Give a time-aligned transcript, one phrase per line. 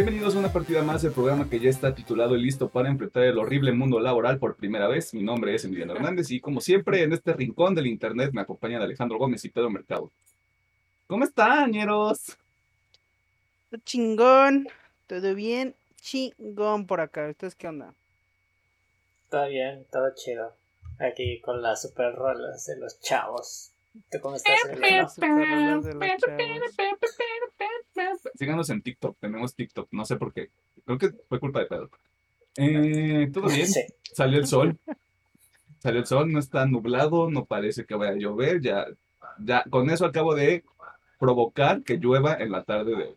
[0.00, 3.24] Bienvenidos a una partida más del programa que ya está titulado y listo para enfrentar
[3.24, 5.12] el horrible mundo laboral por primera vez.
[5.12, 8.80] Mi nombre es Emiliano Hernández y como siempre en este rincón del internet me acompañan
[8.80, 10.10] Alejandro Gómez y Pedro Mercado.
[11.06, 12.34] ¿Cómo están, ñeros?
[13.84, 14.68] Chingón,
[15.06, 17.28] todo bien, chingón por acá.
[17.28, 17.92] ¿Ustedes qué onda?
[19.28, 20.54] Todo bien, todo chido.
[20.98, 23.70] Aquí con las super rolas de los chavos.
[28.34, 30.50] Síganos en TikTok, tenemos TikTok, no sé por qué.
[30.84, 31.90] Creo que fue culpa de Pedro.
[32.56, 33.66] Eh, ¿Todo bien?
[33.66, 33.80] Sí.
[34.12, 34.78] Salió el sol.
[35.78, 38.60] Salió el sol, no está nublado, no parece que vaya a llover.
[38.60, 38.86] Ya,
[39.38, 40.64] ya, con eso acabo de
[41.18, 43.16] provocar que llueva en la tarde de hoy.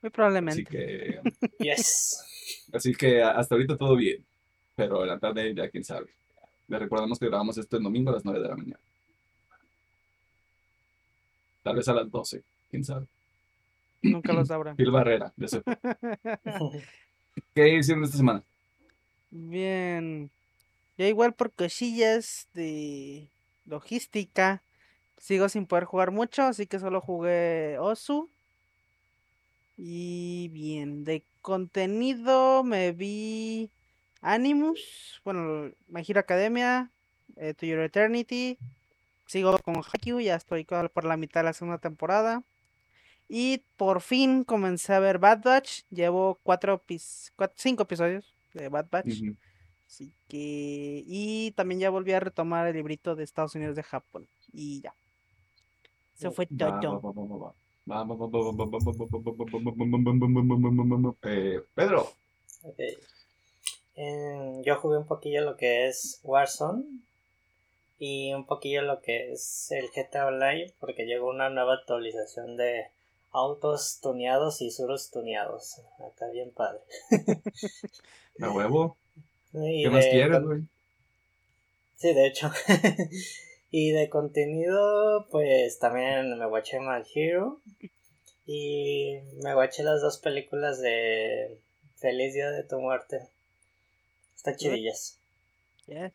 [0.00, 0.64] Muy Así probablemente.
[0.64, 1.20] que,
[1.58, 2.66] Yes.
[2.72, 4.24] así que hasta ahorita todo bien.
[4.76, 6.06] Pero en la tarde ya quién sabe.
[6.68, 8.78] Les recordamos que grabamos esto el domingo a las 9 de la mañana.
[11.68, 13.04] Tal vez a las 12, quién sabe.
[14.00, 14.74] Nunca lo sabrán.
[14.74, 15.62] Phil Barrera, ya sé.
[17.54, 18.42] ¿Qué hicieron esta semana?
[19.30, 20.30] Bien.
[20.96, 23.28] Ya igual por cosillas de
[23.66, 24.62] logística.
[25.18, 28.30] Sigo sin poder jugar mucho, así que solo jugué Osu.
[29.76, 33.68] Y bien, de contenido me vi
[34.22, 36.90] Animus, bueno, My Hero Academia,
[37.36, 38.56] eh, To Your Eternity
[39.28, 42.42] sigo con Haikyuu, ya estoy por la mitad de la segunda temporada.
[43.28, 45.82] Y por fin comencé a ver Bad Batch.
[45.90, 46.82] Llevo cuatro,
[47.36, 49.06] cuatro cinco episodios de Bad Batch.
[49.06, 49.36] Uh -huh.
[49.86, 51.04] Así que.
[51.06, 54.26] Y también ya volví a retomar el librito de Estados Unidos de Japón.
[54.52, 54.94] Y ya.
[56.18, 56.80] Eso fue todo.
[61.74, 62.10] Pedro.
[62.62, 62.96] Okay.
[63.94, 66.84] Eh, yo jugué un poquillo lo que es Warzone
[67.98, 72.86] y un poquillo lo que es el GTA Online porque llegó una nueva actualización de
[73.32, 75.80] autos tuneados y suros tuneados.
[75.98, 76.80] Acá bien padre.
[78.40, 78.96] a huevo.
[79.52, 80.60] Y ¿Qué más de- quieres, güey?
[81.96, 82.50] Sí, de hecho.
[83.70, 87.60] y de contenido, pues también me watché My Hero.
[88.46, 91.58] Y me watché las dos películas de
[91.96, 93.26] Feliz Día de tu Muerte.
[94.36, 95.18] Están chidillas.
[95.86, 96.12] Yes.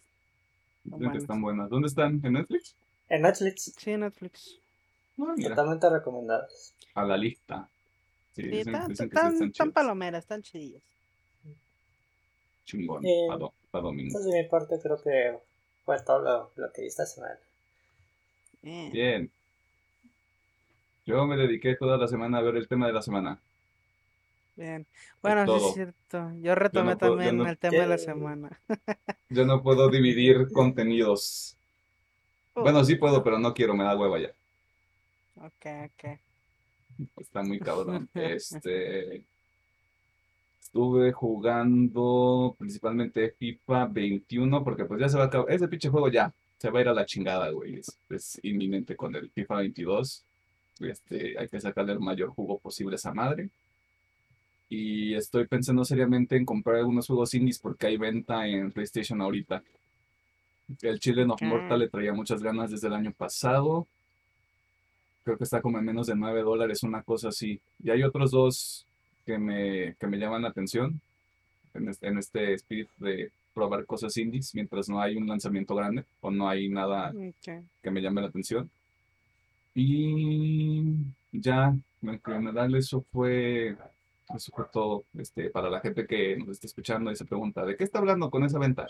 [0.83, 1.23] Son Dicen que buenas.
[1.23, 1.69] están buenas.
[1.69, 2.19] ¿Dónde están?
[2.23, 2.75] ¿En Netflix?
[3.09, 4.57] En Netflix, Sí, Netflix.
[5.19, 6.73] Ah, totalmente recomendadas.
[6.95, 7.67] a la lista.
[8.35, 9.73] Sí, Sí, dicen, están, dicen que sí están, están están chidas.
[9.73, 10.81] palomeras, están chidillas.
[12.65, 13.05] Chingón.
[13.05, 14.07] Eh, Pa' do- pa' domingo.
[14.09, 15.37] Entonces, de mi parte, creo que
[15.85, 17.37] fue todo lo, lo que vi esta semana.
[18.61, 18.91] Bien.
[18.91, 19.31] Bien.
[21.05, 23.37] Yo me dediqué toda la semana a ver el tema de la semana.
[24.55, 24.85] Bien.
[25.21, 26.31] Bueno, sí es cierto.
[26.41, 28.49] Yo retomé puedo- también no- el tema de la semana.
[29.29, 31.55] Yo no puedo dividir contenidos.
[32.55, 34.29] Bueno, Oh, sí puedo, pero no quiero, me da hueva ya.
[35.37, 36.19] Ok, ok.
[37.17, 38.07] Está muy cabrón.
[38.13, 39.23] Este.
[40.61, 45.51] Estuve jugando principalmente FIFA 21 porque pues ya se va a acabar.
[45.51, 47.75] Ese pinche juego ya se va a ir a la chingada, güey.
[47.79, 50.23] Es, es inminente con el FIFA 22.
[50.79, 53.49] Este, hay que sacarle el mayor jugo posible a esa madre.
[54.75, 59.61] Y estoy pensando seriamente en comprar algunos juegos indies porque hay venta en PlayStation ahorita.
[60.81, 61.41] El Children of.
[61.43, 63.85] Mortal le traía muchas ganas desde el año pasado.
[65.23, 67.59] Creo que está como en menos de 9 dólares, una cosa así.
[67.83, 68.83] Y hay otros dos
[69.27, 70.99] que me, que me llaman la atención
[71.75, 76.03] en este, en este espíritu de probar cosas indies mientras no hay un lanzamiento grande
[76.21, 77.63] o no hay nada Ok.
[77.83, 78.71] que me llame la atención.
[79.75, 80.83] Y
[81.31, 83.75] ya, en general eso fue,
[84.39, 85.05] fue todo.
[85.17, 88.29] Este, para la gente que nos está escuchando y se pregunta, ¿de qué está hablando
[88.29, 88.87] con esa venta?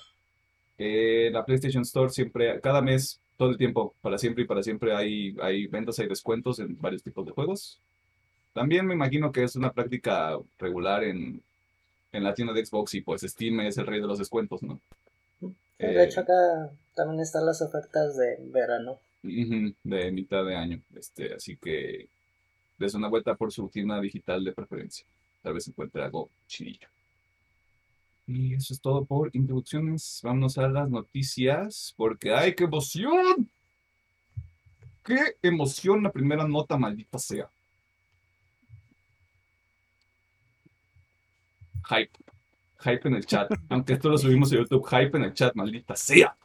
[0.77, 4.93] Eh, la PlayStation Store siempre, cada mes, todo el tiempo, para siempre y para siempre
[4.95, 7.79] hay, hay ventas, hay descuentos en varios tipos de juegos.
[8.53, 11.41] También me imagino que es una práctica regular en,
[12.13, 14.79] en la tienda de Xbox y pues Steam es el rey de los descuentos, ¿no?
[15.79, 18.97] De Eh, hecho, acá también están las ofertas de verano.
[19.83, 20.81] De mitad de año.
[20.95, 22.07] Este, así que
[22.79, 25.05] des una vuelta por su tienda digital de preferencia.
[25.43, 26.87] Tal vez encuentre algo chidillo.
[28.25, 30.21] Y eso es todo por introducciones.
[30.23, 33.51] Vámonos a las noticias, porque ¡ay, qué emoción!
[35.03, 37.49] ¡Qué emoción la primera nota, maldita sea!
[41.89, 42.11] Hype.
[42.79, 43.51] Hype en el chat.
[43.69, 46.35] Aunque esto lo subimos a YouTube, hype en el chat, maldita sea.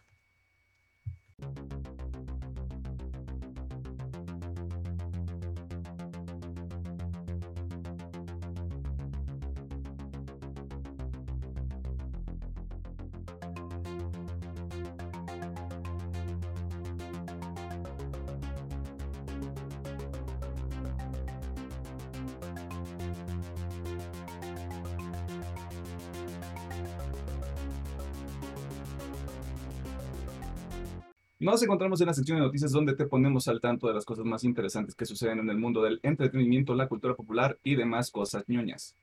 [31.51, 34.27] Nos encontramos en la sección de noticias donde te ponemos al tanto de las cosas
[34.27, 38.45] más interesantes que suceden en el mundo del entretenimiento, la cultura popular y demás cosas
[38.49, 38.95] ñoñas.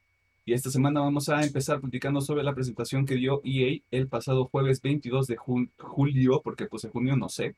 [0.45, 4.45] Y esta semana vamos a empezar platicando sobre la presentación que dio EA el pasado
[4.45, 7.55] jueves 22 de julio, porque en junio no sé,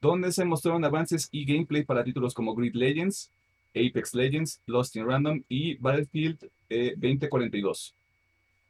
[0.00, 3.28] donde se mostraron avances y gameplay para títulos como Grid Legends,
[3.70, 6.38] Apex Legends, Lost in Random y Battlefield
[6.70, 7.88] 2042.
[7.88, 7.92] Eh,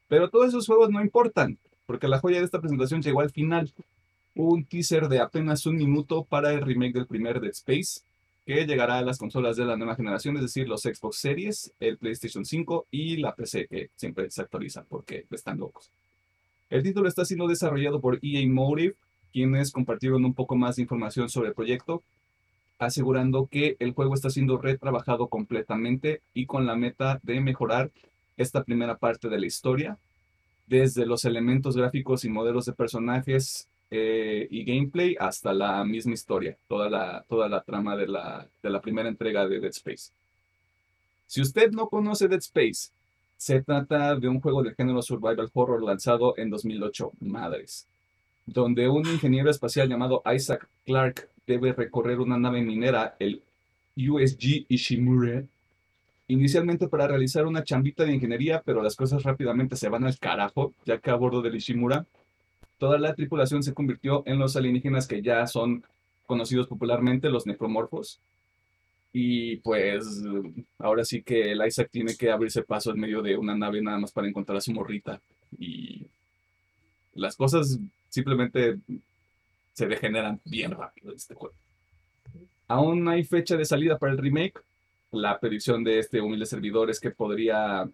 [0.08, 3.70] Pero todos esos juegos no importan, porque la joya de esta presentación llegó al final.
[4.34, 8.00] Un teaser de apenas un minuto para el remake del primer Dead Space,
[8.46, 11.98] que llegará a las consolas de la nueva generación, es decir, los Xbox Series, el
[11.98, 15.90] PlayStation 5 y la PC, que siempre se actualiza porque están locos.
[16.70, 18.94] El título está siendo desarrollado por EA Motive,
[19.32, 22.02] quienes compartieron un poco más de información sobre el proyecto,
[22.78, 27.90] asegurando que el juego está siendo retrabajado completamente y con la meta de mejorar
[28.36, 29.98] esta primera parte de la historia,
[30.66, 36.56] desde los elementos gráficos y modelos de personajes eh, y gameplay hasta la misma historia,
[36.66, 40.10] toda la, toda la trama de la, de la primera entrega de Dead Space.
[41.26, 42.90] Si usted no conoce Dead Space,
[43.36, 47.86] se trata de un juego de género survival horror lanzado en 2008, madres,
[48.46, 53.42] donde un ingeniero espacial llamado Isaac Clarke debe recorrer una nave minera, el
[53.94, 55.44] USG Ishimura,
[56.28, 60.72] inicialmente para realizar una chambita de ingeniería, pero las cosas rápidamente se van al carajo,
[60.86, 62.06] ya que a bordo del Ishimura,
[62.78, 65.84] toda la tripulación se convirtió en los alienígenas que ya son
[66.26, 68.20] conocidos popularmente, los necromorfos.
[69.12, 70.22] Y pues
[70.78, 73.98] ahora sí que el Isaac tiene que abrirse paso en medio de una nave nada
[73.98, 75.20] más para encontrar a su morrita.
[75.58, 76.06] Y
[77.14, 77.78] las cosas
[78.08, 78.78] simplemente
[79.74, 81.54] se degeneran bien rápido en este juego.
[82.68, 84.60] Aún hay fecha de salida para el remake.
[85.10, 87.86] La predicción de este humilde servidor es que podría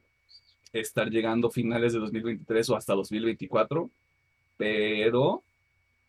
[0.73, 3.91] estar llegando finales de 2023 o hasta 2024.
[4.59, 5.43] Pero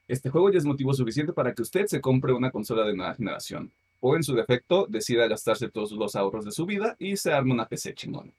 [0.10, 3.14] este juego ya es motivo suficiente para que usted se compre una consola de nueva
[3.14, 3.72] generación.
[4.02, 7.54] O en su defecto, decida gastarse todos los ahorros de su vida y se arme
[7.54, 8.32] una PC chingona.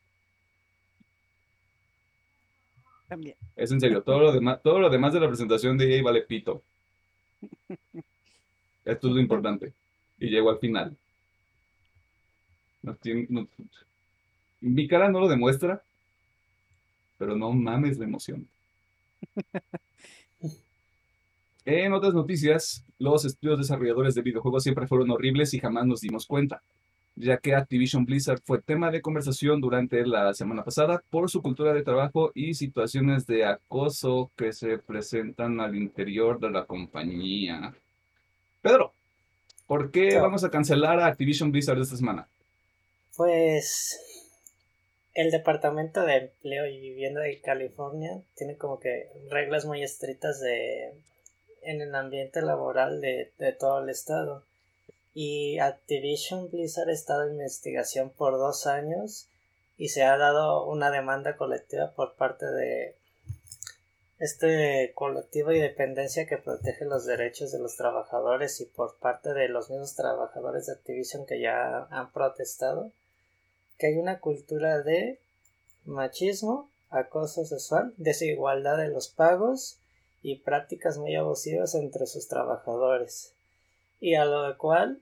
[3.08, 3.36] También.
[3.54, 6.22] Es en serio, todo lo demás, todo lo demás de la presentación de EA vale
[6.22, 6.60] pito.
[8.84, 9.72] Esto es lo importante.
[10.18, 10.96] Y llego al final.
[14.60, 15.82] mi cara no lo demuestra,
[17.16, 18.48] pero no mames la emoción.
[21.72, 26.26] En otras noticias, los estudios desarrolladores de videojuegos siempre fueron horribles y jamás nos dimos
[26.26, 26.62] cuenta,
[27.14, 31.72] ya que Activision Blizzard fue tema de conversación durante la semana pasada por su cultura
[31.72, 37.73] de trabajo y situaciones de acoso que se presentan al interior de la compañía.
[38.62, 38.93] Pedro,
[39.69, 42.26] ¿por qué vamos a cancelar a Activision Blizzard esta semana?
[43.16, 43.96] Pues
[45.14, 50.94] el Departamento de Empleo y Vivienda de California tiene como que reglas muy estrictas de
[51.62, 54.45] en el ambiente laboral de, de todo el estado.
[55.14, 59.26] Y Activision Blizzard ha estado en investigación por dos años
[59.76, 62.95] y se ha dado una demanda colectiva por parte de
[64.21, 69.49] este colectivo y dependencia que protege los derechos de los trabajadores y por parte de
[69.49, 72.93] los mismos trabajadores de Activision que ya han protestado
[73.81, 75.19] que hay una cultura de
[75.87, 79.79] machismo, acoso sexual, desigualdad de los pagos
[80.22, 83.32] y prácticas muy abusivas entre sus trabajadores.
[84.00, 85.00] Y a lo cual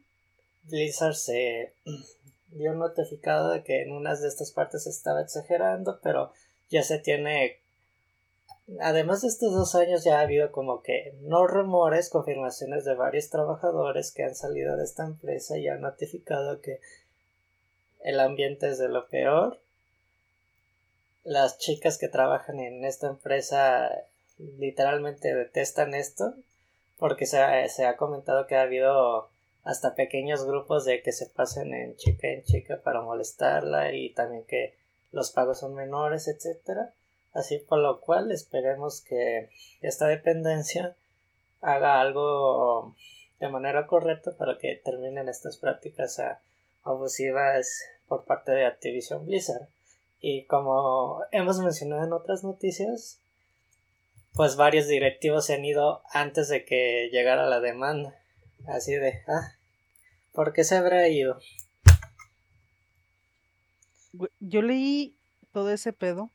[0.64, 1.72] Blizzard se
[2.52, 6.32] dio notificado de que en unas de estas partes estaba exagerando, pero
[6.70, 7.58] ya se tiene
[8.80, 13.30] Además de estos dos años ya ha habido como que no rumores, confirmaciones de varios
[13.30, 16.78] trabajadores que han salido de esta empresa y han notificado que
[18.00, 19.58] el ambiente es de lo peor.
[21.24, 23.90] Las chicas que trabajan en esta empresa
[24.38, 26.34] literalmente detestan esto
[26.98, 29.28] porque se ha, se ha comentado que ha habido
[29.64, 34.44] hasta pequeños grupos de que se pasen en chica en chica para molestarla y también
[34.44, 34.74] que
[35.12, 36.92] los pagos son menores, etcétera
[37.38, 40.96] Así por lo cual esperemos que esta dependencia
[41.60, 42.96] haga algo
[43.38, 46.20] de manera correcta para que terminen estas prácticas
[46.82, 49.68] abusivas por parte de Activision Blizzard.
[50.20, 53.20] Y como hemos mencionado en otras noticias,
[54.38, 58.14] pues varios directivos se han ido antes de que llegara la demanda.
[58.68, 59.56] Así de, ah,
[60.32, 61.40] ¿por qué se habrá ido?
[64.38, 65.16] Yo leí
[65.52, 66.30] todo ese pedo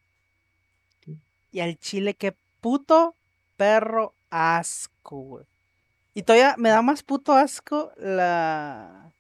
[1.54, 3.16] y al chile, qué puto
[3.56, 5.46] perro asco, güey.
[6.14, 9.14] Y todavía me da más puto asco la,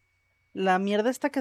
[0.52, 1.40] la mierda esta que,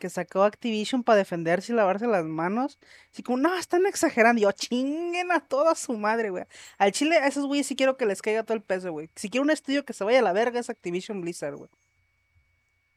[0.00, 2.78] que sacó Activision para defenderse y lavarse las manos.
[3.12, 4.42] Así como, no, están exagerando.
[4.42, 6.44] Yo, chinguen a toda su madre, güey.
[6.78, 9.08] Al chile, a esos güeyes sí quiero que les caiga todo el peso, güey.
[9.14, 11.70] Si quiero un estudio que se vaya a la verga es Activision Blizzard, güey.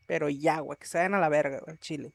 [0.07, 2.11] Pero ya, güey, que se vayan a la verga, güey, al chile.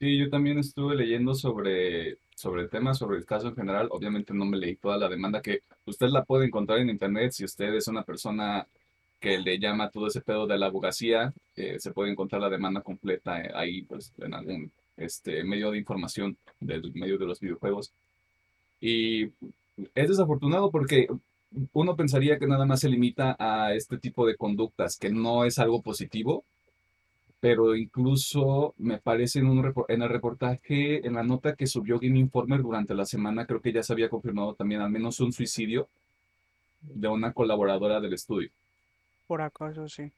[0.00, 3.88] Sí, yo también estuve leyendo sobre, sobre el tema, sobre el caso en general.
[3.90, 7.44] Obviamente no me leí toda la demanda que usted la puede encontrar en internet si
[7.44, 8.66] usted es una persona
[9.20, 11.32] que le llama todo ese pedo de la abogacía.
[11.56, 15.78] eh, se puede encontrar la demanda completa eh, ahí, pues, en algún este, medio de
[15.78, 17.92] información del medio de los videojuegos.
[18.80, 19.24] Y
[19.94, 21.08] es desafortunado porque
[21.72, 25.58] uno pensaría que nada más se limita a este tipo de conductas, que no es
[25.58, 26.44] algo positivo
[27.40, 32.18] pero incluso me parece en, un en el reportaje, en la nota que subió Game
[32.18, 35.88] Informer durante la semana, creo que ya se había confirmado también al menos un suicidio
[36.80, 38.50] de una colaboradora del estudio.
[39.28, 40.10] Por acaso, sí.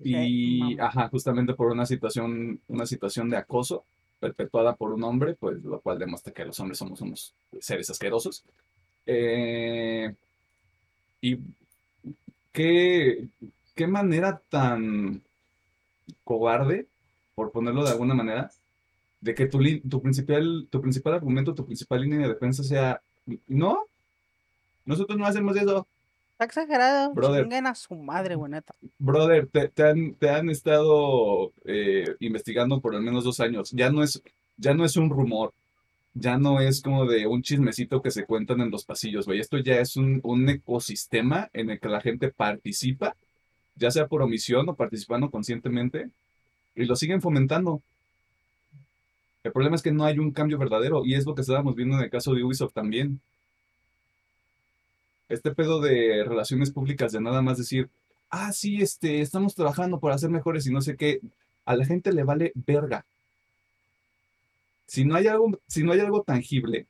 [0.00, 0.88] Y, mamá.
[0.88, 3.84] ajá, justamente por una situación, una situación de acoso
[4.20, 8.44] perpetuada por un hombre, pues lo cual demuestra que los hombres somos unos seres asquerosos.
[9.06, 10.12] Eh,
[11.20, 11.38] y
[12.52, 13.28] qué,
[13.76, 15.22] qué manera tan
[16.24, 16.86] cobarde,
[17.36, 18.50] por ponerlo de alguna manera,
[19.20, 23.00] de que tu, tu principal, tu principal argumento, tu principal línea de defensa sea,
[23.46, 23.86] no,
[24.84, 25.86] nosotros no hacemos eso.
[26.38, 27.12] Está exagerado.
[27.14, 27.42] Brother.
[27.42, 28.72] Chinguen a su madre, güey, neta.
[29.00, 33.72] Brother, te, te han, te han estado eh, investigando por al menos dos años.
[33.72, 34.22] Ya no es,
[34.56, 35.52] ya no es un rumor.
[36.14, 39.40] Ya no es como de un chismecito que se cuentan en los pasillos, güey.
[39.40, 43.16] Esto ya es un, un ecosistema en el que la gente participa,
[43.74, 46.08] ya sea por omisión o participando conscientemente,
[46.76, 47.82] y lo siguen fomentando.
[49.42, 51.96] El problema es que no hay un cambio verdadero, y es lo que estábamos viendo
[51.96, 53.20] en el caso de Ubisoft también.
[55.28, 57.88] Este pedo de relaciones públicas, de nada más decir,
[58.30, 61.20] ah, sí, este, estamos trabajando por hacer mejores y no sé qué,
[61.64, 63.04] a la gente le vale verga.
[64.86, 66.86] Si no hay algo, si no hay algo tangible,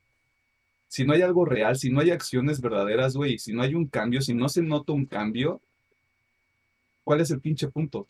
[0.87, 3.87] si no hay algo real, si no hay acciones verdaderas, güey, si no hay un
[3.87, 5.61] cambio, si no se nota un cambio,
[7.03, 8.07] ¿cuál es el pinche punto?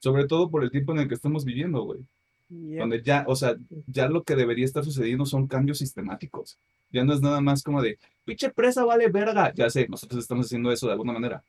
[0.00, 2.00] Sobre todo por el tiempo en el que estamos viviendo, güey.
[2.48, 3.56] Donde ya, o sea,
[3.86, 6.58] ya lo que debería estar sucediendo son cambios sistemáticos.
[6.94, 9.52] Ya no es nada más como de, pinche presa vale verga.
[9.52, 11.42] Ya sé, nosotros estamos haciendo eso de alguna manera.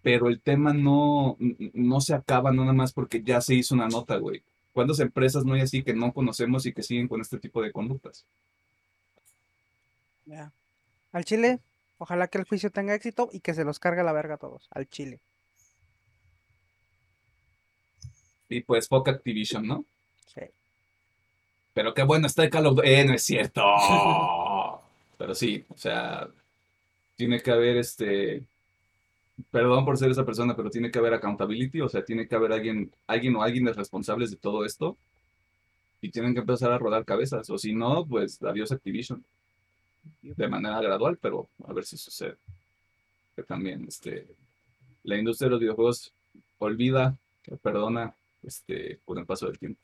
[0.00, 4.16] Pero el tema no, no se acaba nada más porque ya se hizo una nota,
[4.16, 4.42] güey.
[4.72, 7.72] ¿Cuántas empresas no hay así que no conocemos y que siguen con este tipo de
[7.72, 8.24] conductas?
[10.24, 10.50] Ya.
[11.12, 11.60] Al chile,
[11.98, 14.66] ojalá que el juicio tenga éxito y que se los cargue la verga a todos.
[14.70, 15.20] Al chile.
[18.48, 19.84] Y pues fuck Activision, ¿no?
[20.24, 20.40] Sí.
[21.72, 22.88] Pero qué bueno está el Call of Duty.
[22.88, 23.62] Eh, no es cierto.
[25.18, 26.28] Pero sí, o sea,
[27.16, 28.42] tiene que haber este.
[29.50, 32.52] Perdón por ser esa persona, pero tiene que haber accountability, o sea, tiene que haber
[32.52, 34.96] alguien, alguien o alguien responsables de todo esto.
[36.00, 37.48] Y tienen que empezar a rodar cabezas.
[37.50, 39.22] O si no, pues adiós Activision.
[40.22, 42.36] De manera gradual, pero a ver si sucede.
[43.36, 44.26] Que también, este.
[45.02, 46.12] La industria de los videojuegos
[46.58, 47.16] olvida,
[47.62, 49.80] perdona, este, con el paso del tiempo.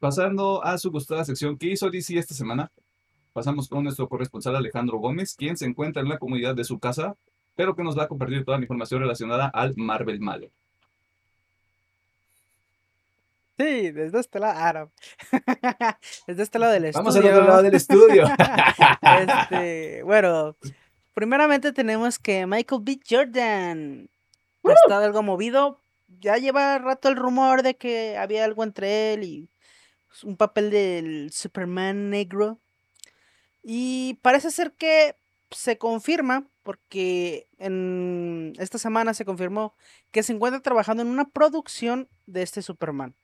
[0.00, 2.70] Pasando a su gustada sección, ¿qué hizo DC esta semana?
[3.32, 7.16] Pasamos con nuestro corresponsal Alejandro Gómez, quien se encuentra en la comunidad de su casa,
[7.56, 10.50] pero que nos va a compartir toda la información relacionada al Marvel malo.
[13.58, 14.54] Sí, desde este lado.
[14.56, 14.92] ah, no.
[16.28, 17.40] desde este lado del Vamos al estudio.
[17.40, 18.24] otro lado del estudio.
[19.02, 20.56] Este, bueno,
[21.12, 23.00] primeramente tenemos que Michael B.
[23.08, 24.08] Jordan
[24.62, 25.80] ha estado algo movido.
[26.20, 29.48] Ya lleva rato el rumor de que había algo entre él y
[30.22, 32.58] un papel del Superman negro.
[33.62, 35.16] Y parece ser que
[35.50, 39.74] se confirma, porque en esta semana se confirmó
[40.10, 43.14] que se encuentra trabajando en una producción de este Superman,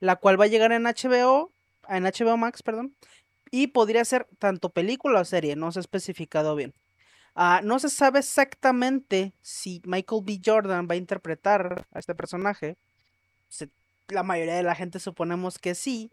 [0.00, 1.52] la cual va a llegar en HBO,
[1.88, 2.94] en HBO Max, perdón,
[3.50, 6.74] y podría ser tanto película o serie, no se ha especificado bien.
[7.34, 10.40] Ah, no se sabe exactamente si Michael B.
[10.44, 12.76] Jordan va a interpretar a este personaje.
[14.08, 16.10] La mayoría de la gente suponemos que sí,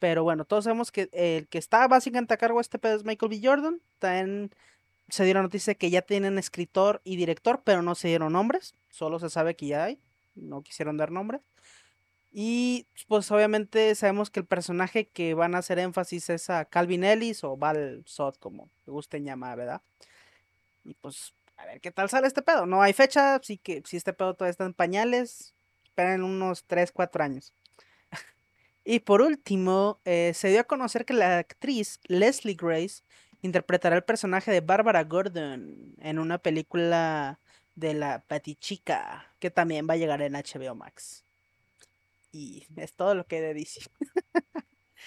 [0.00, 3.04] pero bueno, todos sabemos que el que está básicamente a cargo de este pedo es
[3.04, 3.40] Michael B.
[3.40, 3.80] Jordan.
[4.00, 4.50] También
[5.10, 8.74] se la noticia que ya tienen escritor y director, pero no se dieron nombres.
[8.90, 9.98] Solo se sabe que ya hay.
[10.34, 11.42] No quisieron dar nombres.
[12.32, 17.04] Y pues obviamente sabemos que el personaje que van a hacer énfasis es a Calvin
[17.04, 19.82] Ellis o Val Sod, como te gusten llamar, ¿verdad?
[20.84, 22.66] Y pues a ver qué tal sale este pedo.
[22.66, 25.52] No hay fecha, así que si este pedo todavía está en pañales,
[25.84, 27.52] esperen unos 3, 4 años.
[28.84, 33.02] Y por último, eh, se dio a conocer que la actriz Leslie Grace
[33.42, 37.38] interpretará el personaje de Bárbara Gordon en una película
[37.74, 38.22] de la
[38.58, 41.24] Chica que también va a llegar en HBO Max.
[42.32, 43.84] Y es todo lo que he de decir.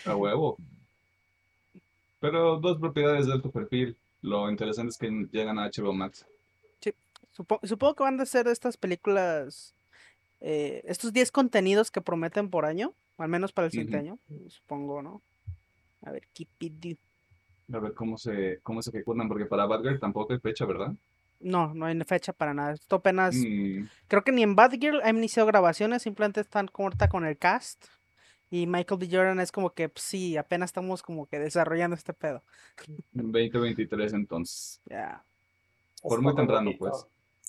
[0.05, 0.57] A huevo.
[2.19, 3.95] Pero dos propiedades de alto perfil.
[4.21, 6.25] Lo interesante es que llegan a HBO Max.
[6.79, 6.93] Sí,
[7.63, 9.73] supongo que van a ser estas películas,
[10.41, 15.01] eh, estos 10 contenidos que prometen por año, al menos para el siguiente año, supongo,
[15.01, 15.21] ¿no?
[16.01, 16.99] A ver, keep it
[17.71, 20.93] A ver cómo se, cómo se ejecutan, porque para Batgirl tampoco hay fecha, ¿verdad?
[21.39, 22.73] No, no hay fecha para nada.
[22.73, 23.35] Esto apenas.
[23.35, 23.85] Mm.
[24.09, 27.85] Creo que ni en Batgirl han iniciado grabaciones, simplemente están corta con el cast.
[28.51, 29.07] Y Michael B.
[29.09, 32.43] Jordan es como que pues, sí, apenas estamos como que desarrollando este pedo.
[33.13, 34.81] 2023 entonces.
[34.85, 35.23] Ya.
[36.01, 37.07] Por muy temprano, pues.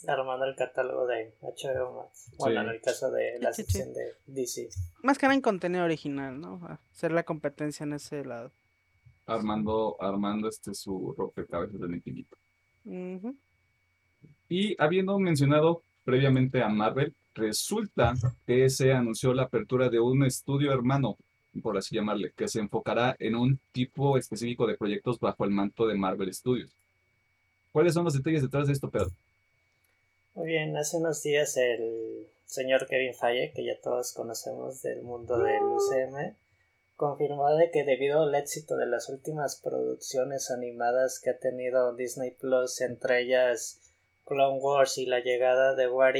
[0.09, 2.31] Armando el catálogo de HBO Max.
[2.39, 4.69] Bueno, en el caso de la sección de DC.
[5.03, 6.61] Más que nada en contenido original, ¿no?
[6.93, 8.51] Hacer la competencia en ese lado.
[9.27, 12.37] Armando, Armando este su rompecabezas del infinito.
[14.49, 18.15] Y habiendo mencionado previamente a Marvel, Resulta
[18.47, 21.17] que se anunció la apertura de un estudio hermano,
[21.63, 25.87] por así llamarle, que se enfocará en un tipo específico de proyectos bajo el manto
[25.87, 26.71] de Marvel Studios.
[27.73, 29.11] ¿Cuáles son los detalles detrás de esto, Pedro?
[30.35, 35.38] Muy bien, hace unos días el señor Kevin Feige, que ya todos conocemos del mundo
[35.38, 36.35] del UCM,
[36.97, 42.33] confirmó de que debido al éxito de las últimas producciones animadas que ha tenido Disney
[42.33, 43.79] Plus, entre ellas
[44.25, 46.14] Clone Wars y la llegada de What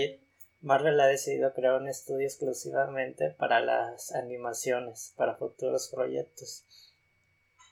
[0.61, 6.65] Marvel ha decidido crear un estudio exclusivamente para las animaciones, para futuros proyectos.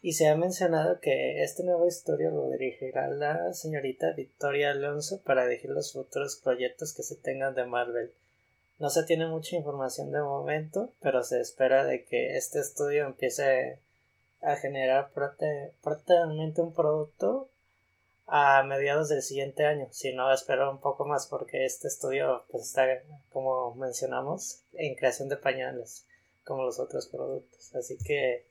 [0.04, 5.46] Y se ha mencionado que este nuevo estudio lo dirigirá la señorita Victoria Alonso para
[5.46, 8.12] dirigir los futuros proyectos que se tengan de Marvel.
[8.80, 13.78] No se tiene mucha información de momento, pero se espera de que este estudio empiece
[14.40, 17.48] a generar prácticamente un producto
[18.26, 19.86] a mediados del siguiente año.
[19.92, 22.88] Si no, espero un poco más porque este estudio pues está,
[23.32, 26.06] como mencionamos, en creación de pañales,
[26.44, 27.72] como los otros productos.
[27.76, 28.50] Así que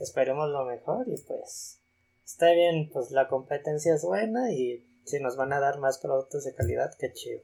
[0.00, 1.80] esperemos lo mejor y pues
[2.24, 6.44] está bien, pues la competencia es buena y si nos van a dar más productos
[6.44, 7.40] de calidad, qué chido.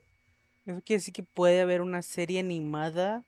[0.66, 3.24] Eso quiere decir que puede haber una serie animada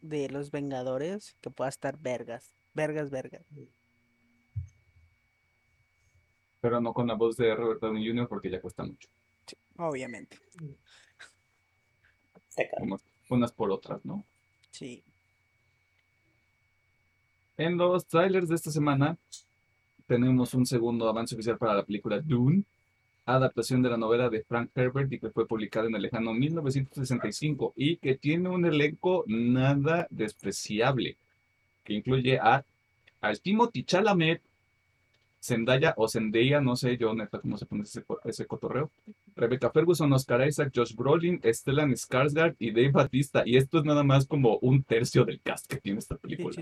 [0.00, 3.44] de los Vengadores que pueda estar vergas, vergas, vergas.
[6.60, 8.28] Pero no con la voz de Robert Downey Jr.
[8.28, 9.08] porque ya cuesta mucho.
[9.76, 10.38] obviamente.
[13.30, 14.24] unas por otras, ¿no?
[14.70, 15.04] Sí.
[17.58, 19.18] En los trailers de esta semana
[20.06, 22.62] tenemos un segundo avance oficial para la película Dune,
[23.26, 27.72] adaptación de la novela de Frank Herbert y que fue publicada en el lejano 1965
[27.74, 31.16] y que tiene un elenco nada despreciable,
[31.82, 32.64] que incluye a,
[33.20, 33.84] al Timothy
[35.40, 37.82] Zendaya o Zendaya, no sé yo neta cómo se pone
[38.24, 38.92] ese, cotorreo.
[39.34, 43.42] Rebecca Ferguson, Oscar Isaac, Josh Brolin, Stellan Skarsgård y Dave Batista.
[43.44, 46.56] Y esto es nada más como un tercio del cast que tiene esta película.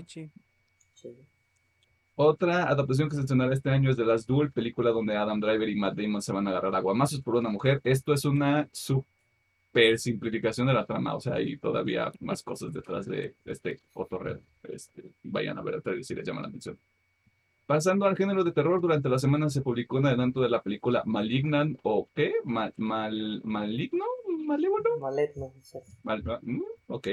[2.15, 5.69] Otra adaptación que se estrenará este año es de Last Duel, película donde Adam Driver
[5.69, 7.79] y Matt Damon se van a agarrar aguamazos por una mujer.
[7.83, 13.05] Esto es una super simplificación de la trama, o sea, hay todavía más cosas detrás
[13.05, 14.39] de, este cotorreo.
[14.63, 16.79] Este, vayan a ver el si les llama la atención.
[17.67, 21.03] Pasando al género de terror, durante la semana se publicó un adelanto de la película
[21.05, 22.33] Malignan o qué?
[22.45, 24.05] Mal, mal, ¿Maligno?
[24.45, 24.97] ¿Malévolo?
[24.99, 25.77] Maligno, sí.
[26.01, 27.07] Mal, mm, ok.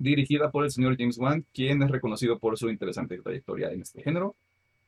[0.00, 4.02] Dirigida por el señor James Wan, quien es reconocido por su interesante trayectoria en este
[4.02, 4.34] género.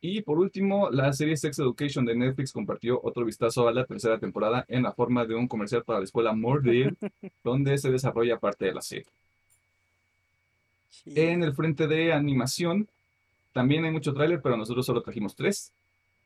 [0.01, 4.18] Y por último, la serie Sex Education de Netflix compartió otro vistazo a la tercera
[4.18, 6.94] temporada en la forma de un comercial para la escuela Mordred,
[7.44, 9.07] donde se desarrolla parte de la serie.
[11.05, 12.88] En el frente de animación,
[13.53, 15.72] también hay mucho tráiler, pero nosotros solo trajimos tres.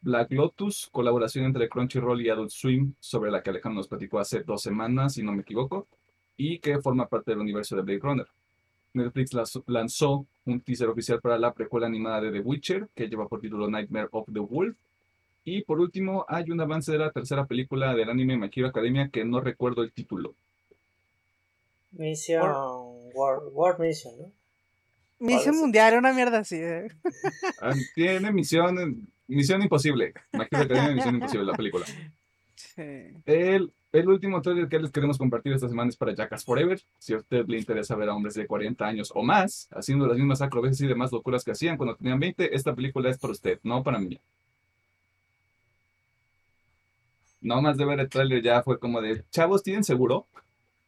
[0.01, 4.44] Black Lotus, colaboración entre Crunchyroll y Adult Swim, sobre la que Alejandro nos platicó hace
[4.44, 5.88] dos semanas, si no me equivoco,
[6.37, 8.27] y que forma parte del universo de Blade Runner.
[8.96, 9.30] Netflix
[9.66, 13.68] lanzó un teaser oficial para la precuela animada de The Witcher, que lleva por título
[13.68, 14.76] Nightmare of the Wolf.
[15.44, 19.09] Y por último, hay un avance de la tercera película del anime My Hero Academia
[19.09, 20.35] que no recuerdo el título.
[21.92, 22.42] Mission,
[23.14, 24.32] War Mission, ¿no?
[25.18, 26.56] Misión mundial, una mierda así.
[26.56, 26.88] Eh.
[27.62, 30.12] Ah, tiene misión, misión imposible.
[30.32, 31.87] Imagínate que tiene misión imposible la película.
[32.77, 36.81] El, el, último trailer que les queremos compartir esta semana es para Jackass Forever.
[36.99, 40.16] Si a usted le interesa ver a hombres de 40 años o más haciendo las
[40.16, 43.61] mismas acrobacias y demás locuras que hacían cuando tenían 20, esta película es para usted,
[43.62, 44.21] no para mí.
[47.40, 50.27] No más de ver el trailer ya fue como de, chavos, ¿tienen seguro?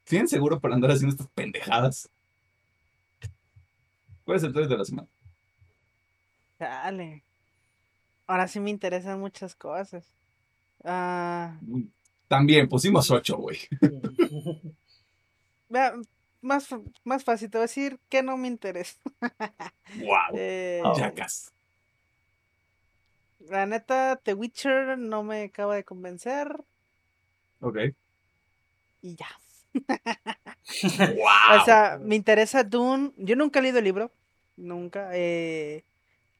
[0.04, 2.10] ¿Tienen seguro para andar haciendo estas pendejadas?
[4.24, 5.08] ¿Cuál es el trailer de la semana?
[6.58, 7.22] Dale.
[8.26, 10.17] ahora sí me interesan muchas cosas.
[10.84, 11.58] Ah,
[12.28, 13.58] También pusimos ocho, güey.
[15.68, 15.94] vea,
[16.40, 16.68] más,
[17.04, 18.96] más fácil, te voy a decir que no me interesa.
[20.00, 20.34] Wow.
[20.36, 20.82] Eh.
[20.96, 21.50] Jackass.
[23.48, 26.62] la neta, The Witcher no me acaba de convencer
[27.60, 27.78] Ok.
[29.02, 29.28] y ya.
[31.16, 31.60] Wow.
[31.60, 33.12] O sea, me interesa Dune.
[33.16, 34.10] Yo nunca he leído el libro,
[34.56, 35.08] nunca.
[35.14, 35.82] eh,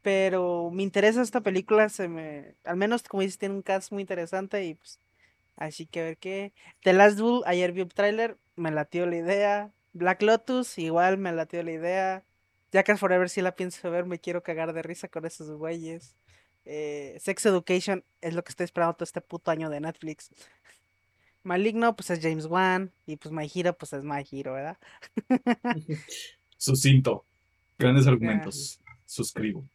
[0.09, 1.91] pero me interesa esta película.
[1.91, 4.99] Se me, al menos como dices, tiene un cast muy interesante y pues,
[5.55, 6.55] así que a ver qué.
[6.83, 9.71] The Last Duel, ayer vi un tráiler, me latió la idea.
[9.93, 12.25] Black Lotus, igual me latió la idea.
[12.73, 16.17] Jackass Forever sí la pienso ver, me quiero cagar de risa con esos güeyes.
[16.65, 20.31] Eh, Sex Education es lo que estoy esperando todo este puto año de Netflix.
[21.43, 22.95] Maligno, pues es James Wan.
[23.05, 24.79] Y pues My Hero, pues es My Hero, ¿verdad?
[26.57, 27.27] Sucinto.
[27.79, 28.81] Grandes argumentos.
[29.05, 29.69] Suscribo.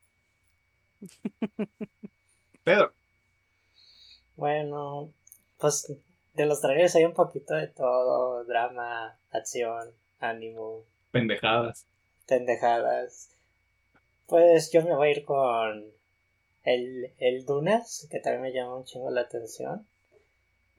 [2.63, 2.91] Pedro.
[4.35, 5.11] Bueno,
[5.59, 5.93] pues
[6.33, 11.85] de los trailers hay un poquito de todo, drama, acción, ánimo, Pendejadas.
[12.27, 13.29] pendejadas.
[14.27, 15.85] Pues yo me voy a ir con
[16.63, 19.85] el, el Dunas, que también me llama un chingo la atención.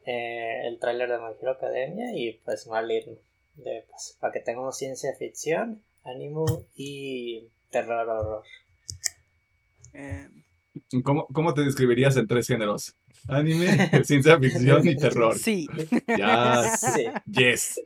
[0.06, 3.16] Eh, el tráiler de My Hero Academia y pues Maligno.
[3.56, 8.44] De, pues, para que tengamos ciencia ficción, ánimo y terror horror.
[9.94, 10.28] Eh,
[11.02, 12.94] ¿Cómo, cómo te describirías en tres géneros?
[13.28, 15.38] Anime, ciencia ficción y terror.
[15.38, 15.66] sí.
[16.06, 16.76] Ya.
[16.76, 17.06] Sí.
[17.26, 17.80] Yes.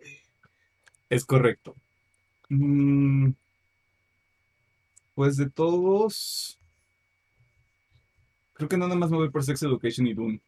[1.10, 1.74] Es correcto.
[2.48, 3.30] Mm,
[5.14, 6.58] pues de todos.
[8.54, 10.40] Creo que nada más me voy por Sex Education y Dune.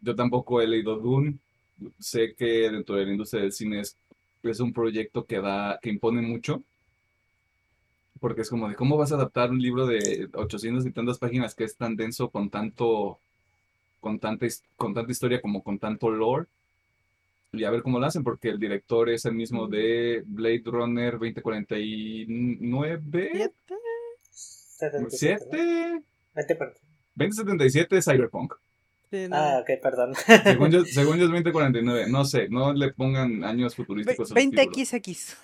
[0.00, 1.38] Yo tampoco he leído Dune.
[1.98, 3.96] Sé que dentro de la industria del cine es,
[4.42, 6.62] es un proyecto que da, que impone mucho.
[8.20, 11.54] Porque es como de cómo vas a adaptar un libro de 800 y tantas páginas
[11.54, 13.18] que es tan denso con tanto,
[14.00, 16.46] con tanta, con tanta historia como con tanto lore
[17.52, 21.12] y a ver cómo lo hacen, porque el director es el mismo de Blade Runner
[21.14, 23.52] 2049, Siete.
[24.30, 25.10] 77, ¿no?
[25.10, 26.02] 7,
[26.34, 26.76] Vete, perdón.
[27.16, 28.54] 2077 Cyberpunk.
[29.10, 29.36] Sí, no.
[29.36, 30.14] Ah, ok, perdón.
[30.44, 34.44] Según yo, según yo es 2049, no sé, no le pongan años futurísticos a los
[34.44, 34.78] títulos.
[34.78, 35.36] 20XX.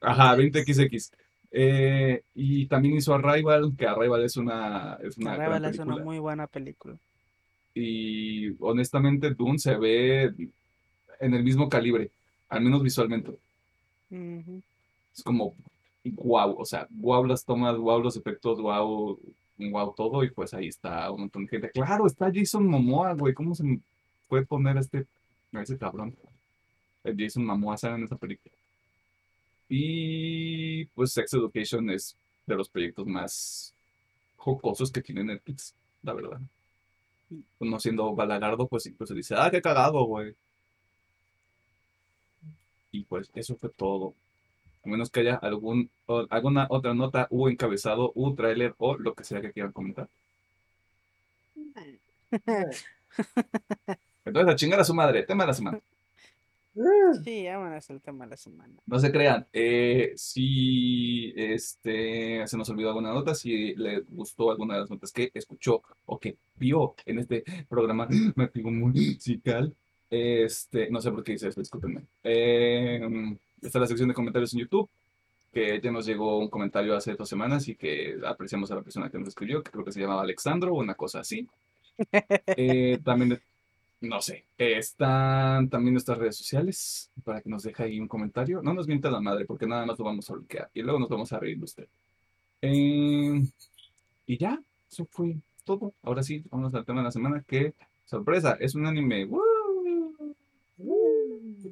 [0.00, 1.12] Ajá, 20XX.
[1.54, 5.96] Eh, y también hizo Arrival, que Arrival es una, es una gran Arrival es una
[5.98, 6.96] muy buena película.
[7.74, 10.34] Y honestamente Dune se ve
[11.20, 12.10] en el mismo calibre,
[12.48, 13.32] al menos visualmente.
[14.10, 15.54] Es como
[16.04, 19.18] wow, o sea, wow las tomas, wow los efectos, wow,
[19.58, 21.70] wow todo, y pues ahí está un montón de gente.
[21.70, 23.64] Claro, está Jason Momoa, güey, ¿cómo se
[24.28, 25.06] puede poner a este,
[25.52, 26.16] a ese cabrón?
[27.04, 28.54] El Jason Momoa sale en esa película.
[29.74, 32.14] Y pues Sex Education es
[32.46, 33.72] de los proyectos más
[34.36, 36.38] jocosos que tiene Netflix, la verdad.
[37.58, 40.34] No siendo balagardo, pues incluso dice, ah, qué cagado, güey.
[42.90, 44.12] Y pues eso fue todo.
[44.84, 49.14] A menos que haya algún, o- alguna otra nota, u encabezado, u tráiler, o lo
[49.14, 50.06] que sea que quieran comentar.
[54.26, 55.80] Entonces, a chingar a su madre, tema de la semana.
[57.22, 58.74] Sí, vámonos al tema de la semana.
[58.86, 64.74] No se crean, eh, si este, se nos olvidó alguna nota, si le gustó alguna
[64.74, 68.08] de las notas que escuchó o que vio en este programa
[68.64, 69.74] musical,
[70.08, 72.06] este, no sé por qué hice esto, discúlpenme.
[72.22, 73.00] Eh,
[73.60, 74.88] está la sección de comentarios en YouTube,
[75.52, 79.10] que ya nos llegó un comentario hace dos semanas y que apreciamos a la persona
[79.10, 81.46] que nos escribió, que creo que se llamaba Alexandro o una cosa así.
[82.56, 83.38] Eh, también,
[84.02, 88.60] no sé, están también nuestras redes sociales para que nos deje ahí un comentario.
[88.62, 91.08] No nos mienta la madre porque nada más lo vamos a bloquear y luego nos
[91.08, 91.88] vamos a reír de usted.
[92.60, 93.42] Eh,
[94.26, 94.60] y ya,
[94.90, 95.94] eso fue todo.
[96.02, 99.24] Ahora sí, vamos al tema de la semana que, sorpresa, es un anime.
[99.24, 99.42] ¡Woo!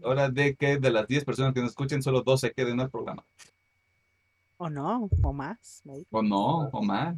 [0.03, 2.91] Hora de que de las 10 personas que nos escuchen, solo 2 se queden al
[2.91, 3.25] programa.
[4.57, 5.83] O no, o más.
[6.11, 7.17] O no, o más.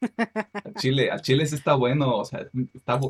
[0.64, 3.00] Al Chile, al Chile sí está bueno, o sea, está,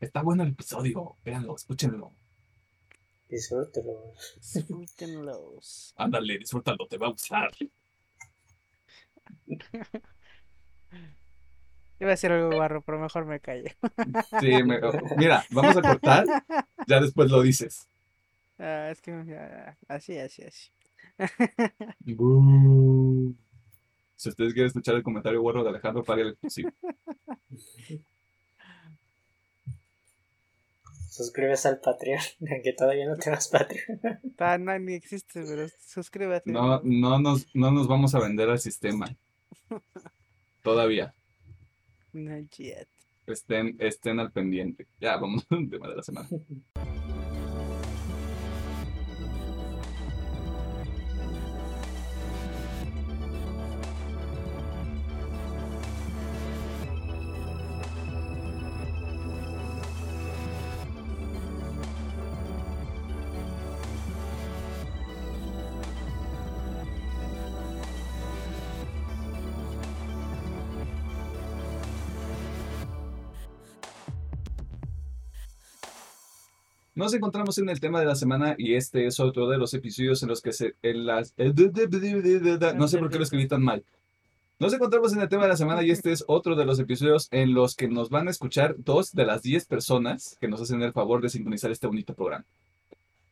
[0.00, 1.16] está bueno el episodio.
[1.24, 2.12] Véanlo, escúchenlo.
[3.28, 4.12] Disfrútelo.
[4.36, 5.94] Disfrútenlos.
[5.96, 7.50] Ándale, disfrútalo, te va a gustar.
[12.00, 13.70] Iba a decir algo barro, pero mejor me callo.
[14.40, 14.80] Sí, me-
[15.18, 16.24] mira, vamos a cortar,
[16.86, 17.86] ya después lo dices.
[18.58, 20.70] Ah, es que ah, así, así, así.
[24.16, 26.70] Si ustedes quieren escuchar el comentario bueno de Alejandro, pague el exclusivo.
[31.20, 32.18] Suscríbete al Patreon,
[32.64, 34.00] que todavía no tengas Patreon.
[34.38, 36.50] Ta- no, ni existe, pero suscríbete.
[36.50, 39.14] No, no nos, no nos vamos a vender al sistema.
[40.62, 41.12] Todavía.
[42.14, 42.88] No, shit.
[43.26, 44.86] Estén, estén al pendiente.
[44.98, 46.28] Ya, vamos al tema de la semana.
[77.00, 80.22] Nos encontramos en el tema de la semana y este es otro de los episodios
[80.22, 80.74] en los que se...
[80.82, 83.82] En las, no sé por qué lo escribí tan mal.
[84.58, 87.28] Nos encontramos en el tema de la semana y este es otro de los episodios
[87.30, 90.82] en los que nos van a escuchar dos de las diez personas que nos hacen
[90.82, 92.44] el favor de sintonizar este bonito programa.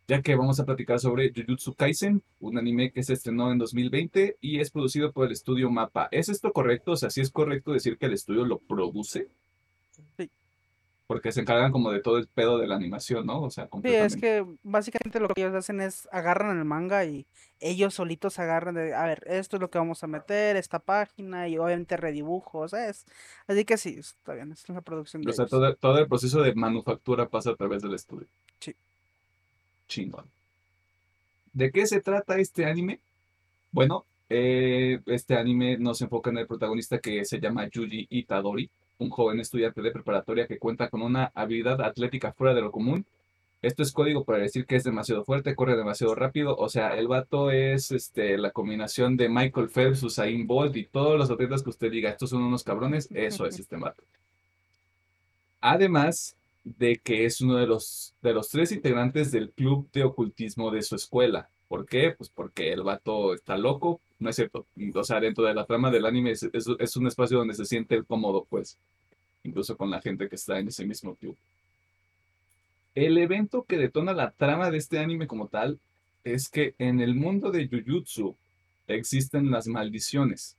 [0.07, 4.39] Ya que vamos a platicar sobre Jujutsu Kaisen, un anime que se estrenó en 2020
[4.41, 6.09] y es producido por el estudio Mapa.
[6.11, 6.93] ¿Es esto correcto?
[6.93, 9.29] O sea, ¿sí es correcto decir que el estudio lo produce?
[11.09, 13.43] Porque se encargan como de todo el pedo de la animación, ¿no?
[13.43, 17.27] O sea, Sí, es que básicamente lo que ellos hacen es agarran el manga y
[17.61, 21.49] ellos solitos agarran de, a ver, esto es lo que vamos a meter, esta página
[21.49, 23.07] y obviamente redibujos, ¿sabes?
[23.47, 25.51] Así que sí, está bien, es la producción de O sea, ellos.
[25.51, 28.29] todo, todo el proceso de manufactura pasa a través del estudio.
[28.61, 28.77] Sí.
[29.89, 30.27] Chingón.
[31.55, 33.01] ¿De qué se trata este anime?
[33.73, 39.11] Bueno, eh, este anime nos enfoca en el protagonista que se llama Yuji Itadori, un
[39.11, 43.05] joven estudiante de preparatoria que cuenta con una habilidad atlética fuera de lo común.
[43.61, 46.57] Esto es código para decir que es demasiado fuerte, corre demasiado rápido.
[46.57, 51.19] O sea, el vato es este, la combinación de Michael Phelps, Usain Bolt y todos
[51.19, 54.03] los atletas que usted diga, estos son unos cabrones, eso es este vato.
[55.61, 60.71] Además de que es uno de los, de los tres integrantes del club de ocultismo
[60.71, 61.49] de su escuela.
[61.69, 62.13] ¿Por qué?
[62.17, 64.67] Pues porque el vato está loco, no es cierto.
[64.95, 67.65] O sea, dentro de la trama del anime es, es- es un espacio donde se
[67.67, 68.79] siente cómodo, pues,
[69.45, 71.37] incluso con la gente que está en ese mismo club.
[72.95, 75.79] El evento que detona la trama de este anime como tal
[76.25, 78.35] es que en el mundo de Jujutsu
[78.89, 80.57] existen las maldiciones.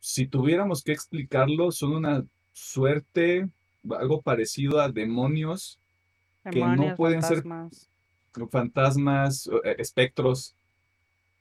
[0.00, 3.48] Si tuviéramos que explicarlo, son una suerte,
[3.90, 5.78] algo parecido a demonios
[6.50, 6.58] que
[6.90, 7.44] no pueden ser
[8.50, 9.48] fantasmas.
[9.64, 10.54] eh, espectros,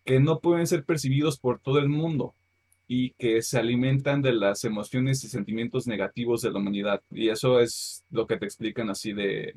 [0.06, 2.34] que no pueden ser percibidos por todo el mundo
[2.88, 7.02] y que se alimentan de las emociones y sentimientos negativos de la humanidad.
[7.12, 9.56] Y eso es lo que te explican así de,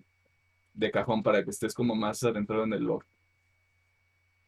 [0.75, 3.07] de cajón para que estés como más adentrado en el lore.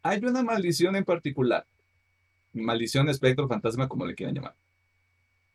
[0.03, 1.65] Hay una maldición en particular,
[2.53, 4.55] maldición, espectro, fantasma, como le quieran llamar,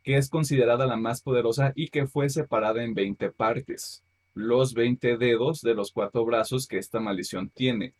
[0.03, 4.01] que es considerada la más poderosa y que fue separada en 20 partes
[4.39, 7.93] los 20 dedos de los cuatro brazos que esta maldición tiene,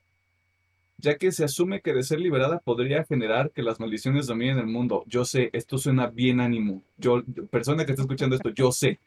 [0.98, 4.68] ya que se asume que de ser liberada podría generar que las maldiciones dominen el
[4.68, 5.04] mundo.
[5.08, 6.84] Yo sé, esto suena bien ánimo.
[6.98, 9.00] Yo, persona que está escuchando esto, yo sé.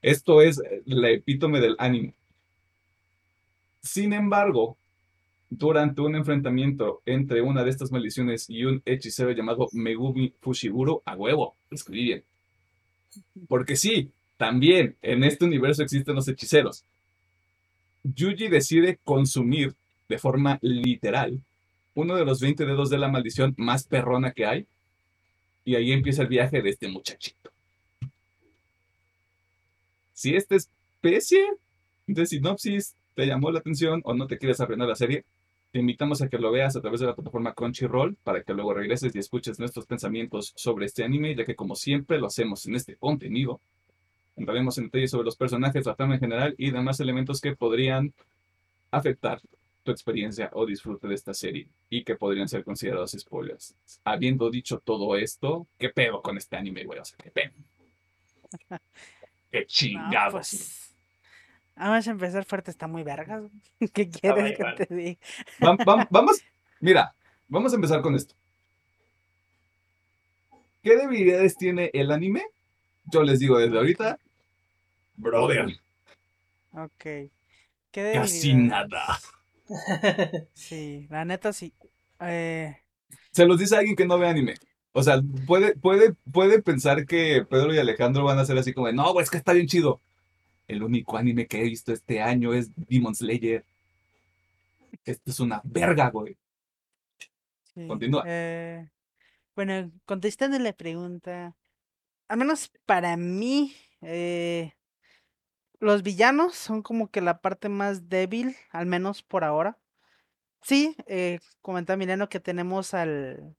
[0.00, 2.12] Esto es eh, la epítome del ánimo.
[3.80, 4.76] Sin embargo,
[5.50, 11.16] durante un enfrentamiento entre una de estas maldiciones y un hechicero llamado Megumi Fushiguro, a
[11.16, 12.24] huevo, escribí bien.
[13.48, 14.10] Porque sí,
[14.42, 16.84] también en este universo existen los hechiceros.
[18.02, 19.72] Yuji decide consumir
[20.08, 21.40] de forma literal
[21.94, 24.66] uno de los 20 dedos de la maldición más perrona que hay.
[25.64, 27.52] Y ahí empieza el viaje de este muchachito.
[30.12, 31.44] Si esta especie
[32.08, 35.24] de sinopsis te llamó la atención o no te quieres aprender la serie,
[35.70, 38.74] te invitamos a que lo veas a través de la plataforma Crunchyroll para que luego
[38.74, 42.74] regreses y escuches nuestros pensamientos sobre este anime, ya que como siempre lo hacemos en
[42.74, 43.60] este contenido,
[44.36, 48.12] entraremos en detalles sobre los personajes, la trama en general y demás elementos que podrían
[48.90, 49.40] afectar
[49.82, 53.74] tu experiencia o disfrute de esta serie y que podrían ser considerados spoilers.
[54.04, 56.98] Habiendo dicho todo esto, ¿qué pedo con este anime, güey?
[57.00, 57.52] O sea, ¿qué pedo?
[59.50, 60.32] ¡Qué No, chingados!
[60.32, 60.88] pues.
[61.74, 63.42] Vamos a empezar fuerte, está muy vergas.
[63.92, 65.18] ¿Qué quieres que te diga?
[65.58, 66.40] Vam- vam- vamos,
[66.80, 67.14] mira,
[67.48, 68.34] vamos a empezar con esto.
[70.82, 72.44] ¿Qué debilidades tiene el anime?
[73.10, 74.18] Yo les digo desde ahorita,
[75.16, 75.78] brother,
[76.72, 77.04] Ok.
[77.90, 79.18] ¿Qué casi nada.
[80.54, 81.72] Sí, la neta sí.
[82.20, 82.76] Eh,
[83.30, 84.54] Se los dice alguien que no ve anime.
[84.92, 88.88] O sea, puede, puede, puede pensar que Pedro y Alejandro van a ser así como
[88.88, 90.00] de, no, güey, es que está bien chido.
[90.68, 93.64] El único anime que he visto este año es Demon Slayer.
[95.04, 96.36] Esto es una verga, güey.
[97.74, 98.24] sí, Continúa.
[98.26, 98.88] eh,
[99.56, 101.54] bueno, contestando la pregunta,
[102.32, 104.72] al menos para mí, eh,
[105.80, 109.78] los villanos son como que la parte más débil, al menos por ahora.
[110.62, 113.56] Sí, eh, comentaba Mileno que tenemos al,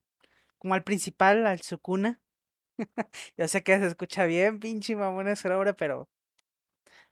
[0.59, 2.21] como al principal, al Sukuna,
[3.37, 6.09] Yo sé que se escucha bien, pinche mamón ese nombre, pero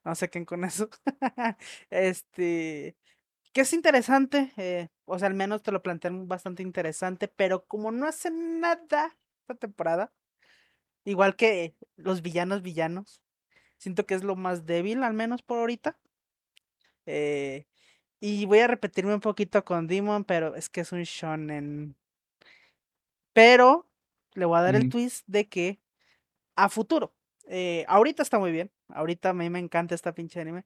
[0.03, 0.89] no sé qué con eso.
[1.89, 2.95] Este,
[3.53, 7.91] que es interesante, eh, o sea, al menos te lo plantean bastante interesante, pero como
[7.91, 10.13] no hace nada esta temporada,
[11.05, 13.21] igual que los villanos villanos,
[13.77, 15.97] siento que es lo más débil, al menos por ahorita.
[17.05, 17.65] Eh,
[18.19, 21.95] y voy a repetirme un poquito con Demon, pero es que es un shonen.
[23.33, 23.89] Pero
[24.33, 25.79] le voy a dar el twist de que
[26.55, 27.13] a futuro,
[27.47, 30.65] eh, ahorita está muy bien, ahorita a mí me encanta esta pinche anime,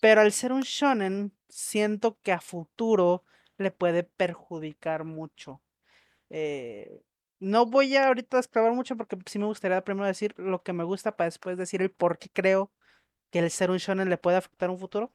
[0.00, 3.24] pero al ser un shonen, siento que a futuro
[3.58, 5.60] le puede perjudicar mucho.
[6.30, 7.02] Eh,
[7.44, 10.84] no voy a ahorita esclavar mucho porque sí me gustaría primero decir lo que me
[10.84, 12.72] gusta para después decir el por qué creo
[13.30, 15.12] que el ser un shonen le puede afectar un futuro.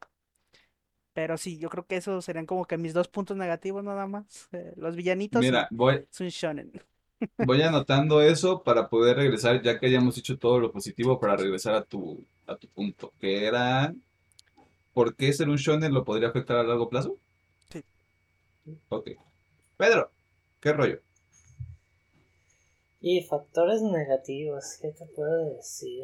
[1.13, 4.47] Pero sí, yo creo que esos serían como que mis dos puntos negativos nada más.
[4.51, 6.71] eh, los villanitos Mira, voy, es un shonen.
[7.37, 11.73] voy anotando eso para poder regresar, ya que hayamos hecho todo lo positivo, para regresar
[11.75, 13.93] a tu, a tu punto, que era,
[14.93, 17.17] ¿por qué ser un shonen lo podría afectar a largo plazo?
[17.71, 17.83] Sí.
[18.89, 19.09] Ok.
[19.77, 20.11] Pedro,
[20.61, 21.01] ¿qué rollo?
[23.01, 26.03] Y factores negativos, ¿qué te puedo decir?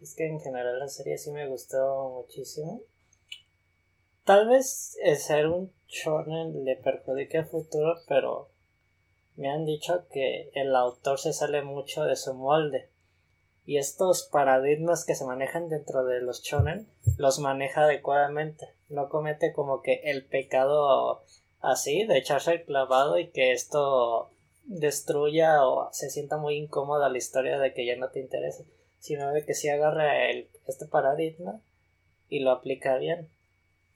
[0.00, 2.80] Es que en general la serie sí me gustó muchísimo.
[4.24, 8.48] Tal vez el ser un shonen le perjudique a futuro, pero
[9.36, 12.88] me han dicho que el autor se sale mucho de su molde.
[13.66, 18.68] Y estos paradigmas que se manejan dentro de los shonen los maneja adecuadamente.
[18.88, 21.24] No comete como que el pecado
[21.62, 24.30] así de echarse el clavado y que esto
[24.64, 28.64] destruya o se sienta muy incómoda la historia de que ya no te interesa,
[28.98, 31.60] sino de que sí agarra el, este paradigma
[32.28, 33.28] y lo aplica bien.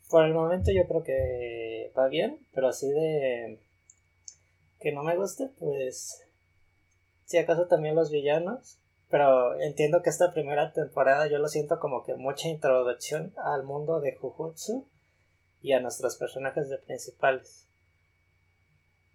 [0.09, 3.59] Por el momento yo creo que va bien, pero así de
[4.81, 6.23] que no me guste, pues
[7.25, 12.05] si acaso también los villanos, pero entiendo que esta primera temporada yo lo siento como
[12.05, 14.87] que mucha introducción al mundo de Jujutsu
[15.67, 17.67] y a nuestros personajes de principales.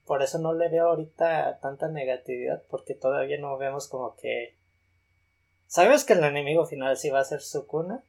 [0.05, 4.57] Por eso no le veo ahorita tanta negatividad, porque todavía no vemos como que...
[5.67, 8.03] Sabes que el enemigo final sí va a ser Sukuna,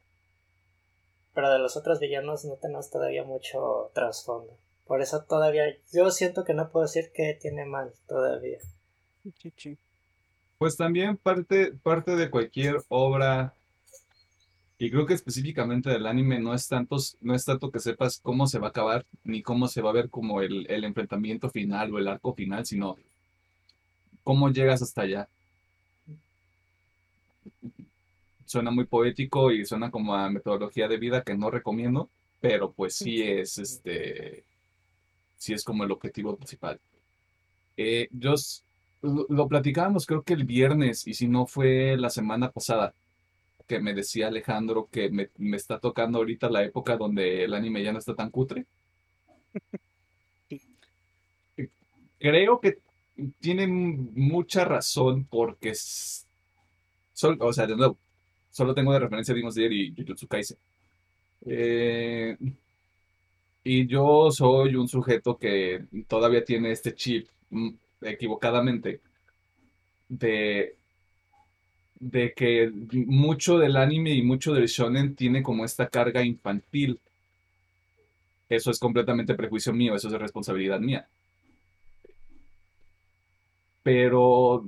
[1.33, 4.57] pero de los otros villanos no tenemos todavía mucho trasfondo.
[4.85, 8.59] Por eso todavía yo siento que no puedo decir que tiene mal todavía.
[10.57, 13.55] Pues también parte, parte de cualquier obra,
[14.83, 18.47] y creo que específicamente del anime, no es tanto, no es tanto que sepas cómo
[18.47, 21.93] se va a acabar, ni cómo se va a ver como el, el enfrentamiento final
[21.93, 22.97] o el arco final, sino
[24.25, 25.29] cómo llegas hasta allá.
[28.45, 32.09] Suena muy poético y suena como a metodología de vida que no recomiendo,
[32.41, 34.43] pero pues sí es este,
[35.37, 36.77] sí es como el objetivo principal.
[37.77, 38.33] Eh, yo
[39.01, 42.93] lo platicábamos creo que el viernes, y si no fue la semana pasada,
[43.67, 47.83] que me decía Alejandro que me, me está tocando ahorita la época donde el anime
[47.83, 48.65] ya no está tan cutre.
[51.57, 51.69] Sí.
[52.19, 52.77] Creo que
[53.39, 56.25] tienen mucha razón porque, s-
[57.13, 57.97] sol- o sea, de nuevo,
[58.51, 60.57] solo tengo de referencia Demon Slayer y Jujutsu Kaisen.
[61.45, 62.37] Eh,
[63.63, 67.69] y yo soy un sujeto que todavía tiene este chip mm,
[68.01, 69.01] equivocadamente
[70.07, 70.75] de,
[71.99, 76.99] de que mucho del anime y mucho del shonen tiene como esta carga infantil.
[78.49, 81.07] Eso es completamente prejuicio mío, eso es responsabilidad mía.
[83.83, 84.65] Pero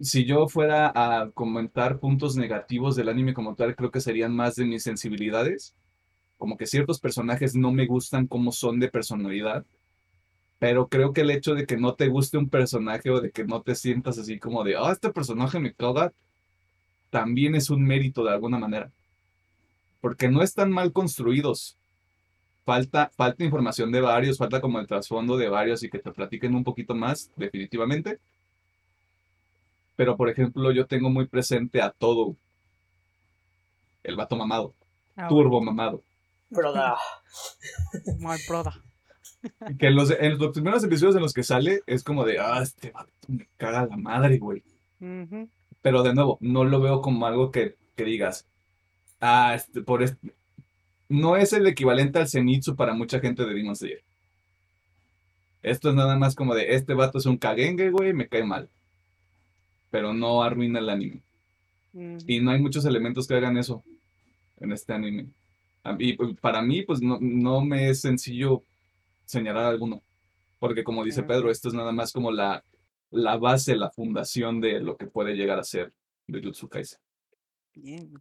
[0.00, 4.56] si yo fuera a comentar puntos negativos del anime como tal, creo que serían más
[4.56, 5.74] de mis sensibilidades.
[6.38, 9.64] Como que ciertos personajes no me gustan como son de personalidad.
[10.60, 13.44] Pero creo que el hecho de que no te guste un personaje o de que
[13.44, 16.12] no te sientas así como de, ah, este personaje me caga,
[17.08, 18.92] también es un mérito de alguna manera.
[20.02, 21.78] Porque no están mal construidos.
[22.66, 26.54] Falta, falta información de varios, falta como el trasfondo de varios y que te platiquen
[26.54, 28.20] un poquito más, definitivamente.
[29.96, 32.36] Pero, por ejemplo, yo tengo muy presente a todo
[34.02, 34.74] el vato mamado,
[35.16, 36.02] Ah, turbo mamado.
[36.50, 36.98] Broda.
[38.18, 38.74] My brother.
[39.78, 42.60] Que en los, en los primeros episodios en los que sale es como de, ah,
[42.62, 44.62] este vato me caga la madre, güey.
[45.00, 45.48] Ujú.
[45.82, 48.46] Pero de nuevo, no lo veo como algo que, que digas,
[49.20, 50.34] ah, este, por este.
[51.08, 54.02] No es el equivalente al Zenitsu para mucha gente de Demon Slayer.
[55.62, 58.68] Esto es nada más como de, este vato es un kagenge, güey, me cae mal.
[59.90, 61.22] Pero no arruina el anime.
[61.92, 62.18] Ujú.
[62.26, 63.82] Y no hay muchos elementos que hagan eso
[64.60, 65.26] en este anime.
[65.98, 68.62] Y pues, para mí, pues no, no me es sencillo
[69.30, 70.02] señalar alguno.
[70.58, 71.22] Porque como dice.
[71.22, 72.64] Pedro, esto es nada más como la,
[73.10, 75.92] la base, la fundación de lo que puede llegar a ser
[76.28, 77.00] Jujutsu Kaisen.
[77.74, 78.12] Bien.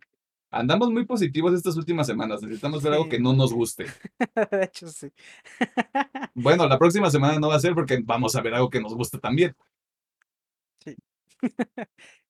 [0.51, 2.41] Andamos muy positivos estas últimas semanas.
[2.41, 3.85] Necesitamos ver algo que no nos guste.
[4.51, 5.11] De hecho, sí.
[6.33, 8.95] Bueno, la próxima semana no va a ser porque vamos a ver algo que nos
[8.95, 9.55] guste también.
[10.83, 10.95] Sí.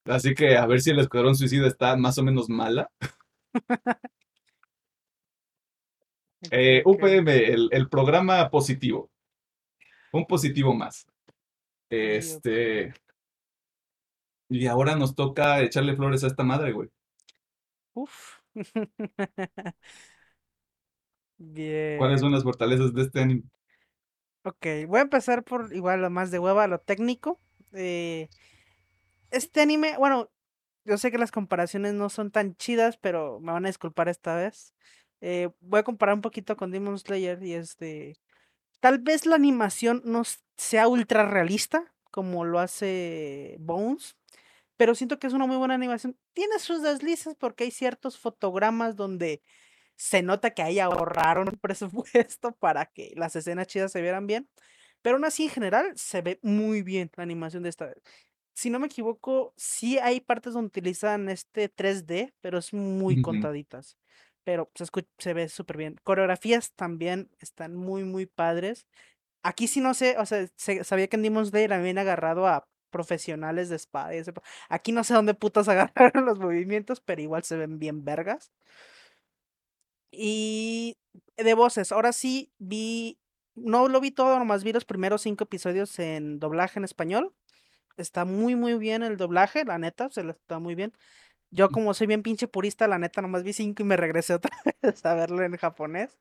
[0.06, 2.90] Así que a ver si el Escuadrón Suicida está más o menos mala.
[6.52, 6.82] Eh.
[6.86, 9.10] UPM, el, el programa positivo.
[10.12, 11.06] Un positivo más.
[11.90, 12.94] Este.
[14.50, 16.90] Y ahora nos toca echarle flores a esta madre, güey.
[17.94, 18.40] Uf.
[21.38, 21.98] Bien.
[21.98, 23.44] ¿Cuáles son las fortalezas de este anime?
[24.44, 27.40] Ok, voy a empezar por igual lo más de hueva, lo técnico.
[27.74, 28.30] Eh,
[29.32, 30.32] este anime, bueno,
[30.86, 34.36] yo sé que las comparaciones no son tan chidas, pero me van a disculpar esta
[34.36, 34.74] vez.
[35.22, 38.16] Eh, voy a comparar un poquito con Demon Slayer y este,
[38.82, 40.24] tal vez la animación no
[40.58, 44.16] sea ultra realista como lo hace Bones,
[44.78, 46.18] pero siento que es una muy buena animación.
[46.34, 49.42] Tiene sus deslices porque hay ciertos fotogramas donde
[49.98, 54.50] se nota que ahí ahorraron presupuesto para que las escenas chidas se vieran bien.
[55.04, 57.94] Pero aún así, en general, se ve muy bien la animación de esta.
[58.56, 63.18] Si no me equivoco, sí hay partes donde utilizan este 3D, pero es muy Ujú.
[63.18, 63.98] contaditas.
[64.50, 65.96] Pero se, escu- se ve súper bien.
[66.04, 68.88] Coreografías también están muy, muy padres.
[69.44, 72.68] Aquí sí no sé, o sea, se- sabía que en Demon Slayer habían agarrado a
[72.92, 74.12] profesionales de espada.
[74.70, 78.52] Aquí no sé dónde putas agarraron los movimientos, pero igual se ven bien vergas.
[80.12, 80.98] Y
[81.38, 83.20] de voces, ahora sí vi,
[83.56, 87.34] no lo vi todo, nomás vi los primeros cinco episodios en doblaje en español.
[87.98, 90.94] Está muy, muy bien el doblaje, la neta, se le está muy bien.
[91.52, 94.52] Yo como soy bien pinche purista, la neta, nomás vi cinco y me regresé otra
[94.82, 96.18] vez a verlo en japonés.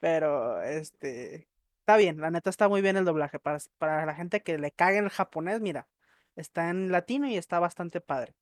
[0.00, 1.48] Pero, este,
[1.80, 3.38] está bien, la neta está muy bien el doblaje.
[3.40, 5.88] Para, para la gente que le cague el japonés, mira,
[6.36, 8.34] está en latino y está bastante padre.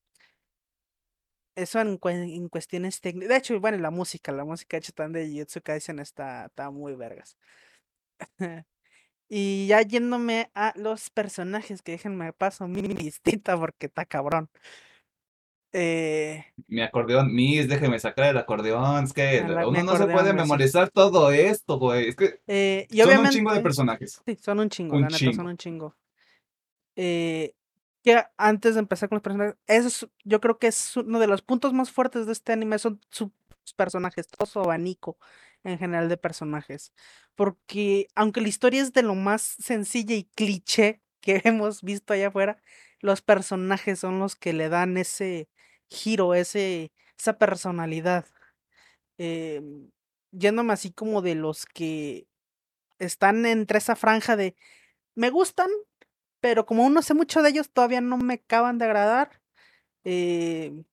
[1.56, 3.28] Eso en, en cuestiones técnicas.
[3.28, 6.94] De hecho, bueno, la música, la música hecha tan de Jujutsu Kaisen está, está muy
[6.94, 7.36] vergas.
[9.28, 14.50] Y ya yéndome a los personajes, que déjenme paso mi listita porque está cabrón.
[15.72, 19.04] Eh, Mi acordeón, Miss, déjeme sacar el acordeón.
[19.04, 20.36] Es que Ah, la- uno no se puede güey, sí.
[20.36, 22.08] memorizar todo esto, güey.
[22.08, 24.20] Es que eh, y son un chingo de personajes.
[24.26, 25.96] Sí, son un chingo, Un la neta, son un chingo.
[26.96, 27.54] Eh,
[28.02, 31.26] que antes de empezar con los personajes, eso es- yo creo que es uno de
[31.26, 33.30] los puntos más fuertes de este anime, son sus
[33.76, 35.18] personajes, todo su abanico
[35.62, 36.92] en general de personajes.
[37.34, 42.28] Porque aunque la historia es de lo más sencilla y cliché que hemos visto allá
[42.28, 42.58] afuera,
[43.00, 45.48] los personajes son los que le dan ese
[45.90, 48.26] giro, ese, esa personalidad.
[49.18, 49.90] Em,
[50.32, 52.26] yéndome así como de los que
[52.98, 54.56] están entre esa franja de
[55.16, 55.70] me gustan,
[56.40, 59.40] pero como aún no sé mucho de ellos, todavía no me acaban de agradar.
[60.04, 60.84] Eh,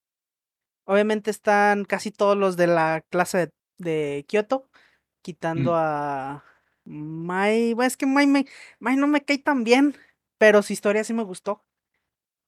[0.86, 4.70] obviamente están casi todos los de la clase de, de Kioto,
[5.24, 5.76] quitando Mm.
[5.78, 6.46] a
[6.86, 7.74] Mai.
[7.76, 8.28] Bueno, es que Mai,
[8.80, 9.96] Mai no me cae tan bien,
[10.40, 11.66] pero su historia sí me gustó.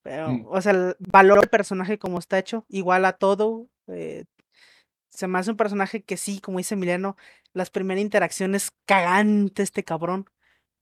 [0.01, 0.45] Pero, Mm.
[0.49, 3.67] o sea, el valor del personaje como está hecho, igual a todo.
[3.91, 4.25] eh,
[5.09, 7.17] se me hace un personaje que sí, como dice Emiliano,
[7.53, 10.29] las primeras interacciones cagante este cabrón.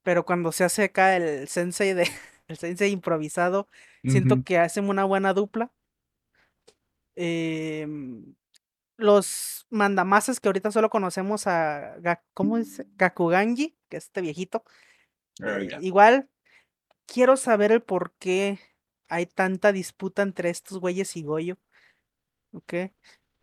[0.04, 2.04] Pero cuando se hace acá el sensei de
[2.50, 3.70] el sensei improvisado,
[4.04, 5.72] siento que hacen una buena dupla.
[7.16, 8.36] Em,
[8.98, 11.98] los mandamases que ahorita solo conocemos a
[12.34, 12.84] ¿cómo es?
[12.96, 14.64] Gakuganji, que es este viejito.
[15.42, 16.30] Ah, eh, igual
[17.06, 18.60] quiero saber el por qué
[19.10, 21.58] hay tanta disputa entre estos güeyes y Goyo.
[22.54, 22.74] ¿Ok?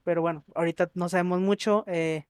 [0.05, 1.85] Pero bueno, ahorita no sabemos mucho.
[1.89, 2.27] eh,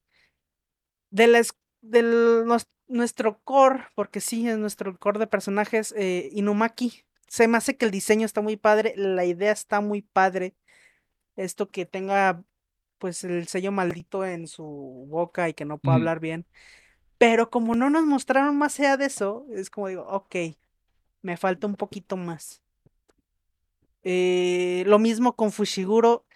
[1.11, 1.43] de la
[1.83, 7.05] del nos- nuestro core, porque sí, es nuestro core de personajes, eh, Inumaki.
[7.29, 10.55] Se me hace que el diseño está muy padre, la idea está muy padre.
[11.37, 12.45] Esto que tenga,
[12.99, 14.65] pues, el sello maldito en su
[15.11, 16.47] boca y que no pueda hablar bien.
[17.19, 20.37] Pero como no nos mostraron más allá de eso, es como digo, ok,
[21.23, 22.64] me falta un poquito más.
[24.05, 26.27] Eh, lo mismo con Fushiguro.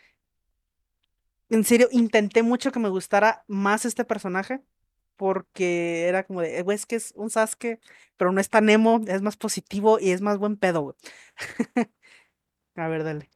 [1.50, 4.60] En serio, intenté mucho que me gustara más este personaje.
[5.16, 7.80] Porque era como de, "Eh, güey, es que es un Sasuke,
[8.16, 10.96] pero no es tan emo, es más positivo y es más buen pedo, güey.
[12.76, 13.30] A ver, dale.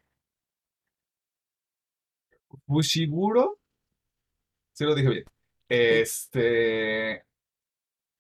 [2.67, 3.59] Fushiguro.
[4.73, 5.25] Sí lo dije bien.
[5.69, 7.25] Este.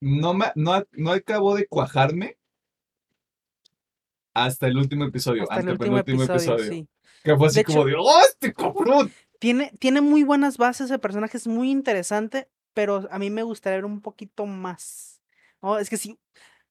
[0.01, 2.37] No, me, no, no acabó de cuajarme
[4.35, 5.43] hasta el último episodio.
[5.45, 6.65] Hasta el último episodio, episodio.
[6.71, 6.89] sí.
[7.23, 9.13] Que fue así De como hecho- de, ¡oh, este cabrón!
[9.39, 13.77] Tiene, tiene muy buenas bases de personaje, es muy interesante, pero a mí me gustaría
[13.79, 15.21] ver un poquito más.
[15.61, 16.19] Oh, es que sí,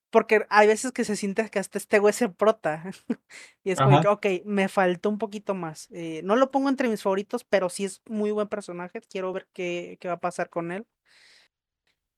[0.10, 2.84] porque hay veces que se siente que hasta este güey se prota.
[3.64, 4.02] y es como Ajá.
[4.20, 5.88] que, ok, me faltó un poquito más.
[5.92, 9.02] Eh, no lo pongo entre mis favoritos, pero sí es muy buen personaje.
[9.10, 10.86] Quiero ver qué, qué va a pasar con él.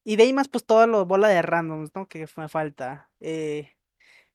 [0.03, 2.07] Y de ahí más, pues toda la bola de randoms, ¿no?
[2.07, 3.09] Que me falta.
[3.19, 3.71] Eh,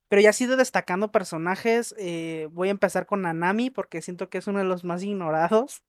[0.09, 1.95] pero ya sido destacando personajes.
[1.99, 5.83] eh, voy a empezar con Nanami porque siento que es uno de los más ignorados.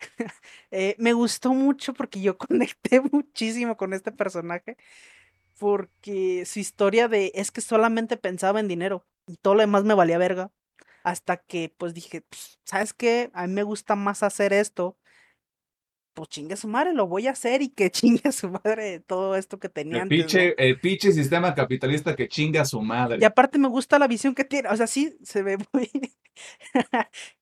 [0.70, 4.76] Eh, me gustó mucho porque yo conecté muchísimo con este personaje.
[5.58, 9.94] Porque su historia de es que solamente pensaba en dinero y todo lo demás me
[9.94, 10.50] valía verga.
[11.04, 13.30] Hasta que pues dije, "Pues, ¿sabes qué?
[13.34, 14.98] A mí me gusta más hacer esto.
[16.14, 17.90] Pues chingue su madre, lo voy a hacer y que
[18.22, 20.24] chingue su madre todo esto que tenía El antes, ¿no?".
[20.26, 23.18] pinche, el pinche sistema capitalista que chinga a su madre.
[23.20, 25.90] Y aparte me gusta la visión que tiene, o sea, sí se ve muy,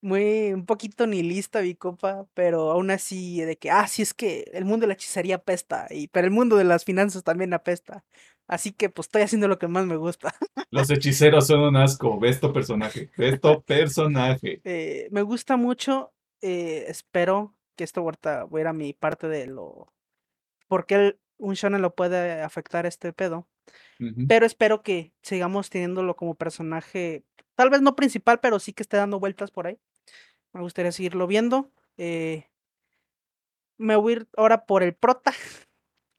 [0.00, 4.50] muy, un poquito nihilista mi compa, pero aún así de que, ah, sí es que
[4.52, 8.04] el mundo de la hechicería apesta, y, pero el mundo de las finanzas también apesta.
[8.48, 10.34] Así que pues estoy haciendo lo que más me gusta.
[10.70, 12.18] Los hechiceros son un asco.
[12.18, 13.10] Ve esto personaje.
[13.16, 14.60] Ve esto personaje.
[14.64, 19.28] Eh, me gusta mucho, eh, espero que esto ahorita voy a ir a mi parte
[19.28, 19.92] de lo,
[20.68, 23.48] por qué el- un shonen lo puede afectar este pedo.
[24.28, 27.24] Pero espero que sigamos teniéndolo como personaje,
[27.56, 29.78] tal vez no principal, pero sí que esté dando vueltas por ahí.
[30.52, 31.70] Me gustaría seguirlo viendo.
[31.98, 32.48] eh,
[33.78, 35.32] me voy a ir ahora por el prota.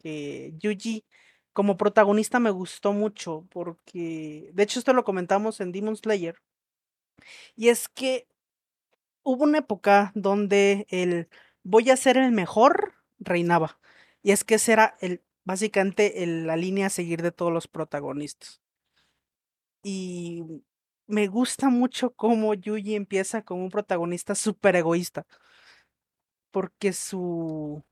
[0.03, 1.05] Yuji
[1.53, 6.35] como protagonista me gustó mucho porque, de hecho, esto lo comentamos en Demon Slayer.
[7.55, 8.27] Y es que
[9.23, 11.29] hubo una época donde el
[11.63, 13.79] voy a ser el mejor reinaba.
[14.21, 18.61] Y es que ese era el, básicamente la línea a seguir de todos los protagonistas.
[19.83, 20.43] Y
[21.07, 25.25] me gusta mucho cómo Yuji empieza como un protagonista súper egoísta.
[26.51, 27.83] Porque su...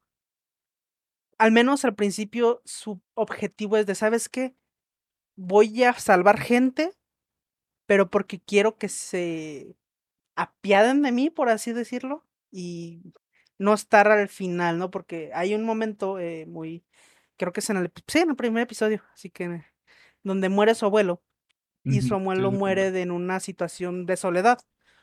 [1.38, 4.56] Al menos al principio su objetivo es de, ¿sabes qué?
[5.36, 6.92] Voy a salvar gente,
[7.88, 9.76] pero porque quiero que se
[10.42, 13.02] apiaden de mí, por así decirlo, y
[13.58, 14.90] no estar al final, ¿no?
[14.92, 16.84] Porque hay un momento eh, muy,
[17.38, 19.64] creo que es en el, sí, en el primer episodio, así que
[20.24, 21.22] donde muere su abuelo
[21.84, 24.60] y su abuelo muere de- en una situación de soledad,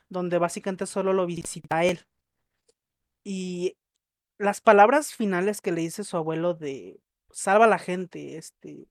[0.09, 2.05] donde básicamente solo lo visita a él.
[3.23, 3.77] Y
[4.37, 6.99] las palabras finales que le dice su abuelo de
[7.31, 8.87] salva a la gente, este,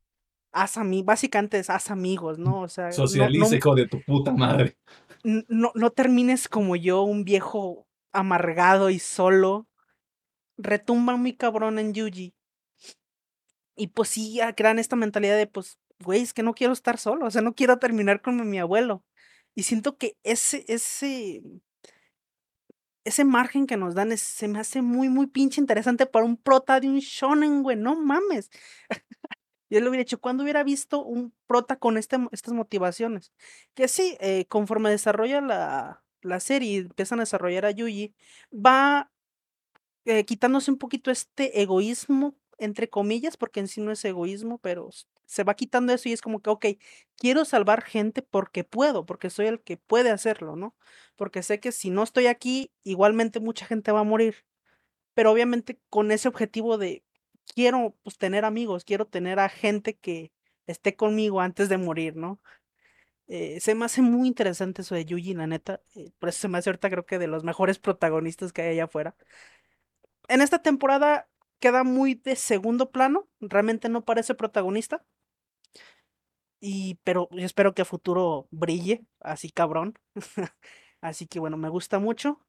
[0.53, 2.61] haz amigos, básicamente es haz amigos, ¿no?
[2.63, 4.77] O sea, no, no, hijo de tu puta madre.
[5.25, 9.69] no, no termines como yo, un viejo amargado y solo.
[10.57, 12.35] Retumba muy cabrón en Yuji.
[13.77, 17.27] Y pues sí, crean esta mentalidad de, pues, güey, es que no quiero estar solo,
[17.27, 19.05] o sea, no quiero terminar como mi abuelo.
[19.55, 21.43] Y siento que ese, ese,
[23.05, 26.37] ese margen que nos dan es- se me hace muy, muy pinche interesante para un
[26.37, 28.51] prota de un shonen, güey, no mames.
[29.71, 33.33] Yo le hubiera dicho, ¿cuándo hubiera visto un prota con este, estas motivaciones?
[33.75, 38.15] Que sí, eh, conforme desarrolla la, la serie y empiezan a desarrollar a Yuji,
[38.53, 39.11] va
[40.05, 44.91] eh, quitándose un poquito este egoísmo, entre comillas, porque en sí no es egoísmo, pero
[45.27, 46.67] se va quitando eso y es como que, ok,
[47.17, 50.75] quiero salvar gente porque puedo, porque soy el que puede hacerlo, ¿no?
[51.17, 54.47] Porque sé que si no estoy aquí, igualmente mucha gente va a morir,
[55.15, 57.05] pero obviamente con ese objetivo de
[57.55, 60.33] quiero pues tener amigos, quiero tener a gente que
[60.67, 62.41] esté conmigo antes de morir, ¿no?
[63.29, 66.49] Eh, se me hace muy interesante eso de Yuji, la neta, eh, por eso se
[66.49, 69.17] me hace ahorita creo que de los mejores protagonistas que hay allá afuera
[70.29, 71.29] en esta temporada
[71.59, 75.05] queda muy de segundo plano, realmente no parece protagonista.
[76.61, 79.99] Y, pero espero que a futuro brille, así cabrón.
[81.01, 82.41] así que bueno, me gusta mucho.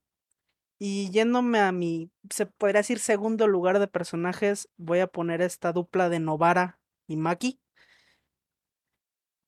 [0.81, 5.73] Y yéndome a mi, se podría decir segundo lugar de personajes, voy a poner esta
[5.73, 7.59] dupla de Novara y Maki.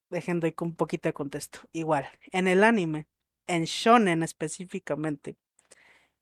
[0.10, 1.62] Dejando ahí con un poquito de contexto.
[1.72, 3.08] Igual, en el anime,
[3.48, 5.38] en Shonen específicamente,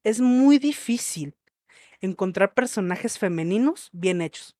[0.03, 1.35] es muy difícil
[2.01, 4.55] encontrar personajes femeninos bien hechos.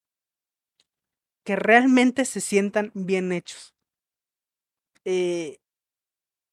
[1.43, 3.76] Que realmente se sientan bien hechos.
[5.06, 5.60] Eh,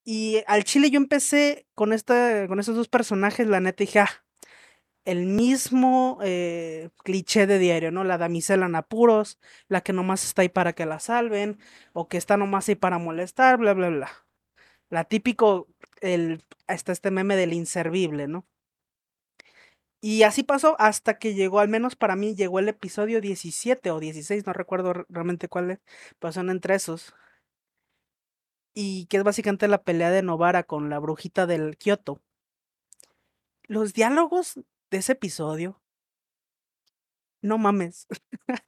[0.06, 4.10] y al chile yo empecé con, esta, con estos dos personajes, la neta dije, ah,
[5.04, 8.04] el mismo eh, cliché de diario, ¿no?
[8.04, 9.38] La damisela en apuros,
[9.68, 11.58] la que nomás está ahí para que la salven,
[11.92, 14.10] o que está nomás ahí para molestar, bla, bla, bla.
[14.90, 15.68] La típico,
[16.02, 18.46] el, hasta este meme del inservible, ¿no?
[20.00, 23.98] Y así pasó hasta que llegó, al menos para mí, llegó el episodio 17 o
[24.00, 25.80] 16, no recuerdo re- realmente cuál es,
[26.18, 27.14] pero son entre esos.
[28.78, 32.20] Y que es básicamente la pelea de Novara con la brujita del Kioto.
[33.62, 34.60] Los diálogos
[34.90, 35.80] de ese episodio,
[37.40, 38.06] no mames.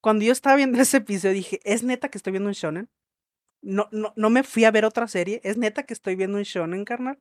[0.00, 2.90] cuando yo estaba viendo ese episodio dije, ¿es neta que estoy viendo un shonen?
[3.62, 6.44] No, no, no me fui a ver otra serie, ¿es neta que estoy viendo un
[6.44, 7.20] shonen, carnal?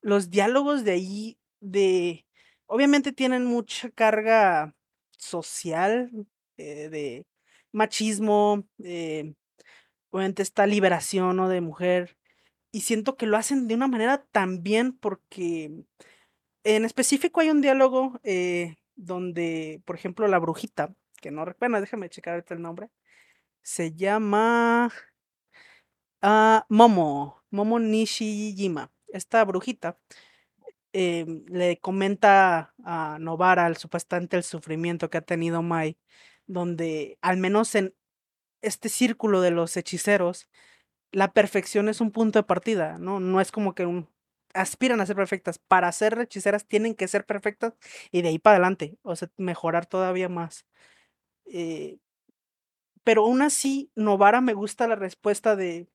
[0.00, 2.26] Los diálogos de ahí, de...
[2.66, 4.74] Obviamente tienen mucha carga
[5.18, 6.10] social,
[6.56, 7.26] eh, de
[7.72, 9.34] machismo, eh,
[10.14, 11.48] obviamente esta liberación, ¿no?
[11.48, 12.16] De mujer.
[12.70, 15.84] Y siento que lo hacen de una manera tan bien porque
[16.62, 22.10] en específico hay un diálogo eh, donde, por ejemplo, la brujita, que no recuerdo, déjame
[22.10, 22.90] checar el nombre,
[23.62, 24.92] se llama
[26.22, 28.92] ah, Momo, Momo Nishijima.
[29.08, 29.98] Esta brujita
[30.92, 35.98] em, le comenta a Novara el, supuestamente el sufrimiento que ha tenido Mai,
[36.46, 37.94] donde al menos en
[38.64, 40.48] este círculo de los hechiceros,
[41.12, 43.20] la perfección es un punto de partida, ¿no?
[43.20, 44.08] No es como que un,
[44.54, 45.58] aspiran a ser perfectas.
[45.58, 47.74] Para ser hechiceras tienen que ser perfectas
[48.12, 50.66] y de ahí para adelante, o sea, mejorar todavía más.
[51.46, 51.98] Eh,
[53.04, 55.88] pero aún así, Novara me gusta la respuesta de,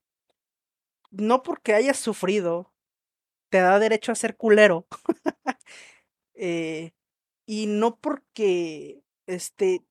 [1.12, 2.72] no porque hayas sufrido,
[3.50, 4.88] te da derecho a ser culero.
[6.42, 6.94] Eh,
[7.46, 9.84] y no porque este,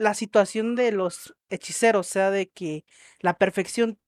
[0.00, 2.86] la situación de los hechiceros sea de que
[3.20, 3.98] la perfección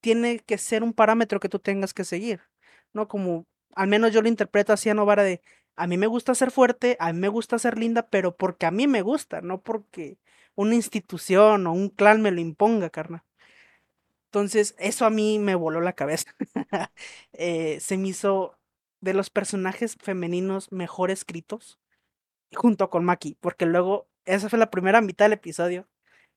[0.00, 2.40] tiene que ser un parámetro que tú tengas que seguir,
[2.94, 3.06] ¿no?
[3.06, 5.42] Como al menos yo lo interpreto así a Novara de,
[5.76, 8.70] a mí me gusta ser fuerte, a mí me gusta ser linda, pero porque a
[8.70, 10.18] mí me gusta, no porque
[10.54, 13.22] una institución o un clan me lo imponga, carnal.
[14.26, 16.34] Entonces, eso a mí me voló la cabeza.
[17.34, 18.58] Eh, se me hizo
[19.00, 21.78] de los personajes femeninos mejor escritos,
[22.54, 25.88] junto con Maki, porque luego esa fue la primera mitad del episodio,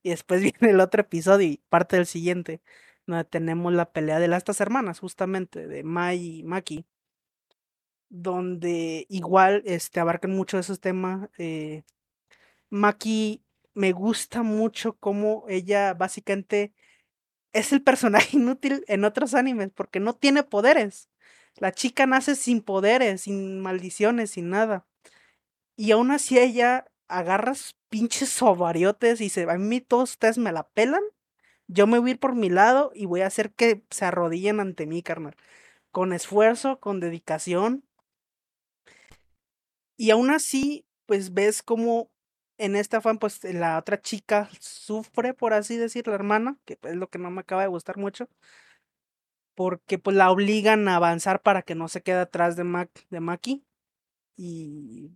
[0.03, 2.61] y después viene el otro episodio y parte del siguiente,
[3.07, 6.85] donde tenemos la pelea de las estas hermanas, justamente, de Mai y Maki
[8.09, 11.29] donde igual este, abarcan mucho esos temas.
[11.37, 11.83] Eh,
[12.69, 16.73] Maki me gusta mucho cómo ella básicamente
[17.53, 21.09] es el personaje inútil en otros animes porque no tiene poderes.
[21.57, 24.85] La chica nace sin poderes, sin maldiciones, sin nada.
[25.77, 30.51] Y aún así ella agarra sus pinches ovariotes y dice, a mí todos ustedes me
[30.51, 31.03] la pelan,
[31.67, 34.59] yo me voy a ir por mi lado y voy a hacer que se arrodillen
[34.59, 35.35] ante mí, carnal.
[35.91, 37.85] Con esfuerzo, con dedicación,
[39.97, 42.09] y aún así, pues ves como
[42.57, 46.95] en esta fan, pues la otra chica sufre, por así decir, la hermana, que es
[46.95, 48.29] lo que no me acaba de gustar mucho,
[49.55, 53.19] porque pues la obligan a avanzar para que no se quede atrás de, Mac, de
[53.19, 53.65] Maki.
[54.37, 55.11] Y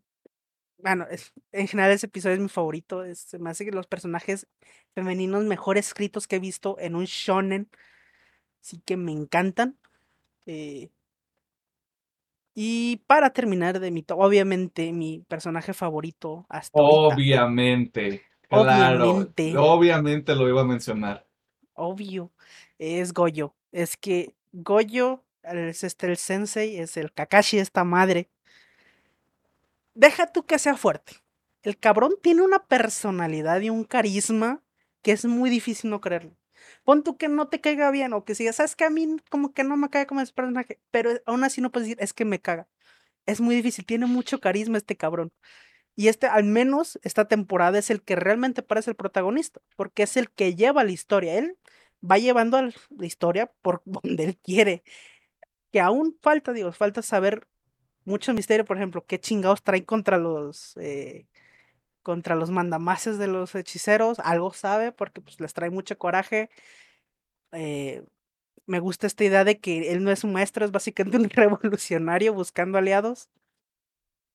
[0.81, 3.03] bueno, es, en general ese episodio es mi favorito.
[3.03, 4.47] Es, me hace que los personajes
[4.93, 7.69] femeninos mejor escritos que he visto en un shonen.
[8.61, 9.77] Sí que me encantan.
[10.45, 10.89] Eh,
[12.55, 19.11] y para terminar de mi obviamente mi personaje favorito hasta Obviamente, claro.
[19.11, 21.25] Obviamente, obviamente lo iba a mencionar.
[21.73, 22.31] Obvio,
[22.77, 23.55] es Goyo.
[23.71, 28.29] Es que Goyo es este el sensei, es el Kakashi esta madre.
[29.93, 31.13] Deja tú que sea fuerte.
[31.63, 34.63] El cabrón tiene una personalidad y un carisma
[35.01, 36.37] que es muy difícil no creerlo.
[36.83, 39.53] Pon tú que no te caiga bien o que sigas, sabes que a mí como
[39.53, 42.25] que no me cae como ese personaje, pero aún así no puedes decir, es que
[42.25, 42.67] me caga.
[43.25, 45.31] Es muy difícil, tiene mucho carisma este cabrón.
[45.95, 50.17] Y este, al menos esta temporada es el que realmente parece el protagonista, porque es
[50.17, 51.37] el que lleva la historia.
[51.37, 51.57] Él
[52.09, 54.83] va llevando la historia por donde él quiere.
[55.71, 57.47] Que aún falta, digo, falta saber
[58.05, 61.27] mucho misterio, por ejemplo, qué chingados trae contra los eh,
[62.03, 66.49] contra los mandamases de los hechiceros, algo sabe porque pues les trae mucho coraje.
[67.51, 68.03] Eh,
[68.67, 72.33] me gusta esta idea de que él no es un maestro, es básicamente un revolucionario
[72.33, 73.29] buscando aliados.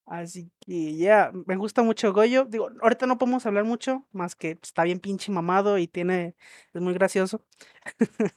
[0.06, 2.44] Así que ya, me gusta mucho Goyo.
[2.44, 6.36] Digo, ahorita no podemos hablar mucho, más que está bien pinche mamado y tiene,
[6.74, 7.42] es muy gracioso.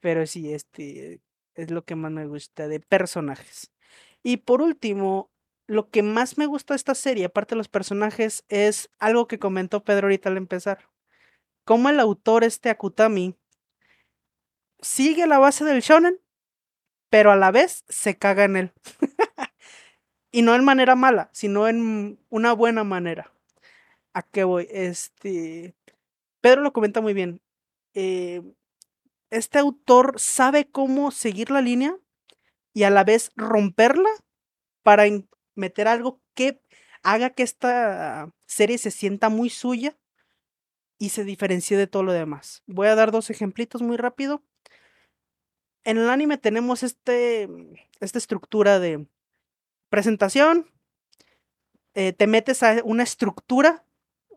[0.00, 1.22] Pero sí, este
[1.54, 3.73] es lo que más me gusta de personajes.
[4.24, 5.30] Y por último,
[5.66, 9.38] lo que más me gusta de esta serie, aparte de los personajes, es algo que
[9.38, 10.88] comentó Pedro ahorita al empezar.
[11.64, 13.36] Cómo el autor, este Akutami,
[14.80, 16.20] sigue la base del shonen,
[17.10, 18.72] pero a la vez se caga en él.
[20.32, 23.30] y no en manera mala, sino en una buena manera.
[24.14, 24.68] ¿A qué voy?
[24.70, 25.74] Este.
[26.40, 27.42] Pedro lo comenta muy bien.
[27.92, 28.42] Eh,
[29.30, 31.98] este autor sabe cómo seguir la línea
[32.74, 34.10] y a la vez romperla
[34.82, 35.04] para
[35.54, 36.60] meter algo que
[37.02, 39.96] haga que esta serie se sienta muy suya
[40.98, 42.62] y se diferencie de todo lo demás.
[42.66, 44.42] Voy a dar dos ejemplitos muy rápido.
[45.84, 47.48] En el anime tenemos este,
[48.00, 49.06] esta estructura de
[49.88, 50.70] presentación,
[51.94, 53.84] eh, te metes a una estructura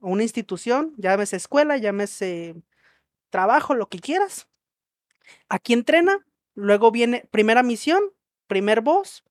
[0.02, 2.56] una institución, llámese escuela, llámese
[3.30, 4.48] trabajo, lo que quieras.
[5.50, 6.26] Aquí entrena,
[6.56, 8.02] luego viene primera misión,
[8.48, 9.24] primer boss,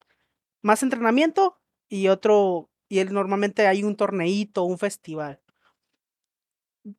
[0.62, 1.58] más entrenamiento
[1.88, 5.40] y otro, y él normalmente hay un torneito, un festival.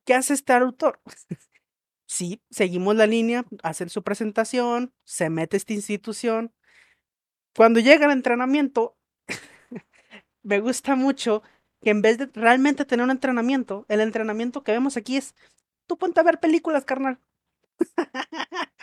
[0.04, 1.00] ¿Qué hace este autor?
[2.06, 6.52] sí, seguimos la línea, hacen su presentación, se mete esta institución.
[7.54, 8.96] Cuando llega el entrenamiento,
[10.42, 11.42] me gusta mucho
[11.82, 15.34] que en vez de realmente tener un entrenamiento, el entrenamiento que vemos aquí es,
[15.86, 17.20] tú ponte a ver películas, carnal.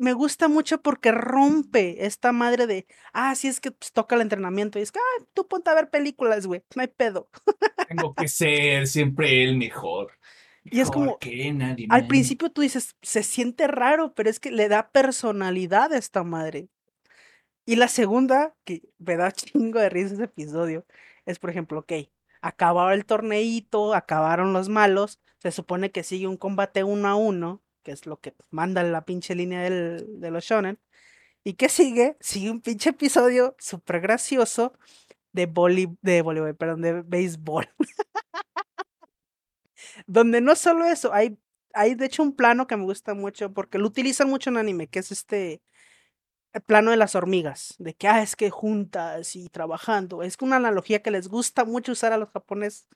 [0.00, 4.22] me gusta mucho porque rompe esta madre de, ah, sí es que pues, toca el
[4.22, 7.28] entrenamiento y es que, ah, tú ponte a ver películas, güey, no hay pedo.
[7.86, 10.12] Tengo que ser siempre el mejor.
[10.64, 11.18] Y es como,
[11.90, 16.24] al principio tú dices, se siente raro, pero es que le da personalidad a esta
[16.24, 16.68] madre.
[17.66, 20.86] Y la segunda, que me da chingo de risa ese episodio,
[21.26, 21.92] es por ejemplo, ok,
[22.40, 27.62] acababa el torneito, acabaron los malos, se supone que sigue un combate uno a uno,
[27.82, 30.78] que es lo que manda la pinche línea del, de los shonen.
[31.44, 32.16] ¿Y qué sigue?
[32.20, 34.74] Sigue un pinche episodio súper gracioso
[35.32, 37.68] de boli, de voleibol, perdón, de béisbol.
[40.06, 41.38] Donde no solo eso, hay,
[41.72, 44.88] hay de hecho un plano que me gusta mucho porque lo utilizan mucho en anime,
[44.88, 45.62] que es este
[46.66, 50.22] plano de las hormigas, de que, ah, es que juntas y trabajando.
[50.22, 52.88] Es una analogía que les gusta mucho usar a los japoneses.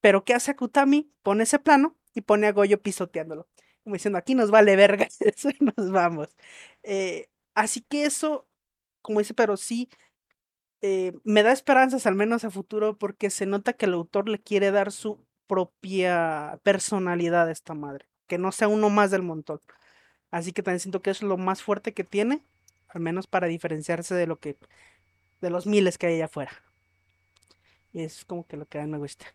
[0.00, 1.12] Pero ¿qué hace Akutami?
[1.22, 3.48] Pone ese plano y pone a Goyo pisoteándolo
[3.86, 6.28] como diciendo, aquí nos vale verga, eso y nos vamos.
[6.82, 8.44] Eh, así que eso,
[9.00, 9.88] como dice, pero sí,
[10.82, 14.40] eh, me da esperanzas al menos a futuro porque se nota que el autor le
[14.40, 19.60] quiere dar su propia personalidad a esta madre, que no sea uno más del montón.
[20.32, 22.42] Así que también siento que es lo más fuerte que tiene,
[22.88, 24.56] al menos para diferenciarse de lo que,
[25.40, 26.50] de los miles que hay allá afuera.
[27.92, 29.26] Y es como que lo que a mí me gusta.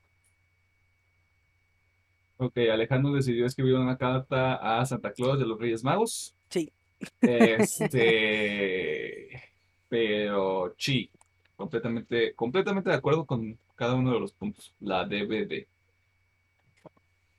[2.44, 6.34] Ok, Alejandro decidió escribir una carta a Santa Claus de los Reyes Magos.
[6.50, 6.74] Sí.
[7.22, 8.00] Este,
[9.90, 11.12] pero sí,
[11.56, 14.74] completamente, completamente de acuerdo con cada uno de los puntos.
[14.80, 15.68] La DVD.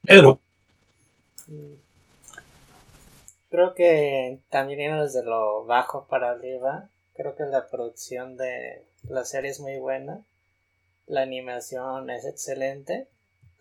[0.03, 0.39] Pedro.
[3.51, 6.89] Creo que también desde lo bajo para arriba.
[7.17, 10.21] Creo que la producción de la serie es muy buena.
[11.09, 13.09] La animación es excelente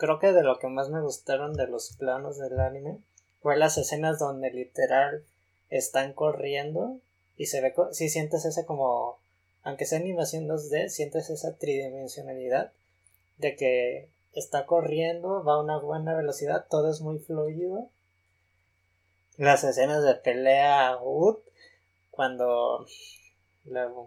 [0.02, 2.98] creo que de lo que más me gustaron de los planos del anime
[3.40, 5.24] fue las escenas donde literal
[5.70, 7.00] están corriendo
[7.38, 9.20] y se ve, si sientes ese como,
[9.62, 12.72] aunque sea animación 2D, sientes esa tridimensionalidad
[13.38, 17.88] de que está corriendo, va a una buena velocidad, todo es muy fluido.
[19.38, 20.98] Las escenas de pelea
[22.10, 22.88] cuando,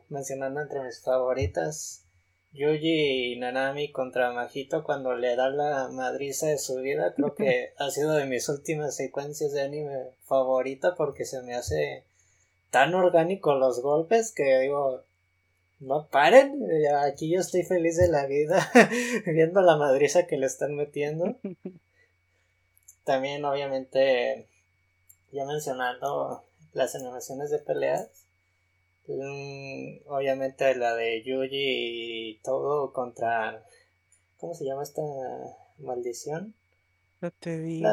[0.08, 2.03] mencionando entre mis favoritas,
[2.54, 7.72] Yuji y Nanami contra Majito cuando le da la madriza de su vida, creo que
[7.78, 12.04] ha sido de mis últimas secuencias de anime favorita porque se me hace
[12.70, 15.02] tan orgánico los golpes que digo,
[15.80, 16.64] no paren,
[17.02, 18.70] aquí yo estoy feliz de la vida
[19.26, 21.36] viendo la madriza que le están metiendo.
[23.04, 24.46] También obviamente
[25.32, 28.23] ya mencionando las animaciones de peleas
[29.06, 33.64] obviamente la de Yuji y todo contra.
[34.38, 35.02] ¿Cómo se llama esta
[35.78, 36.54] maldición?
[37.20, 37.88] No te digo.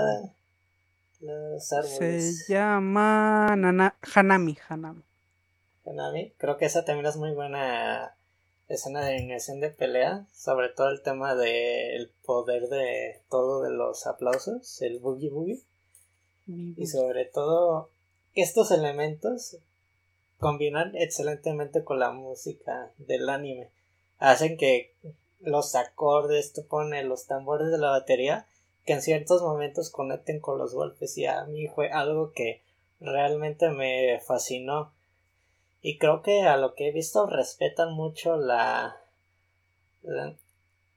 [1.60, 3.96] Se llama Nana...
[4.16, 5.04] Hanami, Hanami.
[5.86, 6.34] Hanami.
[6.38, 8.16] Creo que esa también es muy buena
[8.68, 10.26] escena de animación de pelea.
[10.34, 15.62] Sobre todo el tema del poder de todo de los aplausos, el boogie boogie.
[16.48, 17.92] Y sobre todo
[18.34, 19.58] estos elementos
[20.42, 23.70] combinan excelentemente con la música del anime.
[24.18, 24.96] Hacen que
[25.40, 28.48] los acordes, tú pones los tambores de la batería,
[28.84, 32.64] que en ciertos momentos conecten con los golpes y a mí fue algo que
[33.00, 34.92] realmente me fascinó.
[35.80, 38.98] Y creo que a lo que he visto respetan mucho la,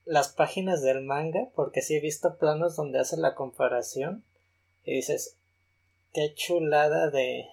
[0.06, 4.24] las páginas del manga, porque sí he visto planos donde hacen la comparación
[4.84, 5.36] y dices,
[6.14, 7.46] qué chulada de,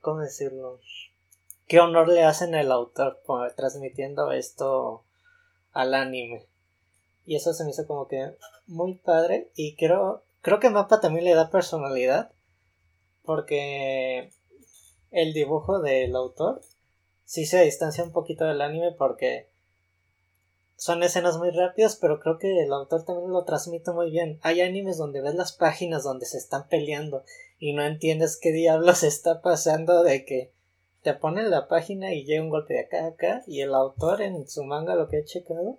[0.00, 0.80] ¿cómo decirlo?
[1.66, 3.22] Qué honor le hacen el autor
[3.56, 5.04] transmitiendo esto
[5.72, 6.46] al anime.
[7.26, 8.34] Y eso se me hizo como que
[8.66, 9.50] muy padre.
[9.54, 12.32] Y creo, creo que Mapa también le da personalidad.
[13.22, 14.32] Porque
[15.10, 16.62] el dibujo del autor
[17.24, 19.48] sí se distancia un poquito del anime porque
[20.74, 24.40] son escenas muy rápidas, pero creo que el autor también lo transmite muy bien.
[24.42, 27.22] Hay animes donde ves las páginas donde se están peleando
[27.60, 30.52] y no entiendes qué diablos está pasando de que
[31.02, 34.22] te ponen la página y llega un golpe de acá a acá y el autor
[34.22, 35.78] en su manga lo que he checado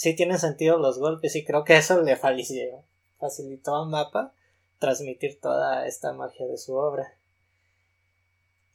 [0.00, 2.82] sí tienen sentido los golpes y creo que eso le facilitó,
[3.18, 4.32] facilitó a Mapa
[4.78, 7.18] transmitir toda esta magia de su obra.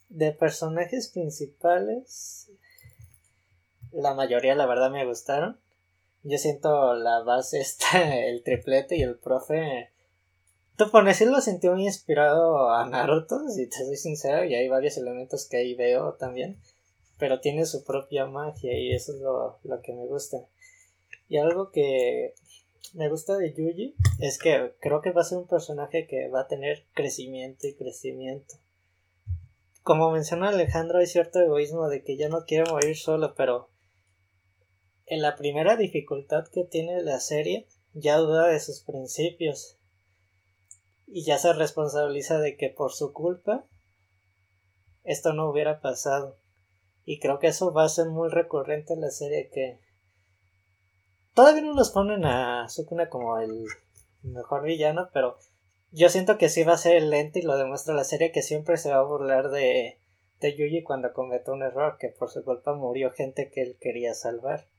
[0.09, 2.51] De personajes principales,
[3.91, 5.59] la mayoría la verdad me gustaron.
[6.21, 9.89] Yo siento la base está el triplete y el profe.
[10.78, 14.97] Tú por lo sentí muy inspirado a Naruto, si te soy sincero, y hay varios
[14.97, 16.59] elementos que ahí veo también.
[17.17, 20.38] Pero tiene su propia magia y eso es lo, lo que me gusta.
[21.30, 22.34] Y algo que
[22.93, 26.41] me gusta de Yuji es que creo que va a ser un personaje que va
[26.41, 28.55] a tener crecimiento y crecimiento.
[29.82, 33.69] Como menciona Alejandro, hay cierto egoísmo de que ya no quiere morir solo, pero
[35.05, 39.74] en la primera dificultad que tiene la serie ya duda de sus principios
[41.08, 43.66] y ya se responsabiliza de que por su culpa
[45.03, 46.38] esto no hubiera pasado.
[47.03, 49.80] Y creo que eso va a ser muy recurrente en la serie que
[51.36, 53.66] Todavía no nos ponen a Sukuna como el
[54.24, 55.38] mejor villano, pero
[55.91, 58.41] yo siento que sí va a ser el lente y lo demuestra la serie que
[58.41, 59.99] siempre se va a burlar de,
[60.39, 64.14] de Yuji cuando cometió un error, que por su culpa murió gente que él quería
[64.14, 64.70] salvar.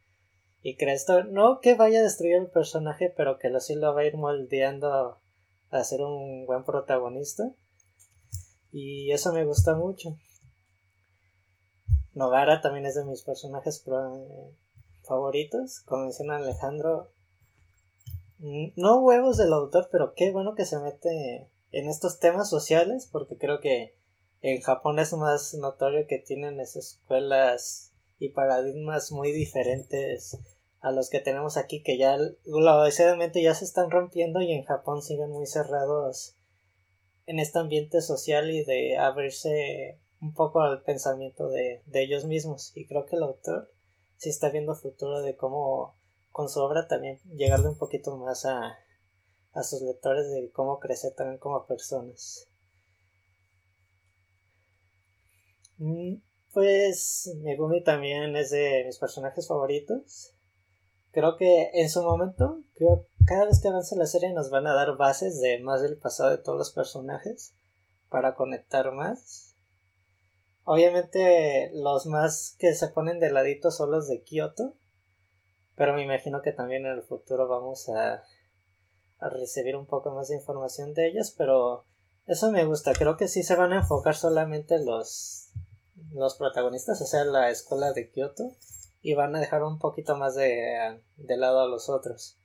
[0.63, 3.95] Y que esto, no que vaya a destruir el personaje, pero que lo sí lo
[3.95, 5.21] va a ir moldeando
[5.71, 7.53] a ser un buen protagonista.
[8.73, 10.17] Y eso me gusta mucho.
[12.13, 13.85] Nogara también es de mis personajes
[15.03, 17.13] favoritos, como menciona Alejandro,
[18.39, 23.37] no huevos del autor, pero qué bueno que se mete en estos temas sociales, porque
[23.37, 23.97] creo que
[24.43, 30.39] en Japón es más notorio que tienen esas escuelas y paradigmas muy diferentes
[30.87, 35.03] a los que tenemos aquí, que ya globalizadamente ya se están rompiendo y en Japón
[35.03, 36.37] siguen muy cerrados
[37.27, 42.71] en este ambiente social y de abrirse un poco al pensamiento de, de ellos mismos.
[42.77, 43.73] Y creo que el autor
[44.17, 45.99] si está viendo futuro de cómo
[46.31, 48.79] con su obra también llegarle un poquito más a,
[49.55, 52.49] a sus lectores de cómo crecer también como personas.
[55.79, 56.19] Mm,
[56.53, 60.36] pues Megumi también es de mis personajes favoritos.
[61.17, 64.75] Creo que en su momento, creo cada vez que avance la serie nos van a
[64.75, 67.55] dar bases de más del pasado de todos los personajes
[68.11, 69.57] para conectar más.
[70.65, 74.77] Obviamente los más que se ponen de ladito son los de Kyoto.
[75.75, 78.23] Pero me imagino que también en el futuro vamos a,
[79.19, 81.35] a recibir un poco más de información de ellos.
[81.39, 81.87] Pero
[82.27, 82.93] eso me gusta.
[82.93, 85.51] Creo que sí se van a enfocar solamente los,
[86.13, 88.53] los protagonistas, o sea, la escuela de Kyoto.
[89.07, 92.39] Y van a dejar un poquito más de, lado a los otros.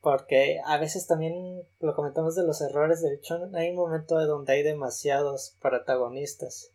[0.00, 3.00] Porque a veces también lo comentamos de los errores.
[3.00, 6.72] De hecho, hay un momento donde hay demasiados protagonistas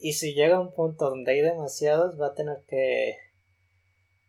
[0.00, 3.18] y si llega un punto donde hay demasiados, va a tener que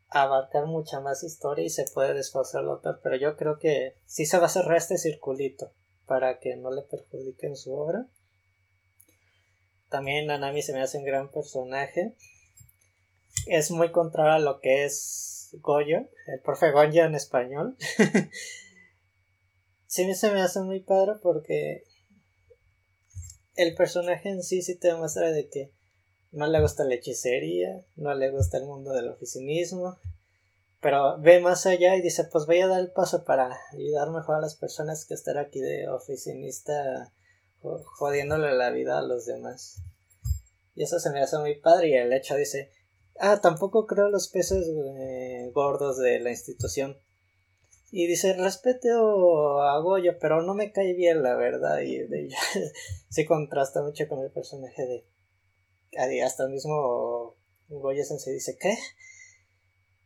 [0.09, 2.99] abarcar mucha más historia y se puede desfasar el autor.
[3.01, 5.71] Pero yo creo que sí se va a cerrar este circulito
[6.05, 8.05] para que no le perjudiquen su obra.
[9.87, 12.15] También Nanami se me hace un gran personaje.
[13.47, 17.77] Es muy contrario a lo que es Goyo, el profe Goyo en español.
[19.87, 21.83] sí se me hace muy padre porque
[23.55, 25.73] el personaje en sí sí te demuestra de que
[26.31, 29.97] no le gusta la hechicería, no le gusta el mundo del oficinismo,
[30.79, 34.37] pero ve más allá y dice, pues voy a dar el paso para ayudar mejor
[34.37, 37.11] a las personas que estar aquí de oficinista
[37.59, 39.83] jodiéndole la vida a los demás.
[40.73, 42.71] Y eso se me hace muy padre y el hecho dice,
[43.19, 46.97] ah, tampoco creo los peces eh, gordos de la institución.
[47.91, 51.79] Y dice, respeto a Goyo, pero no me cae bien, la verdad.
[51.81, 52.37] Y de ella
[53.09, 56.23] se contrasta mucho con el personaje de.
[56.23, 57.35] Hasta el mismo
[57.67, 58.77] Goyo se dice, ¿qué?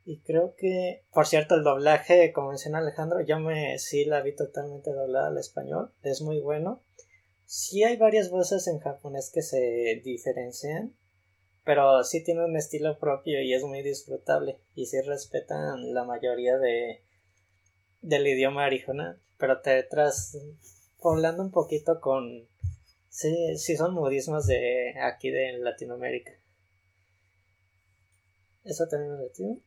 [0.04, 4.36] Y creo que, por cierto, el doblaje, como menciona Alejandro, yo me sí la vi
[4.36, 5.92] totalmente doblada al español.
[6.04, 6.84] Es muy bueno.
[7.46, 10.96] Sí hay varias voces en japonés que se diferencian,
[11.66, 14.60] pero sí tiene un estilo propio y es muy disfrutable.
[14.76, 17.02] Y sí respetan la mayoría de
[18.02, 20.38] del idioma original, pero te tras
[21.00, 22.48] poblando un poquito con
[23.10, 26.32] sí, sí son modismos de aquí de Latinoamérica.
[28.64, 29.60] Eso también lo digo.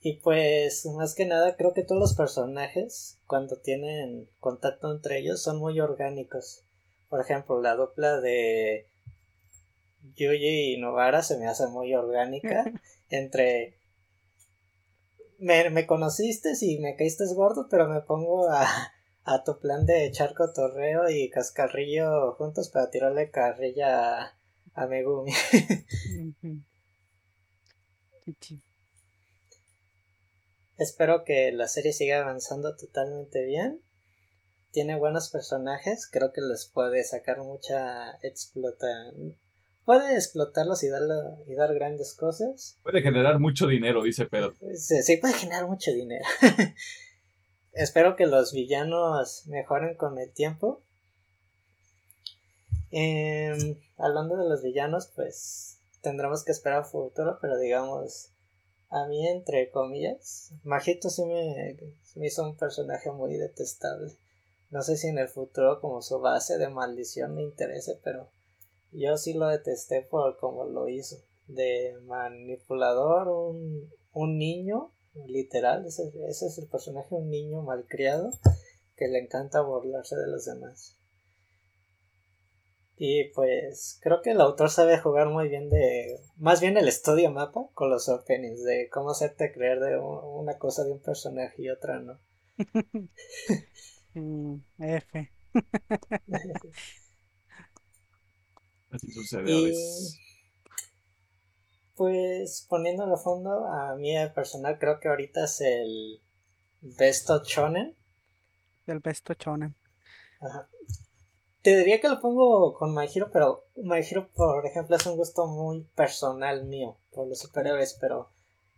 [0.00, 5.40] Y pues más que nada creo que todos los personajes cuando tienen contacto entre ellos
[5.40, 6.64] son muy orgánicos.
[7.08, 8.86] Por ejemplo, la dupla de
[10.16, 12.64] Yuji y Novara se me hace muy orgánica
[13.10, 13.78] entre
[15.38, 18.66] me, me conociste y me caíste gordo, pero me pongo a,
[19.24, 24.36] a tu plan de echar cotorreo y cascarrillo juntos para tirarle carrilla
[24.74, 25.32] a, Megumi.
[30.76, 33.82] espero que la serie siga avanzando totalmente bien.
[34.70, 39.38] Tiene buenos personajes, creo que les puede sacar mucha explotación.
[39.88, 40.88] Puede explotarlos y,
[41.46, 42.78] y dar grandes cosas.
[42.82, 44.52] Puede generar mucho dinero, dice Pedro.
[44.74, 46.26] Sí, sí puede generar mucho dinero.
[47.72, 50.82] espero que los villanos mejoren con el tiempo.
[52.90, 58.28] Em, hablando de los villanos, pues tendremos que esperar a futuro, pero digamos,
[58.90, 61.78] a mí, entre comillas, Majito sí me,
[62.26, 64.12] hizo un personaje muy detestable.
[64.68, 68.28] No sé si en el futuro como su base de maldición me interese, pero
[68.92, 71.16] yo sí lo detesté por como lo hizo.
[71.46, 74.92] De manipulador, un, un niño,
[75.26, 78.30] literal, ese, ese es el personaje, un niño malcriado
[78.96, 80.98] que le encanta burlarse de los demás.
[83.00, 86.18] Y pues creo que el autor sabe jugar muy bien de...
[86.36, 90.82] Más bien el estudio mapa con los openings, de cómo hacerte creer de una cosa
[90.84, 92.18] de un personaje y otra no.
[94.14, 95.30] Mm, F.
[98.90, 100.18] Así sucede a veces.
[101.94, 106.22] Pues poniéndolo a fondo, a mí el personal creo que ahorita es el
[106.80, 107.96] Besto Chonen.
[108.86, 109.74] El Besto Chonen.
[110.40, 110.68] Ajá.
[111.62, 115.16] Te diría que lo pongo con My Hero, pero My Hero, por ejemplo, es un
[115.16, 118.30] gusto muy personal mío por los superiores, pero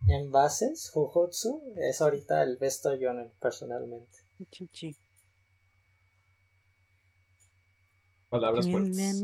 [0.07, 4.17] en bases, Jujutsu es ahorita el besto yonen personalmente.
[4.49, 4.95] Chichi.
[8.29, 9.21] Palabras fuertes.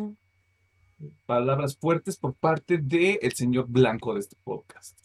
[1.25, 4.97] Palabras fuertes por parte del el señor blanco de este podcast.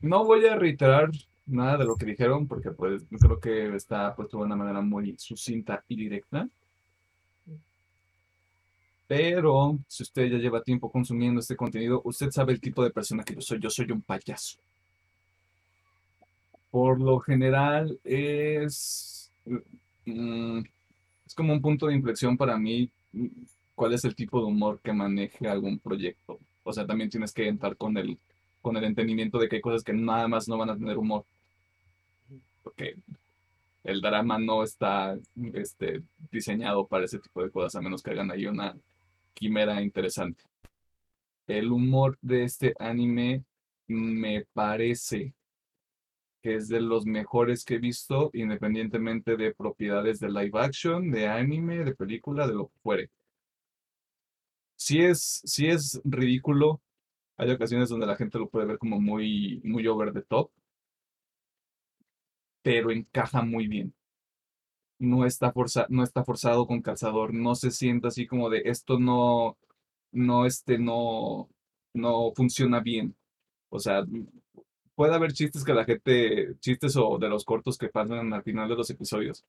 [0.00, 1.10] No voy a reiterar
[1.44, 5.16] nada de lo que dijeron porque pues creo que está puesto de una manera muy
[5.18, 6.48] sucinta y directa.
[9.08, 13.24] Pero si usted ya lleva tiempo consumiendo este contenido, usted sabe el tipo de persona
[13.24, 13.58] que yo soy.
[13.58, 14.58] Yo soy un payaso.
[16.70, 19.30] Por lo general es,
[20.04, 20.60] mm,
[21.26, 22.90] es como un punto de inflexión para mí
[23.78, 26.40] cuál es el tipo de humor que maneje algún proyecto.
[26.64, 28.18] O sea, también tienes que entrar con el,
[28.60, 31.24] con el entendimiento de que hay cosas que nada más no van a tener humor.
[32.64, 32.96] Porque
[33.84, 35.16] el drama no está
[35.54, 36.02] este,
[36.32, 38.76] diseñado para ese tipo de cosas, a menos que hagan ahí una
[39.32, 40.42] quimera interesante.
[41.46, 43.44] El humor de este anime
[43.86, 45.34] me parece
[46.42, 51.28] que es de los mejores que he visto, independientemente de propiedades de live action, de
[51.28, 53.10] anime, de película, de lo que fuere.
[54.78, 56.80] Si es, si es ridículo,
[57.36, 60.50] hay ocasiones donde la gente lo puede ver como muy, muy over the top,
[62.62, 63.94] pero encaja muy bien
[64.98, 68.98] no está, forza, no está forzado con calzador, no se siente así como de esto
[68.98, 69.56] no,
[70.12, 71.48] no, este, no,
[71.94, 73.16] no funciona bien.
[73.70, 74.04] O sea,
[74.94, 78.68] puede haber chistes que la gente, chistes o de los cortos que pasan al final
[78.68, 79.44] de los episodios,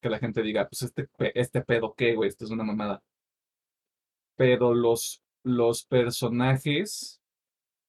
[0.00, 3.02] que la gente diga, pues este, este pedo qué, güey, esto es una mamada.
[4.40, 7.20] Pero los, los personajes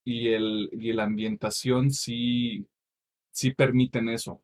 [0.03, 2.67] y, el, y la ambientación sí,
[3.31, 4.41] sí permiten eso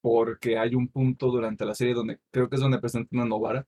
[0.00, 3.66] porque hay un punto durante la serie donde creo que es donde presenta una Novara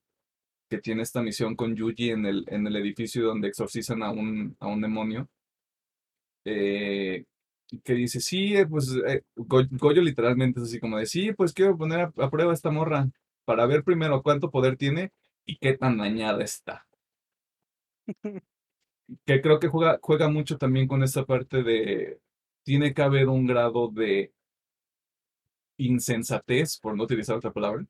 [0.70, 4.56] que tiene esta misión con Yuji en el, en el edificio donde exorcizan a un,
[4.58, 5.28] a un demonio.
[6.46, 7.26] Eh,
[7.84, 11.76] que dice, sí, eh, pues eh, Goyo literalmente es así como de, sí, pues quiero
[11.76, 13.10] poner a, a, prueba esta morra
[13.44, 15.12] para ver primero cuánto poder tiene
[15.44, 16.86] y qué tan dañada está.
[19.26, 22.20] que creo que juega, juega mucho también con esa parte de,
[22.62, 24.32] tiene que haber un grado de
[25.76, 27.84] insensatez, por no utilizar otra palabra,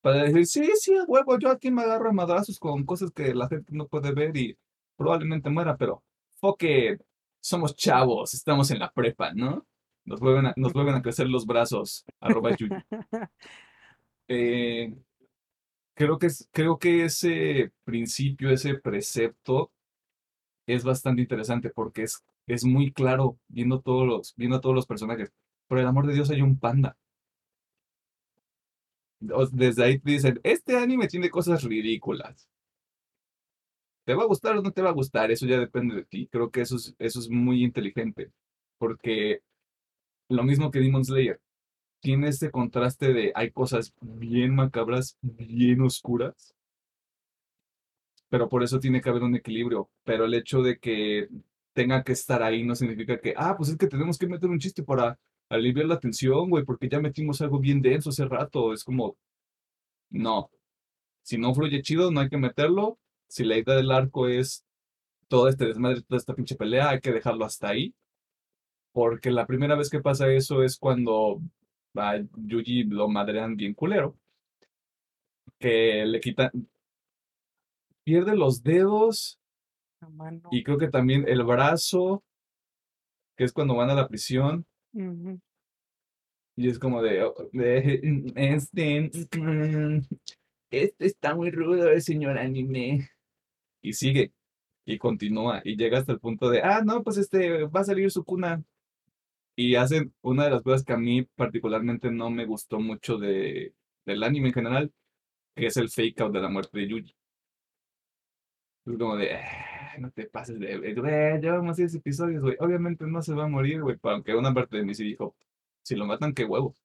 [0.00, 3.48] para decir, sí, sí, huevo, yo aquí me agarro a madrazos con cosas que la
[3.48, 4.56] gente no puede ver y
[4.96, 6.02] probablemente muera, pero
[6.38, 6.98] foque,
[7.40, 9.66] somos chavos, estamos en la prepa, ¿no?
[10.04, 12.50] Nos vuelven a, nos vuelven a crecer los brazos, arroba
[14.28, 14.94] eh,
[15.96, 19.72] creo, que es, creo que ese principio, ese precepto
[20.66, 25.32] es bastante interesante porque es, es muy claro viendo todos los, viendo todos los personajes
[25.66, 26.96] por el amor de Dios hay un panda.
[29.20, 32.48] Desde ahí te dicen, este anime tiene cosas ridículas.
[34.04, 35.30] ¿Te va a gustar o no te va a gustar?
[35.32, 36.28] Eso ya depende de ti.
[36.30, 38.30] Creo que eso es, eso es muy inteligente.
[38.78, 39.40] Porque
[40.28, 41.40] lo mismo que Demon Slayer,
[42.00, 46.54] tiene este contraste de hay cosas bien macabras, bien oscuras,
[48.28, 49.90] pero por eso tiene que haber un equilibrio.
[50.04, 51.28] Pero el hecho de que
[51.72, 54.58] tenga que estar ahí no significa que, ah, pues es que tenemos que meter un
[54.58, 55.18] chiste para
[55.48, 58.72] aliviar la tensión, güey, porque ya metimos algo bien denso hace rato.
[58.72, 59.16] Es como,
[60.10, 60.50] no.
[61.22, 62.98] Si no fluye chido, no hay que meterlo.
[63.28, 64.64] Si la idea del arco es
[65.28, 67.94] todo este desmadre, toda esta pinche pelea, hay que dejarlo hasta ahí.
[68.92, 71.42] Porque la primera vez que pasa eso es cuando
[71.98, 74.16] a Yuji lo madrean bien culero.
[75.58, 76.50] Que le quitan.
[78.04, 79.38] Pierde los dedos
[80.00, 80.48] La mano.
[80.52, 82.22] y creo que también el brazo,
[83.36, 84.64] que es cuando van a la prisión.
[84.92, 85.40] Ujú.
[86.56, 88.00] Y es como de, oh, de,
[88.36, 89.10] este,
[90.70, 93.10] este está muy rudo, el señor anime.
[93.82, 94.32] Y sigue,
[94.86, 98.10] y continúa, y llega hasta el punto de, ah, no, pues este, va a salir
[98.10, 98.64] su cuna.
[99.56, 103.74] Y hacen una de las cosas que a mí particularmente no me gustó mucho de,
[104.04, 104.92] del anime en general,
[105.56, 107.16] que es el fake out de la muerte de Yuji.
[108.86, 112.56] Es como de, "Ah, no te pases de, güey, llevamos 10 episodios, güey.
[112.60, 115.34] Obviamente no se va a morir, güey, aunque una parte de mí sí dijo,
[115.82, 116.82] si lo matan, qué huevos.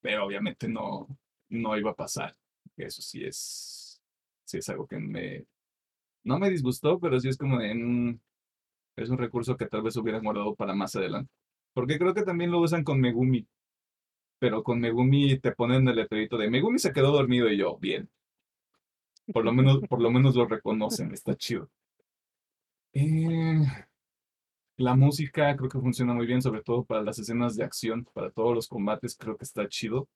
[0.00, 1.06] Pero obviamente no,
[1.48, 2.36] no iba a pasar.
[2.76, 4.00] Eso sí es,
[4.44, 5.44] sí es algo que me,
[6.24, 8.20] no me disgustó, pero sí es como de, "Mm,
[8.96, 11.30] es un recurso que tal vez hubieran guardado para más adelante.
[11.74, 13.46] Porque creo que también lo usan con Megumi.
[14.38, 18.08] Pero con Megumi te ponen el letrerito de Megumi se quedó dormido y yo, bien.
[19.32, 21.68] Por lo menos, por lo menos lo reconocen, está chido.
[22.94, 23.60] Eh,
[24.78, 28.30] la música creo que funciona muy bien, sobre todo para las escenas de acción, para
[28.30, 30.08] todos los combates, creo que está chido.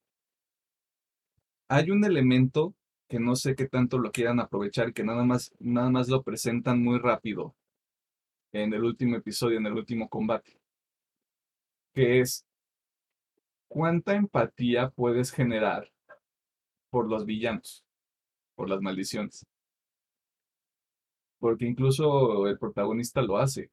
[1.68, 2.74] Hay un elemento
[3.09, 6.83] que no sé qué tanto lo quieran aprovechar, que nada más, nada más lo presentan
[6.83, 7.55] muy rápido
[8.53, 10.61] en el último episodio, en el último combate,
[11.94, 12.44] que es
[13.68, 15.90] cuánta empatía puedes generar
[16.90, 17.84] por los villanos,
[18.55, 19.46] por las maldiciones.
[21.38, 23.70] Porque incluso el protagonista lo hace.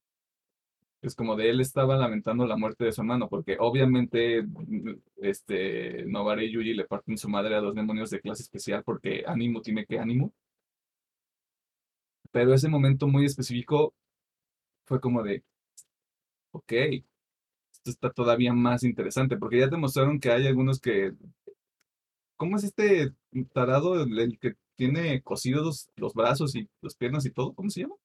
[1.02, 6.06] Es como de él estaba lamentando la muerte de su hermano, porque obviamente mm, este,
[6.06, 9.62] Novare y Yuji le parten su madre a dos demonios de clase especial porque ánimo
[9.62, 10.34] tiene que ánimo.
[12.32, 13.94] Pero ese momento muy específico
[14.88, 15.44] fue como de,
[16.52, 16.74] ok,
[17.74, 21.14] esto está todavía más interesante, porque ya te mostraron que hay algunos que,
[22.38, 23.14] ¿cómo es este
[23.54, 27.54] tarado, el, que tiene cosidos los brazos y las piernas y todo?
[27.54, 27.96] ¿Cómo se llama?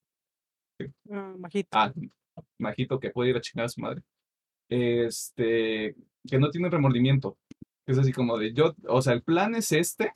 [1.11, 1.69] Ah, majito.
[1.71, 1.93] Ah,
[2.57, 4.01] Majito que puede ir a chingar a su madre.
[4.69, 5.95] Este,
[6.27, 7.37] que no tiene remordimiento.
[7.85, 10.13] Es así como de yo, o sea, el plan es este.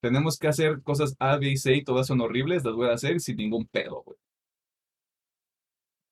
[0.00, 2.94] Tenemos que hacer cosas A, B y C y todas son horribles, las voy a
[2.94, 4.18] hacer sin ningún pedo, güey.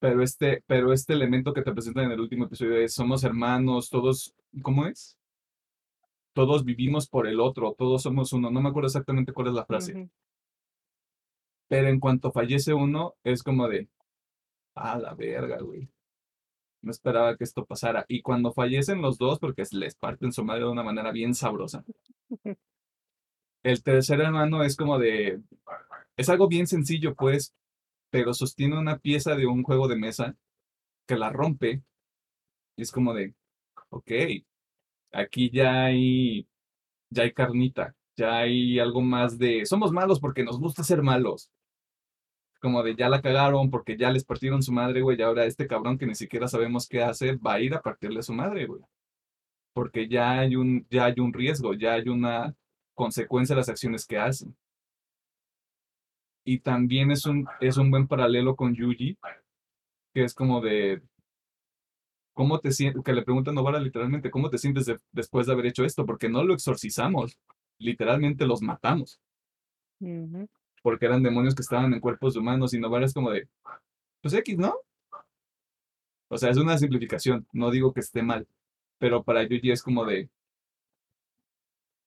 [0.00, 3.90] Pero este, pero este elemento que te presentan en el último episodio es somos hermanos,
[3.90, 5.16] todos, ¿cómo es?
[6.32, 8.50] Todos vivimos por el otro, todos somos uno.
[8.50, 10.08] No me acuerdo exactamente cuál es la frase.
[11.68, 13.88] Pero en cuanto fallece uno, es como de,
[14.74, 15.88] a la verga, güey.
[16.82, 18.06] No esperaba que esto pasara.
[18.08, 21.84] Y cuando fallecen los dos, porque les parten su madre de una manera bien sabrosa.
[23.62, 25.42] El tercer hermano es como de,
[26.16, 27.54] es algo bien sencillo, pues,
[28.10, 30.36] pero sostiene una pieza de un juego de mesa
[31.06, 31.82] que la rompe.
[32.76, 33.34] Y es como de,
[33.90, 34.10] ok,
[35.12, 36.48] aquí ya hay,
[37.10, 41.50] ya hay carnita, ya hay algo más de, somos malos porque nos gusta ser malos
[42.60, 45.66] como de ya la cagaron porque ya les partieron su madre, güey, y ahora este
[45.66, 48.82] cabrón que ni siquiera sabemos qué hacer va a ir a partirle su madre, güey.
[49.72, 52.54] Porque ya hay un, ya hay un riesgo, ya hay una
[52.94, 54.54] consecuencia de las acciones que hacen.
[56.44, 59.16] Y también es un, es un buen paralelo con Yuji,
[60.14, 61.02] que es como de,
[62.34, 63.02] ¿cómo te sientes?
[63.04, 66.06] Que le preguntan a Novara literalmente, ¿cómo te sientes de- después de haber hecho esto?
[66.06, 67.38] Porque no lo exorcizamos,
[67.78, 69.20] literalmente los matamos
[70.82, 73.48] porque eran demonios que estaban en cuerpos humanos y Novara es como de,
[74.22, 74.74] pues X, ¿no?
[76.28, 78.46] O sea, es una simplificación, no digo que esté mal,
[78.98, 80.30] pero para Yuji es como de,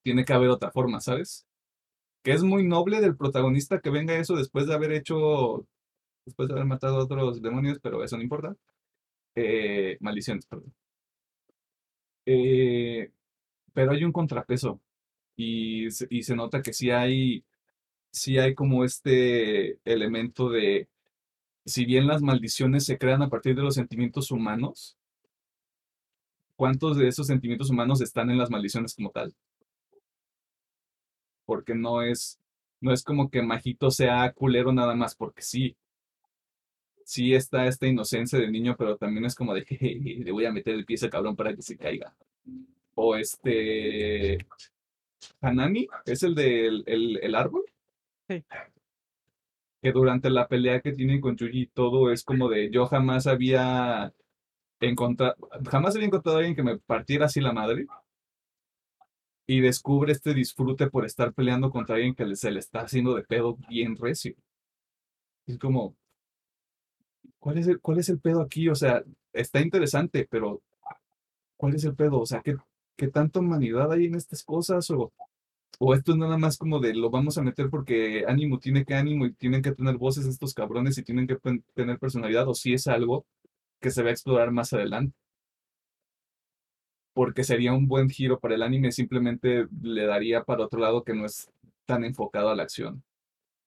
[0.03, 1.45] tiene que haber otra forma, ¿sabes?
[2.23, 5.67] Que es muy noble del protagonista que venga eso después de haber hecho,
[6.25, 8.55] después de haber matado a otros demonios, pero eso no importa.
[9.35, 10.73] Eh, maldiciones, perdón.
[12.25, 13.11] Eh,
[13.73, 14.81] pero hay un contrapeso
[15.37, 17.45] y, y se nota que sí hay
[18.11, 20.89] sí hay como este elemento de,
[21.65, 24.97] si bien las maldiciones se crean a partir de los sentimientos humanos,
[26.55, 29.35] ¿cuántos de esos sentimientos humanos están en las maldiciones como tal?
[31.45, 32.39] Porque no es,
[32.81, 35.75] no es como que Majito sea culero nada más, porque sí.
[37.05, 40.51] Sí está esta inocencia del niño, pero también es como de, "Jeje, le voy a
[40.53, 42.15] meter el pie a ese cabrón para que se caiga.
[42.95, 44.37] O este,
[45.41, 47.63] Hanami, es el del el, el árbol.
[48.29, 48.43] Sí.
[49.81, 54.13] que durante la pelea que tienen con Yuji todo es como de yo jamás había
[54.79, 55.35] encontrado,
[55.69, 57.85] jamás había encontrado a alguien que me partiera así la madre
[59.47, 63.23] y descubre este disfrute por estar peleando contra alguien que se le está haciendo de
[63.23, 64.35] pedo bien recio.
[65.45, 65.95] Es como,
[67.39, 68.69] ¿cuál es el, cuál es el pedo aquí?
[68.69, 69.03] O sea,
[69.33, 70.61] está interesante, pero
[71.57, 72.21] ¿cuál es el pedo?
[72.21, 72.55] O sea, ¿qué,
[72.95, 74.89] qué tanta humanidad hay en estas cosas?
[74.91, 75.11] O,
[75.79, 78.95] o esto es nada más como de lo vamos a meter porque ánimo tiene que
[78.95, 81.37] ánimo y tienen que tener voces estos cabrones y tienen que
[81.73, 83.25] tener personalidad, o si es algo
[83.81, 85.15] que se va a explorar más adelante.
[87.13, 91.13] Porque sería un buen giro para el anime, simplemente le daría para otro lado que
[91.13, 91.51] no es
[91.85, 93.03] tan enfocado a la acción.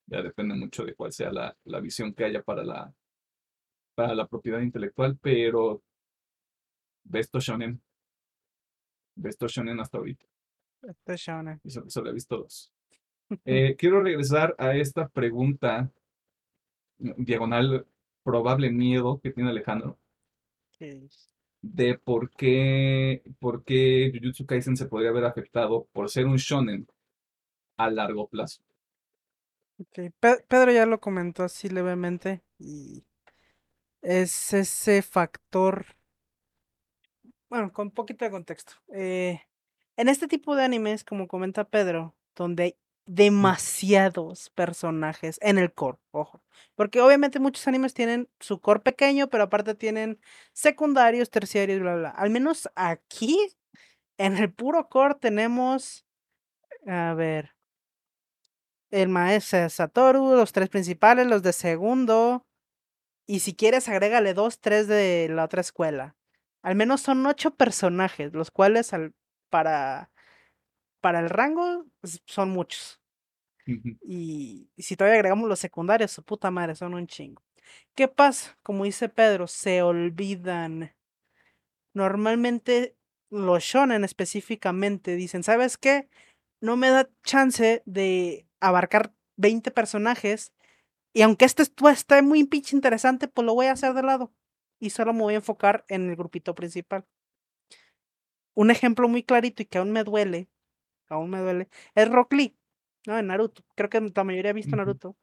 [0.06, 2.92] Ya depende mucho de cuál sea la, la visión que haya para la,
[3.94, 5.82] para la propiedad intelectual, pero
[7.04, 7.80] Besto Shonen.
[9.14, 10.26] Besto Shonen hasta ahorita.
[10.82, 11.60] Este shonen.
[11.64, 12.72] Y solo, solo he visto dos.
[13.44, 15.90] Eh, quiero regresar a esta pregunta
[16.96, 17.84] diagonal
[18.22, 19.98] probable miedo que tiene Alejandro
[20.78, 21.08] Sí.
[21.72, 26.86] De por qué, por qué Jujutsu Kaisen se podría haber afectado por ser un shonen
[27.78, 28.62] a largo plazo.
[29.78, 33.04] Ok, Pe- Pedro ya lo comentó así levemente y
[34.02, 35.86] es ese factor,
[37.48, 38.74] bueno, con poquito de contexto.
[38.92, 39.40] eh,
[39.96, 42.76] en este tipo de animes, como comenta Pedro, donde
[43.06, 46.42] demasiados personajes en el core, ojo,
[46.74, 50.20] porque obviamente muchos animes tienen su core pequeño, pero aparte tienen
[50.52, 52.10] secundarios, terciarios, bla, bla.
[52.10, 53.38] Al menos aquí,
[54.18, 56.06] en el puro core tenemos,
[56.86, 57.54] a ver,
[58.90, 62.46] el maestro Satoru, los tres principales, los de segundo.
[63.26, 66.16] Y si quieres, agrégale dos, tres de la otra escuela.
[66.62, 69.14] Al menos son ocho personajes, los cuales al-
[69.50, 70.10] para,
[71.00, 73.00] para el rango pues, son muchos.
[73.66, 77.42] Y, y si todavía agregamos los secundarios, su puta madre, son un chingo.
[77.94, 78.56] ¿Qué pasa?
[78.62, 80.94] Como dice Pedro, se olvidan.
[81.94, 82.96] Normalmente
[83.30, 86.08] los shonen específicamente dicen, ¿sabes qué?
[86.60, 90.52] No me da chance de abarcar 20 personajes
[91.16, 94.34] y aunque este esté muy pinche interesante, pues lo voy a hacer de lado.
[94.78, 97.06] Y solo me voy a enfocar en el grupito principal.
[98.54, 100.50] Un ejemplo muy clarito y que aún me duele,
[101.08, 102.56] aún me duele, es Rock Lee,
[103.06, 103.18] ¿no?
[103.18, 103.62] En Naruto.
[103.74, 104.76] Creo que la mayoría ha visto.
[104.76, 105.16] Naruto.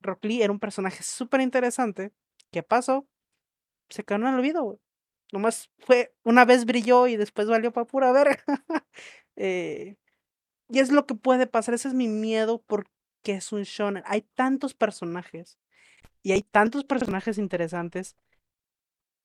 [0.00, 2.12] Rock Lee era un personaje súper interesante.
[2.50, 3.08] ¿Qué pasó?
[3.88, 4.78] Se quedó en el olvido, güey.
[5.32, 8.42] Nomás fue, una vez brilló y después valió para pura verga.
[9.36, 9.96] Eh,
[10.68, 12.88] y es lo que puede pasar, ese es mi miedo porque
[13.24, 14.04] es un shonen.
[14.06, 15.58] Hay tantos personajes
[16.22, 18.16] y hay tantos personajes interesantes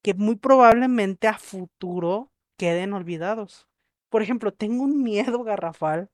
[0.01, 3.68] que muy probablemente a futuro queden olvidados.
[4.09, 6.09] Por ejemplo, tengo un miedo garrafal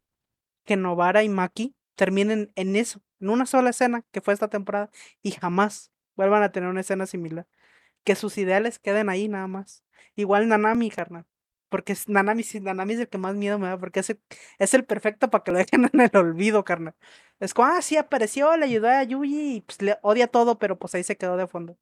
[0.65, 4.89] que Novara y Maki terminen en eso, en una sola escena que fue esta temporada
[5.21, 7.47] y jamás vuelvan a tener una escena similar.
[8.03, 9.83] Que sus ideales queden ahí nada más.
[10.15, 11.25] Igual Nanami, carnal.
[11.69, 14.21] Porque es Nanami, Nanami es el que más miedo me da, porque es el,
[14.59, 16.95] es el perfecto para que lo dejen en el olvido, carnal.
[17.39, 20.77] Es como, ah, sí, apareció, le ayudó a Yuji y pues le odia todo, pero
[20.79, 21.77] pues ahí se quedó de fondo.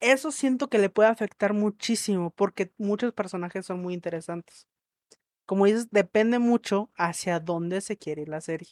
[0.00, 4.66] Eso siento que le puede afectar muchísimo, porque muchos personajes son muy interesantes.
[5.46, 8.68] Como dices, depende mucho hacia dónde se quiere ir la serie.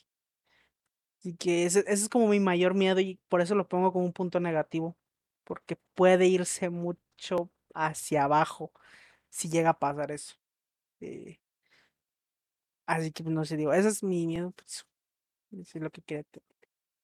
[1.19, 4.12] Así que ese, es como mi mayor miedo y por eso lo pongo como un
[4.12, 4.97] punto negativo,
[5.44, 8.73] porque puede irse mucho hacia abajo
[9.28, 10.36] si llega a pasar eso.
[11.01, 11.40] Eh,
[12.86, 14.86] así que no sé, digo, ese es mi miedo, pues,
[15.51, 16.24] es lo que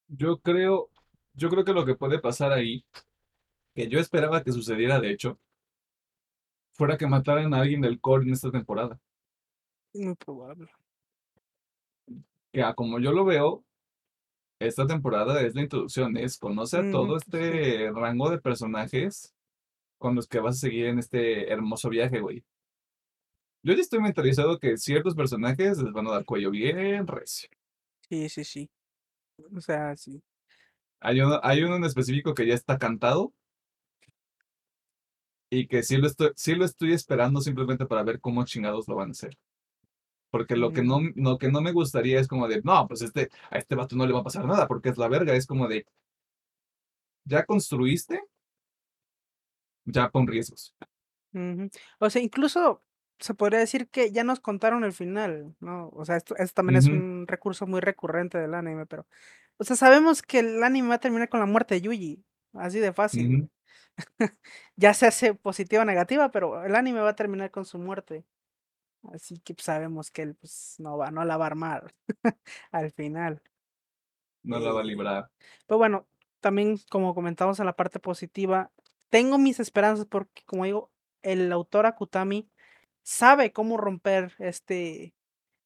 [0.09, 0.91] Yo creo,
[1.35, 2.85] yo creo que lo que puede pasar ahí,
[3.75, 5.39] que yo esperaba que sucediera de hecho,
[6.73, 8.99] fuera que mataran a alguien del core en esta temporada.
[9.95, 10.69] Muy probable.
[12.53, 13.65] Que a como yo lo veo,
[14.59, 17.25] esta temporada es la introducción, es conoce a todo sí.
[17.27, 19.35] este rango de personajes
[19.99, 22.45] con los que vas a seguir en este hermoso viaje, güey.
[23.63, 27.49] Yo ya estoy mentalizado que ciertos personajes les van a dar cuello bien recio.
[28.09, 28.71] Sí, sí, sí.
[29.57, 30.21] O sea, sí.
[31.01, 33.33] Hay uno, hay uno en específico que ya está cantado
[35.53, 38.95] y que sí lo estoy, sí lo estoy esperando simplemente para ver cómo chingados lo
[38.95, 39.37] van a hacer.
[40.31, 43.29] Porque lo que no, lo que no me gustaría es como de, no, pues este,
[43.51, 45.35] a este vato no le va a pasar nada porque es la verga.
[45.35, 45.85] Es como de,
[47.25, 48.25] ya construiste,
[49.85, 50.75] ya pon riesgos.
[51.99, 52.83] O sea, incluso
[53.19, 55.91] se podría decir que ya nos contaron el final, ¿no?
[55.91, 59.07] O sea, esto, esto también es un recurso muy recurrente del anime, pero,
[59.59, 62.25] o sea, sabemos que el anime va a terminar con la muerte de Yuji,
[62.55, 63.29] así de fácil.
[63.29, 63.51] güey.
[64.77, 68.25] Ya se hace positiva o negativa, pero el anime va a terminar con su muerte.
[69.13, 71.95] Así que pues, sabemos que él pues, no va, no la va a armar
[72.73, 73.43] al final.
[74.43, 75.31] No la va a librar.
[75.67, 76.07] Pero bueno,
[76.41, 78.71] también como comentamos en la parte positiva,
[79.11, 80.91] tengo mis esperanzas porque, como digo,
[81.23, 82.49] el autor Akutami
[83.03, 85.15] sabe cómo romper este,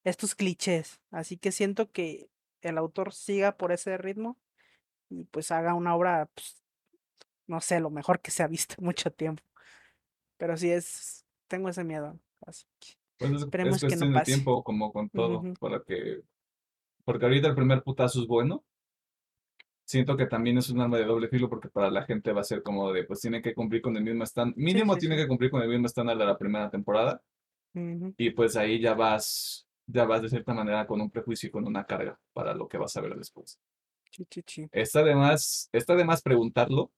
[0.04, 1.00] estos clichés.
[1.10, 2.28] Así que siento que
[2.62, 4.36] el autor siga por ese ritmo
[5.08, 6.62] y pues haga una obra pues,
[7.46, 9.42] no sé, lo mejor que se ha visto mucho tiempo.
[10.36, 12.18] Pero sí es, tengo ese miedo.
[12.46, 14.32] Así que Pues es, Esperemos es que no cuestión de pase.
[14.32, 15.54] tiempo, como con todo, Ujú.
[15.60, 16.22] para que...
[17.04, 18.64] Porque ahorita el primer putazo es bueno.
[19.84, 22.44] Siento que también es un arma de doble filo porque para la gente va a
[22.44, 25.22] ser como de, pues tiene que cumplir con el mismo estándar, mínimo sí, tiene sí.
[25.22, 27.22] que cumplir con el mismo estándar de la primera temporada
[28.16, 31.66] y pues ahí ya vas, ya vas de cierta manera con un prejuicio y con
[31.66, 33.60] una carga para lo que vas a ver después.
[34.10, 34.68] sí, sí, sí.
[34.72, 36.90] Está de más, está de más preguntarlo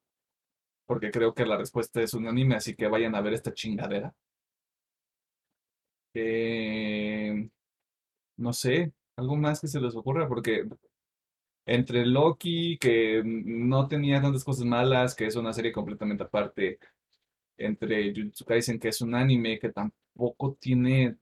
[0.89, 4.15] porque creo que la respuesta es unánime, así que vayan a ver esta chingadera.
[6.15, 7.49] Eh,
[8.37, 10.65] no sé, algo más que se les ocurra, porque
[11.67, 16.79] entre Loki, que no tenía tantas cosas malas, que es una serie completamente aparte,
[17.59, 21.17] entre Jujutsu Kaisen, que es un anime que tampoco tiene...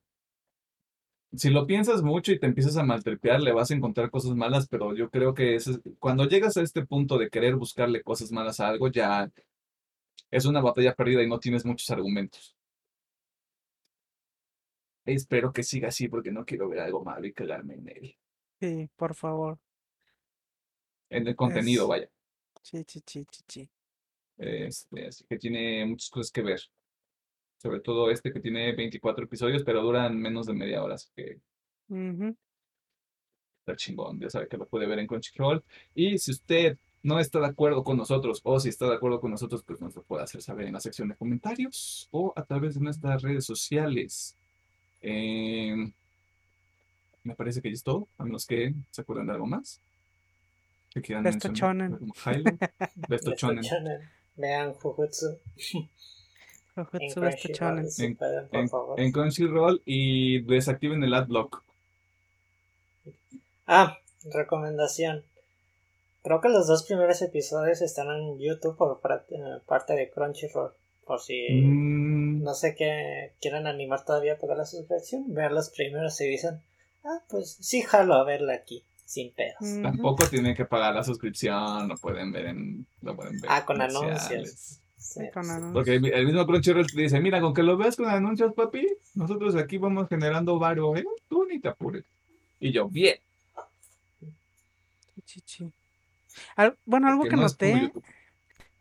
[1.36, 4.68] Si lo piensas mucho y te empiezas a maltripear, le vas a encontrar cosas malas,
[4.68, 8.58] pero yo creo que ese- cuando llegas a este punto de querer buscarle cosas malas
[8.60, 9.30] a algo, ya
[10.30, 12.56] es una batalla perdida y no tienes muchos argumentos.
[15.04, 18.16] Espero que siga así porque no quiero ver algo malo y cagarme en él.
[18.60, 19.58] Sí, por favor.
[21.10, 22.10] En el contenido, Es- vaya.
[22.62, 23.70] Sí, sí, sí, sí, sí.
[24.38, 26.60] Este, así que tiene muchas cosas que ver.
[27.58, 31.40] Sobre todo este que tiene 24 episodios, pero duran menos de media hora, así que
[33.60, 34.18] está chingón.
[34.20, 35.64] Ya sabe que lo puede ver en Crunchyroll.
[35.94, 39.30] Y si usted no está de acuerdo con nosotros, o si está de acuerdo con
[39.30, 42.74] nosotros, pues nos lo puede hacer saber en la sección de comentarios o a través
[42.74, 44.34] de nuestras redes sociales.
[45.02, 45.92] Em,
[47.22, 49.80] me parece que ya es todo, a menos que se acuerdan de algo más.
[50.92, 52.60] Que quieran Besto highlight.
[53.08, 53.34] Besto.
[53.36, 53.62] Shonen.
[54.36, 55.38] Vean Jujutsu
[56.74, 57.48] Jujutsu Besto
[57.90, 58.18] si En-
[58.52, 61.62] En, en Crunchyroll y desactiven el adblock.
[63.66, 65.22] Ah, recomendación.
[66.26, 69.00] Creo que los dos primeros episodios están en YouTube por
[69.30, 70.72] eh, parte de Crunchyroll.
[71.04, 75.70] Por si Mm, no sé qué quieren animar todavía a pagar la suscripción, vean los
[75.70, 76.58] primeros y dicen,
[77.04, 79.60] ah, pues sí jalo a verla aquí, sin pedos.
[79.84, 82.84] Tampoco tienen que pagar la suscripción, lo pueden ver en.
[83.02, 84.50] Lo pueden ver Ah, con anuncios.
[84.50, 85.74] Sí, Sí, con anuncios.
[85.74, 88.84] Porque el mismo Crunchyroll te dice, mira, con que lo veas con anuncios, papi,
[89.14, 91.04] nosotros aquí vamos generando varo, ¿eh?
[91.28, 92.04] Tú ni te apures.
[92.58, 93.16] Y yo, bien.
[95.24, 95.70] Sí.
[96.56, 97.92] Al- bueno, algo que noté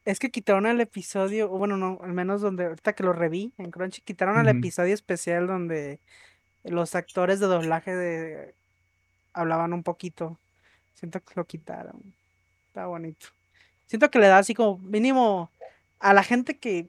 [0.05, 3.53] es que quitaron el episodio, o bueno, no, al menos donde ahorita que lo reví
[3.57, 5.99] en Crunchy, quitaron el episodio especial donde
[6.63, 8.53] los actores de doblaje de
[9.33, 10.37] hablaban un poquito.
[10.93, 12.13] Siento que lo quitaron.
[12.67, 13.27] Está bonito.
[13.87, 15.49] Siento que le da así como mínimo
[15.99, 16.87] a la gente que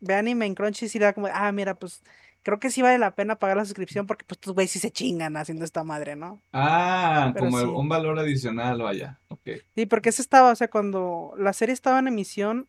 [0.00, 2.02] ve anime en Crunchy sí le da como, ah, mira, pues
[2.42, 4.90] creo que sí vale la pena pagar la suscripción porque pues tus güeyes sí se
[4.90, 6.40] chingan haciendo esta madre, ¿no?
[6.52, 7.64] Ah, Pero como sí.
[7.66, 9.18] un valor adicional, vaya.
[9.28, 9.48] Ok.
[9.74, 12.68] Sí, porque ese estaba, o sea, cuando la serie estaba en emisión,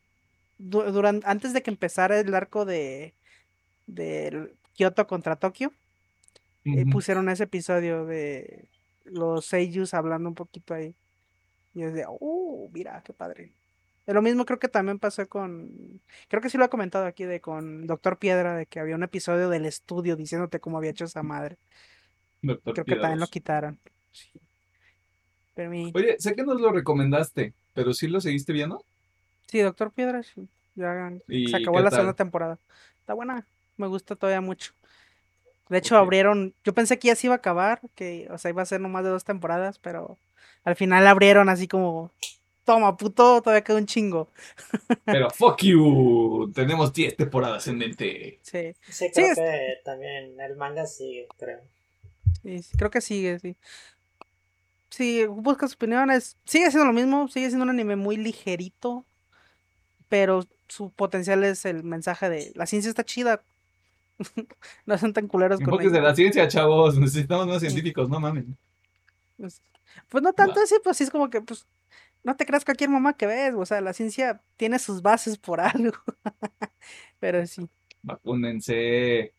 [0.58, 3.14] durante, antes de que empezara el arco de,
[3.88, 5.72] de Kioto contra Tokio,
[6.66, 6.90] eh, Ujú.
[6.90, 8.68] pusieron ese episodio de
[9.06, 10.94] los seiyus hablando un poquito ahí.
[11.74, 13.52] Y yo decía, uh, mira, qué padre.
[14.14, 17.42] Lo mismo creo que también pasó con, creo que sí lo he comentado aquí de
[17.42, 21.24] con Doctor Piedra, de que había un episodio del estudio diciéndote cómo había hecho esa
[21.24, 21.58] madre.
[22.42, 23.80] Doctor Creo que también lo quitaron.
[24.12, 24.30] Sí.
[25.54, 28.84] Pero mi, Oye, sé que nos lo recomendaste, pero sí lo seguiste viendo.
[29.48, 31.12] sí, Doctor Piedra, sí, ya
[31.46, 31.92] se ¿Y acabó la tal?
[31.92, 32.58] segunda temporada.
[33.02, 33.46] Está buena,
[33.78, 34.74] me gusta todavía mucho.
[35.70, 38.62] De hecho, abrieron, yo pensé que ya se iba a acabar, que, o sea, iba
[38.62, 40.18] a ser nomás de dos temporadas, pero
[40.64, 42.12] al final abrieron así como,
[42.70, 44.30] toma, puto, todavía queda un chingo.
[45.06, 48.40] Pero fuck you, tenemos 10 temporadas en mente.
[48.44, 51.62] Sí, Sí, Sí, creo es- que también el manga sigue, creo.
[52.44, 53.56] sí, sí, creo que sigue, sí.
[54.92, 56.38] Sí, busca sus opiniones.
[56.46, 59.04] Sigue siendo lo mismo, sigue siendo un anime muy ligerito,
[60.10, 63.42] pero su potencial es el mensaje de la ciencia está chida.
[64.86, 67.00] no son tan culeros con de la ciencia, chavos.
[67.00, 68.46] Necesitamos más científicos, no mames.
[69.38, 69.62] Pues,
[70.10, 71.66] pues no tanto así, pues sí es como que, pues,
[72.24, 75.60] no te creas cualquier mamá que ves, o sea, la ciencia tiene sus bases por
[75.62, 75.98] algo.
[77.20, 77.68] Pero sí,
[78.02, 79.34] Vacúnense.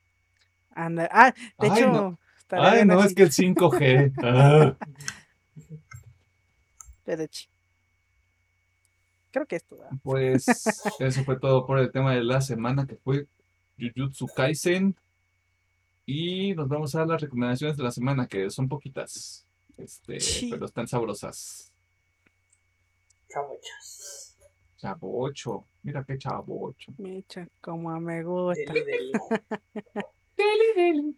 [0.74, 1.09] anda.
[1.12, 2.19] Ah, de Ay, hecho, no.
[2.51, 4.12] Ay, no, así, es que el 5G.
[4.23, 4.77] Ah.
[7.05, 7.24] pero
[9.32, 9.93] Creo que esto, ¿verdad?
[10.02, 10.47] Pues
[10.98, 13.27] eso fue todo por el tema de la semana que fue
[13.78, 14.97] Jujutsu Kaisen.
[16.07, 19.47] Y nos vamos a las recomendaciones de la semana, que son poquitas.
[19.78, 20.48] Este, Sí.
[20.51, 21.70] pero están sabrosas.
[23.31, 24.36] Cabuchas.
[24.77, 25.65] Chavocho.
[25.82, 26.93] Mira qué chavocho.
[26.98, 28.73] Micha, como me gusta.
[28.73, 29.12] Deli, deli.
[30.36, 31.16] Deli, deli.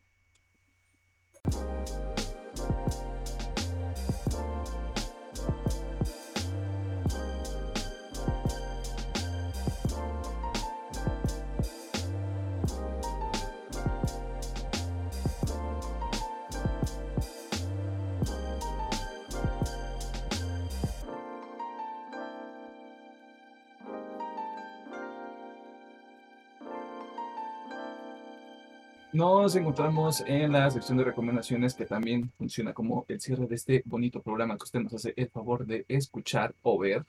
[29.13, 33.83] Nos encontramos en la sección de recomendaciones que también funciona como el cierre de este
[33.85, 37.05] bonito programa que usted nos hace el favor de escuchar o ver,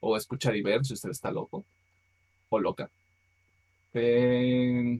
[0.00, 1.64] o escuchar y ver si usted está loco
[2.48, 2.90] o loca.
[3.92, 4.98] Eh,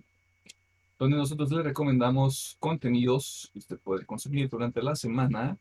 [1.00, 5.56] donde nosotros le recomendamos contenidos que usted puede consumir durante la semana.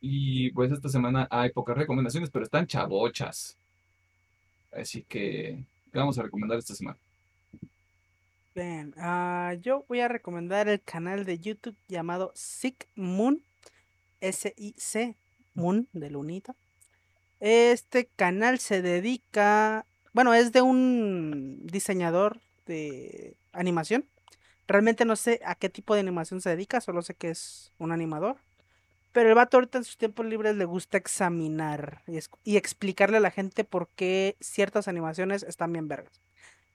[0.00, 3.56] Y pues esta semana hay pocas recomendaciones, pero están chabochas.
[4.70, 5.58] Así que,
[5.92, 6.96] ¿qué vamos a recomendar esta semana?
[8.96, 13.42] Ah, yo voy a recomendar el canal de YouTube llamado Sick Moon,
[14.20, 15.14] S-I-C,
[15.54, 16.56] Moon, de lunita.
[17.38, 24.06] Este canal se dedica, bueno, es de un diseñador de animación.
[24.66, 27.92] Realmente no sé a qué tipo de animación se dedica, solo sé que es un
[27.92, 28.38] animador.
[29.12, 33.20] Pero el vato ahorita en sus tiempos libres le gusta examinar y, y explicarle a
[33.20, 36.20] la gente por qué ciertas animaciones están bien vergas.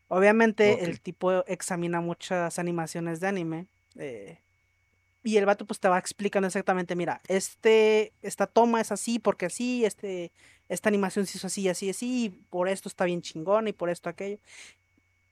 [0.07, 3.67] Obviamente el tipo examina muchas animaciones de anime.
[3.95, 4.39] eh,
[5.23, 9.45] y el vato pues te va explicando exactamente, mira, este, esta toma es así porque
[9.45, 10.33] así, este,
[10.67, 13.89] esta animación se hizo así, así, así, y por esto está bien chingón y por
[13.89, 14.39] esto aquello.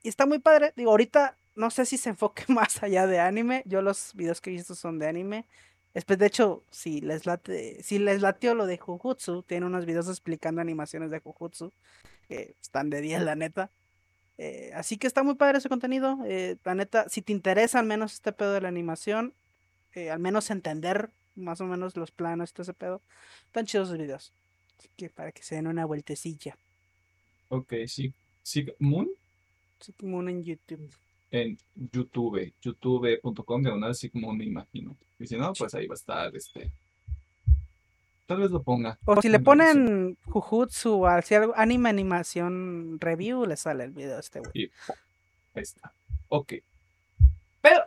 [0.01, 0.73] Y está muy padre.
[0.75, 3.63] Digo, ahorita no sé si se enfoque más allá de anime.
[3.65, 5.45] Yo los videos que he visto son de anime.
[5.93, 10.07] Después, de hecho, si les late, si les latió lo de Jujutsu, tiene unos videos
[10.07, 11.73] explicando animaciones de Jujutsu
[12.29, 13.69] que están de 10, la neta.
[14.43, 16.17] Eh, así que está muy padre ese contenido.
[16.25, 19.35] eh, la neta, si te interesa al menos este pedo de la animación,
[19.93, 23.01] eh, al menos entender más o menos los planos y todo ese pedo,
[23.45, 24.33] están chidos los videos.
[24.79, 26.57] Así que para que se den una vueltecilla.
[27.49, 28.11] Ok, sí.
[28.41, 29.07] Sig Moon
[30.01, 30.89] uno en YouTube.
[31.29, 34.97] en YouTube, youtube.com, diagonal Sig Moon, me imagino.
[35.19, 36.71] Y si no, pues ahí va a estar este.
[38.31, 38.97] Tal vez lo ponga.
[39.03, 44.15] O si le ponen Jujutsu o así algo, anime animación review, le sale el video
[44.15, 44.71] a este güey.
[45.53, 45.91] Ahí está.
[46.29, 46.53] Ok.
[47.61, 47.83] Pero.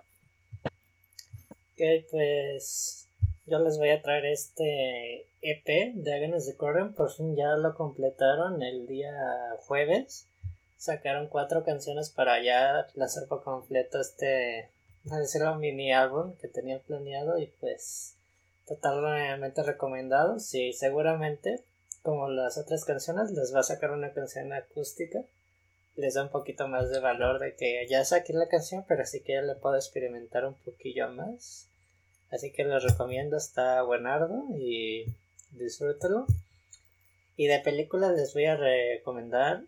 [0.66, 1.80] Ok,
[2.10, 3.08] pues
[3.46, 6.92] yo les voy a traer este EP de Agnes de Corren.
[6.92, 9.14] Por fin ya lo completaron el día
[9.60, 10.26] jueves.
[10.76, 14.68] Sacaron cuatro canciones para ya lanzar por completo este,
[15.10, 18.13] a decirlo, mini álbum que tenía planeado y pues
[18.66, 20.38] totalmente recomendado.
[20.40, 21.60] Sí, seguramente,
[22.02, 25.20] como las otras canciones, les va a sacar una canción acústica.
[25.96, 29.20] Les da un poquito más de valor de que ya saqué la canción, pero sí
[29.20, 31.68] que ya le puedo experimentar un poquillo más.
[32.30, 35.06] Así que les recomiendo, está buenardo y
[35.52, 36.26] disfrútalo.
[37.36, 39.62] Y de películas les voy a recomendar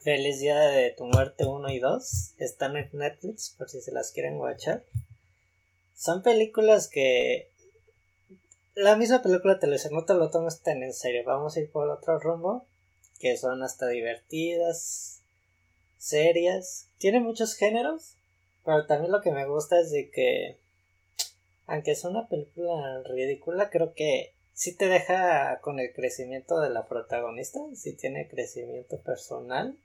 [0.00, 2.34] Feliz Día de tu Muerte 1 y 2.
[2.38, 4.84] Están en Netflix por si se las quieren watchar.
[5.94, 7.50] Son películas que...
[8.80, 11.24] La misma película te lo dice, no te lo tomes tan en serio.
[11.26, 12.64] Vamos a ir por otro rumbo.
[13.18, 15.20] Que son hasta divertidas,
[15.96, 16.88] serias.
[16.98, 18.14] Tiene muchos géneros.
[18.64, 20.58] Pero también lo que me gusta es de que...
[21.66, 26.86] Aunque es una película ridícula, creo que sí te deja con el crecimiento de la
[26.86, 27.58] protagonista.
[27.74, 29.76] Sí tiene crecimiento personal.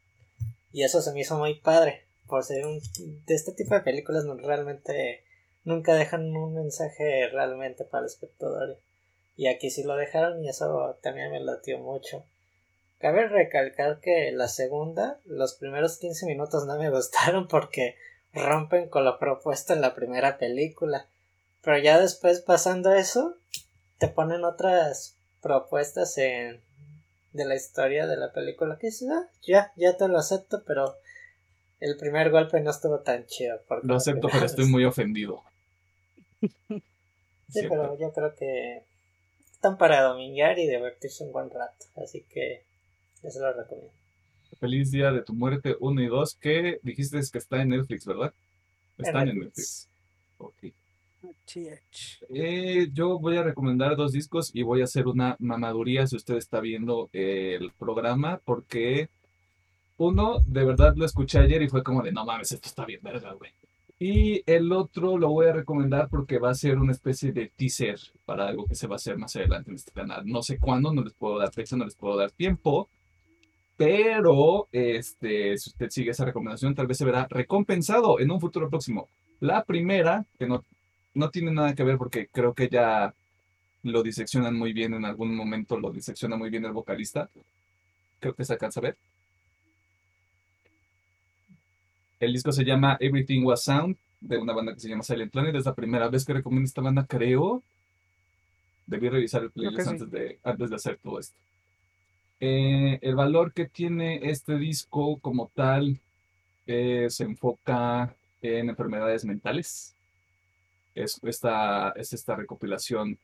[0.72, 2.04] Y eso se me hizo muy padre.
[2.28, 2.80] Por ser un.
[3.26, 5.24] De este tipo de películas no realmente.
[5.66, 8.78] Nunca dejan un mensaje realmente para el espectador.
[9.36, 12.26] Y aquí sí lo dejaron y eso también me latió mucho.
[13.00, 17.96] Cabe recalcar que la segunda, los primeros 15 minutos no me gustaron porque
[18.34, 21.08] rompen con lo propuesto en la primera película.
[21.62, 23.38] Pero ya después pasando eso,
[23.98, 26.62] te ponen otras propuestas en
[27.34, 30.96] de la historia de la película que dices, ah, ya, ya te lo acepto, pero
[31.80, 33.60] el primer golpe no estuvo tan chido.
[33.82, 35.44] Lo acepto, pero estoy muy ofendido.
[36.50, 37.70] Sí, Cierto.
[37.70, 38.84] pero yo creo que
[39.52, 42.64] están para domingar y divertirse un buen rato, así que
[43.22, 43.92] yo se lo recomiendo.
[44.60, 48.34] Feliz día de tu muerte 1 y 2, que dijiste que está en Netflix, ¿verdad?
[48.98, 49.90] Están en Netflix.
[50.38, 50.66] Ok.
[52.34, 56.36] Eh, yo voy a recomendar dos discos y voy a hacer una mamaduría si usted
[56.36, 59.10] está viendo el programa, porque
[59.98, 63.00] uno, de verdad lo escuché ayer y fue como de, no mames, esto está bien,
[63.02, 63.52] verga, güey.
[64.06, 67.98] Y el otro lo voy a recomendar porque va a ser una especie de teaser
[68.26, 70.24] para algo que se va a hacer más adelante en este canal.
[70.26, 72.90] No sé cuándo, no les puedo dar fecha, no les puedo dar tiempo,
[73.78, 78.70] pero este, si usted sigue esa recomendación, tal vez se verá recompensado en un futuro
[78.70, 79.08] próximo.
[79.40, 80.66] La primera, que no
[81.14, 83.14] no tiene nada que ver porque creo que ya
[83.84, 87.30] lo diseccionan muy bien en algún momento, lo disecciona muy bien el vocalista.
[88.20, 88.98] Creo que se alcanza a ver.
[92.24, 95.56] El disco se llama Everything Was Sound, de una banda que se llama Silent Planet.
[95.56, 97.62] Es la primera vez que recomiendo esta banda, creo.
[98.86, 99.90] Debí revisar el playlist sí.
[99.90, 101.36] antes, de, antes de hacer todo esto.
[102.40, 106.00] Eh, el valor que tiene este disco como tal
[106.66, 109.94] eh, se enfoca en enfermedades mentales.
[110.96, 113.18] Es esta, es esta recopilación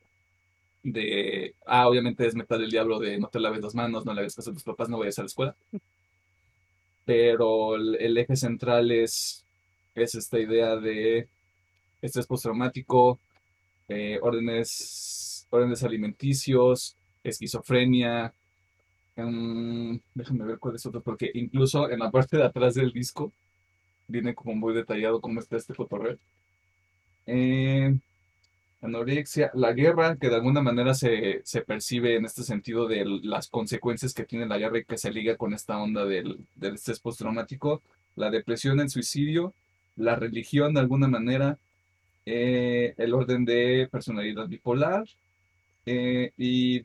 [0.84, 4.22] de, ah, obviamente es metal del diablo de no te laves las manos, no le
[4.22, 5.56] hagas caso a tus papás, no vayas a la escuela.
[7.10, 9.44] Pero el, eje central es,
[9.96, 11.28] es esta idea de
[12.04, 13.20] estrés postraumático,
[13.88, 18.32] eh, órdenes, órdenes alimenticios, esquizofrenia.
[19.16, 23.32] mm, déjame ver cuál es otro, porque incluso en la parte de atrás del disco
[24.08, 26.20] viene como muy detallado cómo está este cotorreo.
[27.26, 27.98] Eh,
[28.82, 33.50] anorexia, la guerra, que de alguna manera se, se percibe en este sentido de las
[33.50, 37.00] consecuencias que tiene la guerra y que se liga con esta onda del, del estrés
[37.00, 37.82] postraumático,
[38.16, 39.54] la depresión, el suicidio,
[39.96, 41.58] la religión de alguna manera,
[42.26, 45.06] eh, el orden de personalidad bipolar,
[45.86, 46.84] eh, y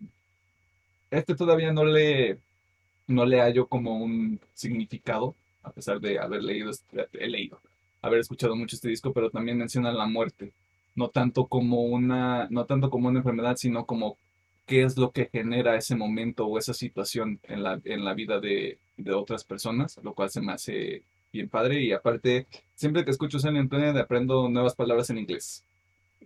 [1.11, 2.39] este todavía no le,
[3.09, 7.61] no le hallo como un significado, a pesar de haber leído, este- he leído,
[8.03, 10.53] haber escuchado mucho este disco, pero también menciona la muerte,
[10.95, 14.17] no tanto como una, no tanto como una enfermedad, sino como
[14.67, 18.41] qué es lo que genera ese momento o esa situación en la, en la vida
[18.41, 21.03] de, de otras personas, lo cual se me hace
[21.33, 25.65] bien padre, y aparte, siempre que escucho Silent Planet aprendo nuevas palabras en inglés.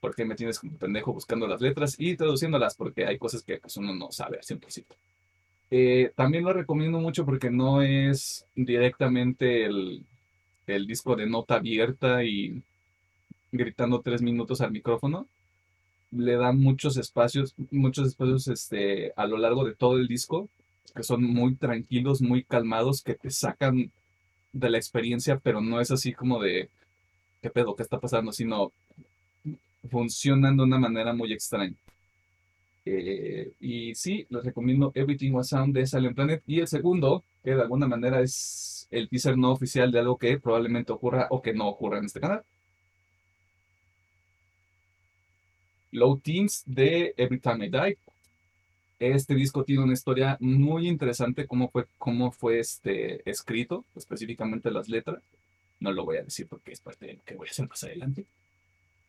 [0.01, 3.77] Porque me tienes como pendejo buscando las letras y traduciéndolas, porque hay cosas que pues,
[3.79, 4.85] uno no sabe al 100%.
[5.71, 10.05] Eh, también lo recomiendo mucho porque no es directamente el,
[10.67, 12.63] el disco de nota abierta y
[13.53, 15.27] gritando tres minutos al micrófono.
[16.11, 20.49] Le da muchos espacios, muchos espacios este, a lo largo de todo el disco,
[20.95, 23.91] que son muy tranquilos, muy calmados, que te sacan
[24.53, 26.71] de la experiencia, pero no es así como de,
[27.43, 27.77] ¿qué pedo?
[27.77, 28.33] ¿Qué está pasando?
[28.33, 28.73] Sino
[29.91, 31.75] funcionan de una manera muy extraña.
[32.85, 36.43] Eh, y sí, les recomiendo Everything Was Sound de Silent Planet.
[36.47, 40.39] Y el segundo, que de alguna manera es el teaser no oficial de algo que
[40.39, 42.43] probablemente ocurra o que no ocurra en este canal.
[45.93, 47.99] Low Teens de Every Time I Die.
[48.99, 54.89] Este disco tiene una historia muy interesante, cómo fue, cómo fue este, escrito, específicamente las
[54.89, 55.23] letras.
[55.81, 57.85] No lo voy a decir porque es parte de lo que voy a hacer más
[57.85, 58.27] adelante.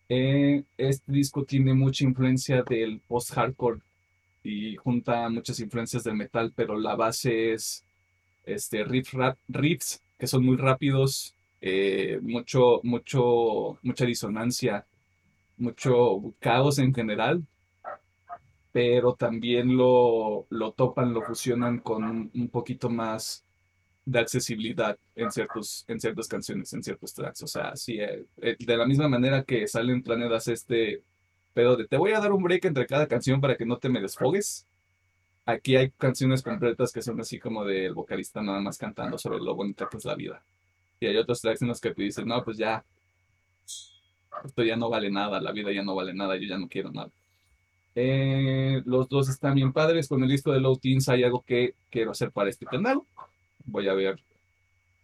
[0.10, 3.80] Eh, este disco tiene mucha influencia del post-hardcore
[4.43, 7.84] y junta muchas influencias del metal, pero la base es
[8.45, 14.85] este, riff, rap, riffs que son muy rápidos, eh, mucho, mucho, mucha disonancia,
[15.60, 17.44] mucho caos en general,
[18.72, 23.44] pero también lo, lo topan, lo fusionan con un, poquito más
[24.06, 27.44] de accesibilidad en, ciertos, en ciertas canciones, en ciertos tracks.
[27.44, 31.03] O sea, sí, eh, eh, de la misma manera que Silent Planet hace este
[31.53, 33.90] pedo de te voy a dar un break entre cada canción para que no te
[33.90, 34.68] me desfogues.
[35.45, 39.56] Aquí hay canciones completas que son así como del vocalista nada más cantando sobre lo
[39.56, 40.44] bonita que es la vida.
[40.99, 42.86] Y hay otros tracks en los que te dicen, no, pues ya,
[44.45, 46.91] esto ya no vale nada, la vida ya no vale nada, yo ya no quiero
[46.91, 47.09] nada.
[47.95, 50.07] Eh, los dos están bien padres.
[50.07, 53.01] Con el disco de Low Teens hay algo que quiero hacer para este canal.
[53.65, 54.21] Voy a ver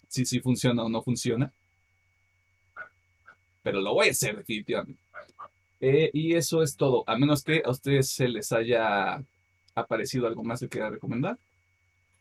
[0.08, 1.52] si sí funciona o no funciona.
[3.64, 5.02] Pero lo voy a hacer definitivamente.
[5.82, 7.04] Eh, y eso es todo.
[7.08, 9.22] A menos que a ustedes se les haya
[9.74, 11.38] aparecido algo más que quiera recomendar.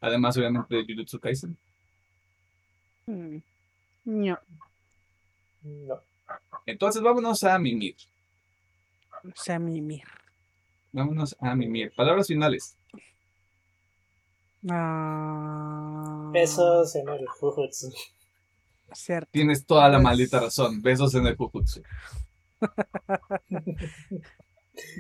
[0.01, 1.57] Además, obviamente, de Jujutsu Kaisen.
[3.07, 3.37] Mm,
[4.07, 4.39] No,
[5.63, 6.01] No.
[6.67, 7.97] Entonces, vámonos a mimir.
[9.25, 10.03] o sea, mi, mi.
[10.93, 11.93] Vámonos a mimir.
[11.95, 12.77] Palabras finales.
[14.71, 17.93] Ah, Besos en el Jujutsu.
[18.93, 19.29] Cierto.
[19.33, 20.81] Tienes toda la maldita razón.
[20.81, 21.83] Besos en el Jujutsu.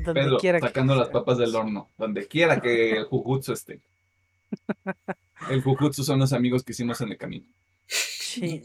[0.04, 1.12] Donde Pedro, quiera que sacando las sea.
[1.12, 3.80] papas del horno, donde quiera que el Jujutsu esté.
[5.50, 7.44] El Jujutsu son los amigos que hicimos en el camino.
[7.86, 8.62] Sí.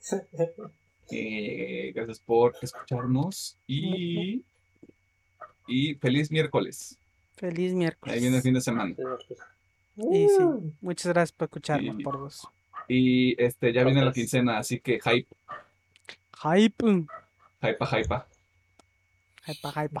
[1.10, 4.42] Eh, gracias por escucharnos y,
[5.66, 6.98] y feliz miércoles.
[7.36, 8.14] Feliz miércoles.
[8.14, 8.94] Ahí viene el fin de semana.
[9.96, 12.02] Y sí, muchas gracias por escucharnos, Sí.
[12.02, 12.48] por dos.
[12.88, 15.28] Y este ya viene la quincena, así que hype,
[16.42, 17.06] Hype.
[17.62, 18.14] hype, hype.
[19.46, 19.98] Hype, hype.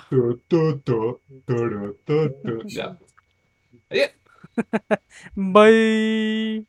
[2.66, 2.98] Ya.
[3.90, 4.10] Adiós.
[5.34, 6.66] Bye.